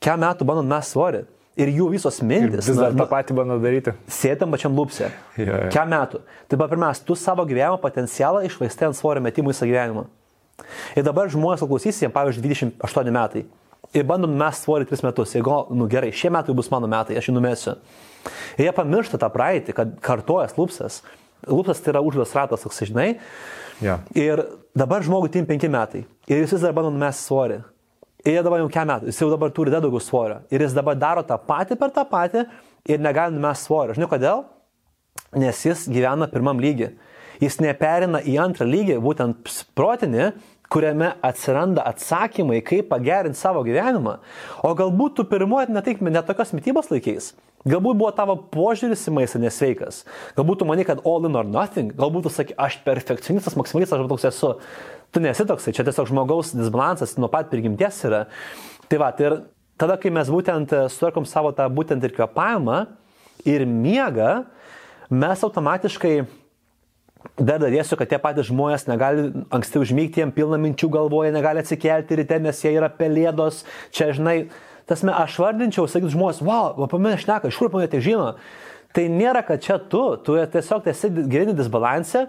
[0.00, 1.24] Kiek metų bando numesti svorį?
[1.60, 2.62] Ir jų visos mintis.
[2.62, 3.92] Ir vis dar tą patį bando daryti.
[4.08, 5.10] Sėtam pačiam lūpse.
[5.34, 5.66] Yeah.
[5.74, 6.22] Kiek metų.
[6.48, 10.06] Tai pirmiausia, tu savo gyvenimo potencialą išvaistai ant svorio metimų visą gyvenimą.
[10.94, 13.44] Ir dabar žmonės klausys, jiems pavyzdžiui 28 metai
[13.96, 15.34] ir bandom mes svorį 3 metus.
[15.36, 17.76] Jeigu, nu gerai, šie metai bus mano metai, aš jį numesiu.
[18.58, 21.00] Ir jie pamiršta tą praeitį, kad kartojas lūpsas.
[21.48, 23.14] Lūpsas tai yra uždas ratas, toks, žinai.
[23.80, 24.04] Yeah.
[24.12, 24.44] Ir
[24.76, 26.04] dabar žmogui tim 5 metai.
[26.28, 27.60] Ir jis vis dar bando numesti svorį.
[28.20, 30.42] Ir jie dabar jau kiek metų, jis jau dabar turi dar daugiau svorio.
[30.52, 32.44] Ir jis dabar daro tą patį per tą patį
[32.92, 33.96] ir negali numesti svorio.
[33.96, 34.42] Žinai kodėl?
[35.40, 36.92] Nes jis gyvena pirmam lygiui.
[37.40, 39.48] Jis neperina į antrą lygį, būtent
[39.78, 40.26] protinį,
[40.70, 44.18] kuriame atsiranda atsakymai, kaip pagerinti savo gyvenimą.
[44.66, 47.32] O galbūt tu pirmuoju ne, taip, ne tokios mytybos laikais.
[47.68, 50.04] Galbūt buvo tavo požiūris į maistą nesveikas.
[50.38, 51.90] Galbūt tu manai, kad all in or nothing.
[51.98, 54.52] Galbūt tu sakai, aš perfekcionistas, maksimalistas, aš toks esu.
[55.10, 58.24] Tu nesi toksai, čia tiesiog žmogaus disbalansas nuo pat prigimties yra.
[58.88, 59.36] Tai va, tai ir
[59.80, 62.84] tada, kai mes būtent e, sutvarkom savo tą būtent ir kvepavimą
[63.50, 64.44] ir miegą,
[65.10, 66.14] mes automatiškai
[67.40, 72.16] Dar dadėsiu, kad tie patys žmonės negali anksti užmygti, jiem pilna minčių galvoje, negali atsikelti
[72.20, 73.62] ryte, nes jie yra pelėdos.
[73.96, 74.36] Čia, žinai,
[74.88, 78.34] tas me, aš vardinčiau, sakyt žmonės, wow, mane šneka, iš kur mane tai žino.
[78.96, 82.26] Tai nėra, kad čia tu, tu tiesiog esi gyveni disbalansė,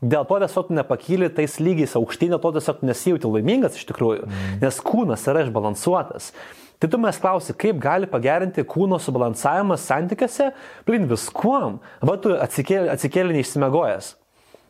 [0.00, 4.56] dėl to tiesiog nepakyli tais lygiais aukštyn, dėl to tiesiog nesijauti laimingas iš tikrųjų, mm.
[4.64, 6.32] nes kūnas yra išbalansuotas.
[6.80, 10.48] Tai tu mes klausi, kaip gali pagerinti kūno subalansavimas santykiuose,
[10.88, 14.14] plin viskuom, arba tu atsikėlė, atsikėlė neišsimegojęs.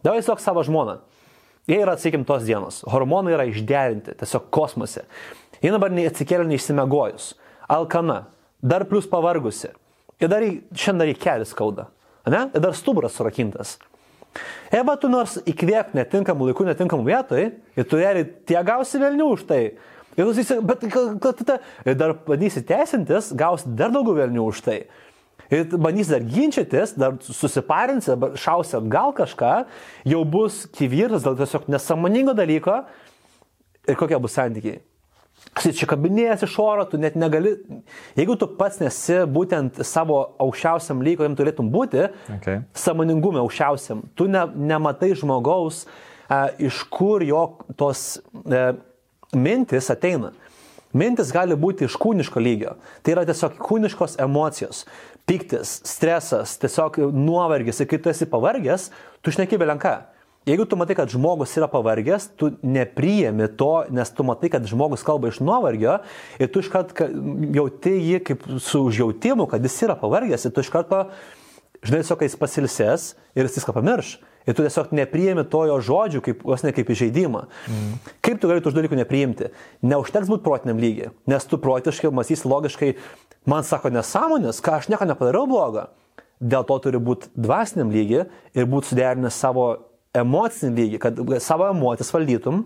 [0.05, 0.99] Davai tiesiog savo žmoną.
[1.69, 2.81] Jie yra, sakykim, tos dienos.
[2.89, 5.05] Hormonai yra išderinti, tiesiog kosmose.
[5.61, 7.35] Jie dabar atsikėlė neišsimegojus.
[7.71, 8.25] Alkana.
[8.61, 9.71] Dar plus pavargusi.
[10.21, 11.87] Ir dar šiandien dar į kelią skauda.
[12.29, 12.49] Ne?
[12.53, 13.79] Ir dar stuburas surakintas.
[14.73, 17.47] Eba tu nors įkvėp netinkamų laikų, netinkamų vietoj,
[17.77, 19.63] ir tu realiai tie gausi velnių už tai.
[20.19, 20.29] Ir,
[20.67, 20.85] bet,
[21.23, 21.41] kad,
[21.87, 24.79] ir dar bandysi teisintis, gausi dar daugiau velnių už tai
[25.51, 28.09] ir bandys dar ginčytis, dar susiparins,
[28.39, 29.55] šausi atgal kažką,
[30.13, 32.85] jau bus kivirtas dėl tiesiog nesąmoningo dalyko
[33.89, 34.81] ir kokie bus santykiai.
[35.79, 37.55] čia kabinėjęs iš oro, tu net negali,
[38.19, 42.07] jeigu tu pats nesi būtent savo aukščiausiam lygiui, jam turėtum būti,
[42.37, 42.61] okay.
[42.77, 45.87] samoningume aukščiausiam, tu ne, nematai žmogaus,
[46.29, 47.43] e, iš kur jo
[47.81, 48.63] tos e,
[49.35, 50.35] mintis ateina.
[50.91, 52.75] Mintis gali būti iš kūniško lygio.
[53.07, 54.83] Tai yra tiesiog kūniškos emocijos.
[55.31, 57.79] Piktis, stresas, tiesiog nuovargis.
[57.79, 58.89] Ir kai tu esi pavargęs,
[59.23, 60.09] tu šneki belenka.
[60.49, 65.05] Jeigu tu matai, kad žmogus yra pavargęs, tu nepriemi to, nes tu matai, kad žmogus
[65.07, 66.01] kalba iš nuovargio
[66.41, 66.97] ir tu iškart
[67.55, 71.05] jauti jį kaip su užjautimu, kad jis yra pavargęs ir tu iš karto,
[71.85, 73.07] žinai, tiesiog jis pasilsės
[73.39, 74.17] ir jis viską pamirš.
[74.51, 77.45] Ir tu tiesiog nepriemi to jo žodžių, kaip, vos ne kaip įžeidimą.
[77.71, 77.93] Mm.
[78.27, 79.53] Kaip tu gali tų dalykų nepriimti?
[79.87, 82.91] Neužteks būti protiniam lygiai, nes tu protiškai, mąstysi logiškai,
[83.51, 85.87] man sako nesąmonės, ką aš nieko nepadariau blogo.
[86.41, 89.71] Dėl to turi būti dvasiniam lygiai ir būti suderinęs savo
[90.17, 92.65] emocinį lygį, kad savo emocijas valdytum,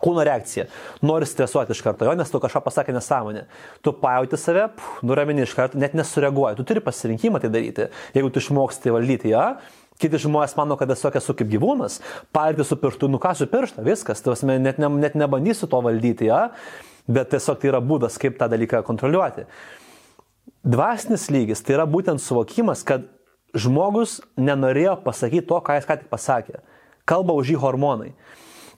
[0.00, 0.66] kūno reakcija.
[1.04, 3.44] Nori stresuoti iš karto, jo, nes tu kažką pasakė nesąmonė.
[3.84, 6.58] Tu pajauti save, pff, nuramini iš karto, net nesureaguoji.
[6.60, 7.90] Tu turi pasirinkimą tai daryti.
[8.16, 9.44] Jeigu tu išmoksti valdyti ją,
[10.00, 12.00] kiti žmonės mano, kad esu esu kaip gyvūnas,
[12.34, 16.50] paėti su pirštu, nukasiu pirštą, viskas, tu asmen, net, ne, net nebandysiu to valdyti, ja?
[17.10, 19.46] bet tiesiog tai yra būdas, kaip tą dalyką kontroliuoti.
[20.62, 23.08] Dvasinis lygis tai yra būtent suvokimas, kad
[23.56, 26.60] žmogus nenorėjo pasakyti to, ką jis ką tik pasakė.
[27.08, 28.12] Kalba už jį hormonai.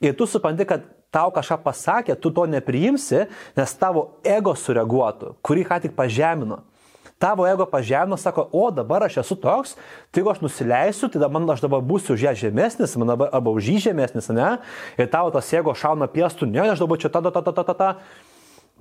[0.03, 3.27] Ir tu supranti, kad tau kažką pasakė, tu to nepriimsi,
[3.59, 6.63] nes tavo ego sureaguotų, kurį ką tik pažemino.
[7.23, 9.77] Tavo ego pažemino, sako, o dabar aš esu toks,
[10.11, 13.55] tai jeigu aš nusileisiu, tai man aš dabar būsiu už ją žemesnis, man dabar, arba
[13.55, 14.57] už jį žemesnis, ne?
[14.99, 17.67] Ir tavo tas ego šauna piestų, ne, aš dabar čia ta, ta, ta, ta, ta,
[17.71, 17.91] ta, ta.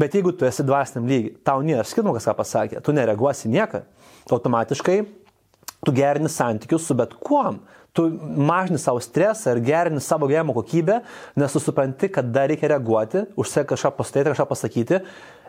[0.02, 3.84] Bet jeigu tu esi dvasiniam lygiai, tau nėra skirtumo, kas ką pasakė, tu nereaguosi nieką,
[4.34, 4.98] automatiškai
[5.86, 7.60] tu gerini santykius su bet kuom.
[7.94, 8.06] Tu
[8.40, 11.02] mažini savo stresą ir gerini savo gyvenimo kokybę,
[11.36, 15.00] nes tu supranti, kad dar reikia reaguoti, užsek kažką pasakyti, kažką pasakyti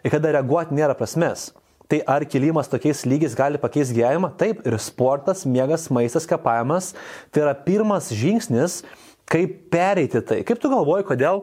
[0.02, 1.52] ir kada reaguoti nėra prasmės.
[1.92, 4.30] Tai ar kilimas tokiais lygiais gali pakeisti gyvenimą?
[4.40, 6.94] Taip, ir sportas, miegas, maistas, kapavimas
[7.28, 8.78] tai yra pirmas žingsnis,
[9.28, 10.38] kaip pereiti tai.
[10.40, 11.42] Kaip tu galvoji, kodėl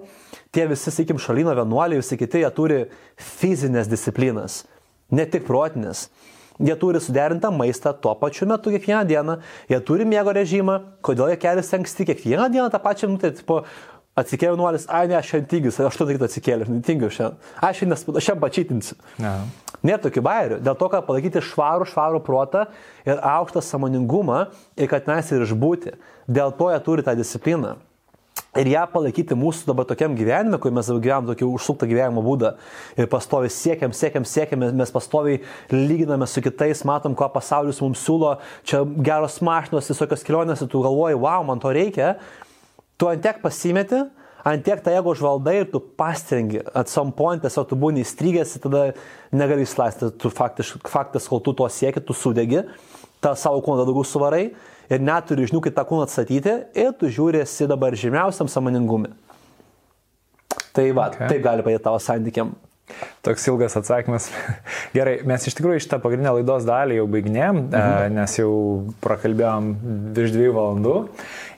[0.49, 2.80] tie visi, sakykim, šalino vienuoliai, visi kiti, jie turi
[3.21, 4.63] fizinės disciplinas,
[5.13, 6.07] ne tik protinės.
[6.57, 9.38] Jie turi suderintą maistą tuo pačiu metu kiekvieną dieną,
[9.69, 13.61] jie turi miego režimą, kodėl jie keliasi anksti kiekvieną dieną tą pačią minutę, tipo,
[14.19, 17.81] atsikėliau nuolis, ai ne, aš šiandien tingiu, aš aštuntą ryto atsikėliau, aš netingiu šiandien, aš
[17.81, 18.99] šiandien, šiandien pačytinsiu.
[19.85, 22.65] Nėra tokių bairių, dėl to, kad palaikyti švarų, švarų protą
[23.07, 25.95] ir aukštą samoningumą ir kad mes ir išbūti,
[26.27, 27.77] dėl to jie turi tą discipliną.
[28.57, 32.55] Ir ją palaikyti mūsų dabar tokiam gyvenime, kur mes gyvenam tokį užsuktą gyvenimo būdą.
[32.97, 38.39] Ir pastoviai siekiam, siekiam, siekiam, mes pastoviai lyginame su kitais, matom, ko pasaulis mums siūlo,
[38.65, 42.15] čia geros mašinos, visokios kelionės ir tu galvoji, wow, man to reikia,
[42.99, 44.01] tu ant tiek pasimeti,
[44.47, 48.57] ant tiek tą jėgą užvaldai ir tu pastrengi, at some point tiesiog tu būni įstrigęs
[48.57, 48.84] ir tada
[49.35, 52.65] negali įslaisti, tu faktiš, faktas, kol tu to sieki, tu sudegi,
[53.23, 54.45] tą savo kūną daugiau suvarai
[54.89, 59.11] ir neturi žinių, kaip tą kūną atstatyti ir tu žiūrėsi dabar žymiausiam samoningumui.
[60.76, 61.27] Tai va, okay.
[61.31, 62.55] taip gali padėti tavo santykiam.
[63.21, 64.30] Toks ilgas atsakymas.
[64.97, 68.15] Gerai, mes iš tikrųjų šitą pagrindinę laidos dalį jau baignėm, mhm.
[68.15, 68.53] nes jau
[69.03, 69.69] prakalbėjom
[70.15, 70.95] virš dviejų valandų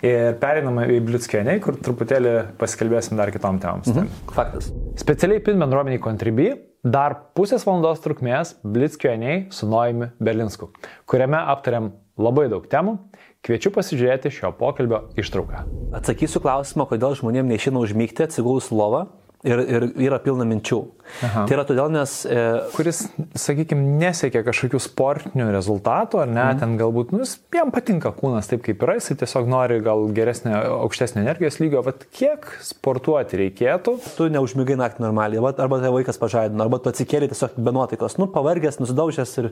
[0.05, 3.89] ir periname į Blitzkienį, kur truputėlį pasikalbėsim dar kitom temams.
[3.91, 4.11] Mhm.
[4.35, 4.71] Faktas.
[5.01, 6.51] Specialiai PIN bendruomeniai Contribui
[6.83, 10.71] dar pusės valandos trukmės Blitzkienį su Noimi Berlinsku,
[11.05, 12.97] kuriame aptariam labai daug temų
[13.41, 15.63] Kviečiu pasižiūrėti šio pokalbio ištrauką.
[15.97, 19.07] Atsakysiu klausimą, kodėl žmonėms neišina užmygti atsigulus lovą
[19.47, 20.79] ir, ir yra pilna minčių.
[21.25, 21.43] Aha.
[21.47, 22.13] Tai yra todėl, nes...
[22.29, 22.41] E...
[22.75, 23.01] Kuris,
[23.39, 26.61] sakykime, nesiekia kažkokių sportinių rezultatų, ar ne, mm.
[26.61, 30.55] ten galbūt, nu, jam patinka kūnas taip, kaip yra, jis tiesiog nori gal geresnio,
[30.85, 33.97] aukštesnio energijos lygio, bet kiek sportuoti reikėtų?
[34.17, 38.29] Tu neužmygai naktį normaliai, arba tai vaikas pažadino, arba tu atsikėlė tiesiog be nuotaikos, nu,
[38.31, 39.51] pavargęs, nusidaužęs ir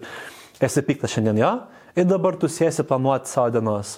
[0.69, 1.55] esi piktas šiandien jo,
[1.97, 3.97] ir dabar tu sėsi planuoti savo dienos.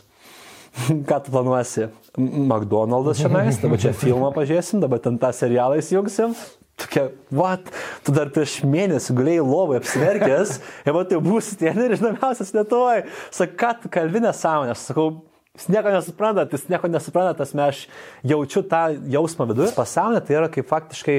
[1.09, 1.89] Ką tu planuosi?
[2.17, 6.35] McDonald's šiandien, dabar čia filmą pažiūrėsim, dabar ten tą serialą įsijungsim.
[6.81, 7.67] Tokia, what,
[8.05, 10.55] tu dar prieš mėnesį gulėjai lovai apsiverkęs
[10.87, 13.03] ir va tai būsi treneris žinamiausias Lietuvoje.
[13.29, 14.73] Sakai, ką tu kalbinė sąmonė?
[14.75, 15.11] Aš sakau,
[15.51, 17.81] Jis nieko nesupranta, jis nieko nesupranta, tas mes
[18.23, 19.73] jaučiu tą jausmą viduje.
[19.75, 21.17] Pasąmonė tai yra kaip faktiškai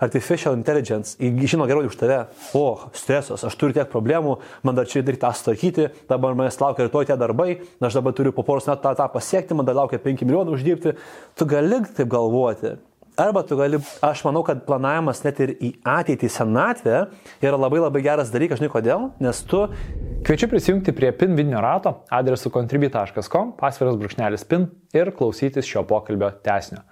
[0.00, 2.18] artificial intelligence žino geriau už tave.
[2.56, 6.88] O, stresas, aš turiu tiek problemų, man dar čia daryti tą sutvarkyti, dabar manęs laukia
[6.88, 7.50] rytoj tie darbai,
[7.80, 10.96] aš dabar turiu po poros metų tą, tą pasiekti, man dar laukia 5 milijonų uždirbti.
[11.36, 12.78] Tu gali taip galvoti.
[13.20, 17.02] Arba tu gali, aš manau, kad planavimas net ir į ateitį senatvę
[17.42, 19.66] yra labai labai geras dalykas, žinai kodėl, nes tu
[20.20, 26.28] Kviečiu prisijungti prie PIN vidinio rato adresu contribui.com, pasviras brūkšnelis PIN ir klausytis šio pokalbio
[26.44, 26.82] tesnio.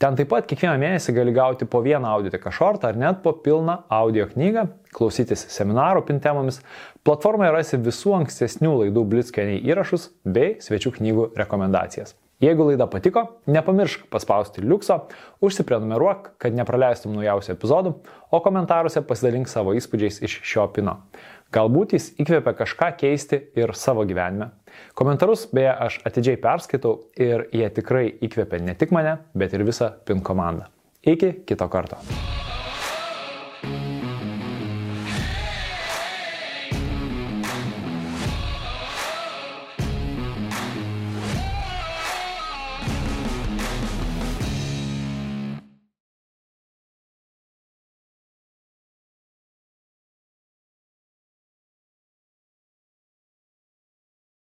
[0.00, 3.82] Ten taip pat kiekvieną mėnesį gali gauti po vieną audioteka šortą ar net po pilną
[3.92, 4.64] audio knygą,
[4.96, 6.62] klausytis seminarų PIN temomis.
[7.04, 12.16] Platformoje rasi visų ankstesnių laidų Blitzkeniai įrašus bei svečių knygų rekomendacijas.
[12.38, 15.00] Jeigu laida patiko, nepamiršk paspausti liukso,
[15.42, 17.90] užsiprenumeruok, kad nepraleistum naujausių epizodų,
[18.30, 21.00] o komentaruose pasidalink savo įspūdžiais iš šio pino.
[21.48, 24.50] Galbūt jis įkvėpia kažką keisti ir savo gyvenime.
[24.98, 29.94] Komentarus beje aš atidžiai perskaitau ir jie tikrai įkvėpia ne tik mane, bet ir visą
[30.04, 30.68] PIN komandą.
[31.08, 32.02] Iki kito karto.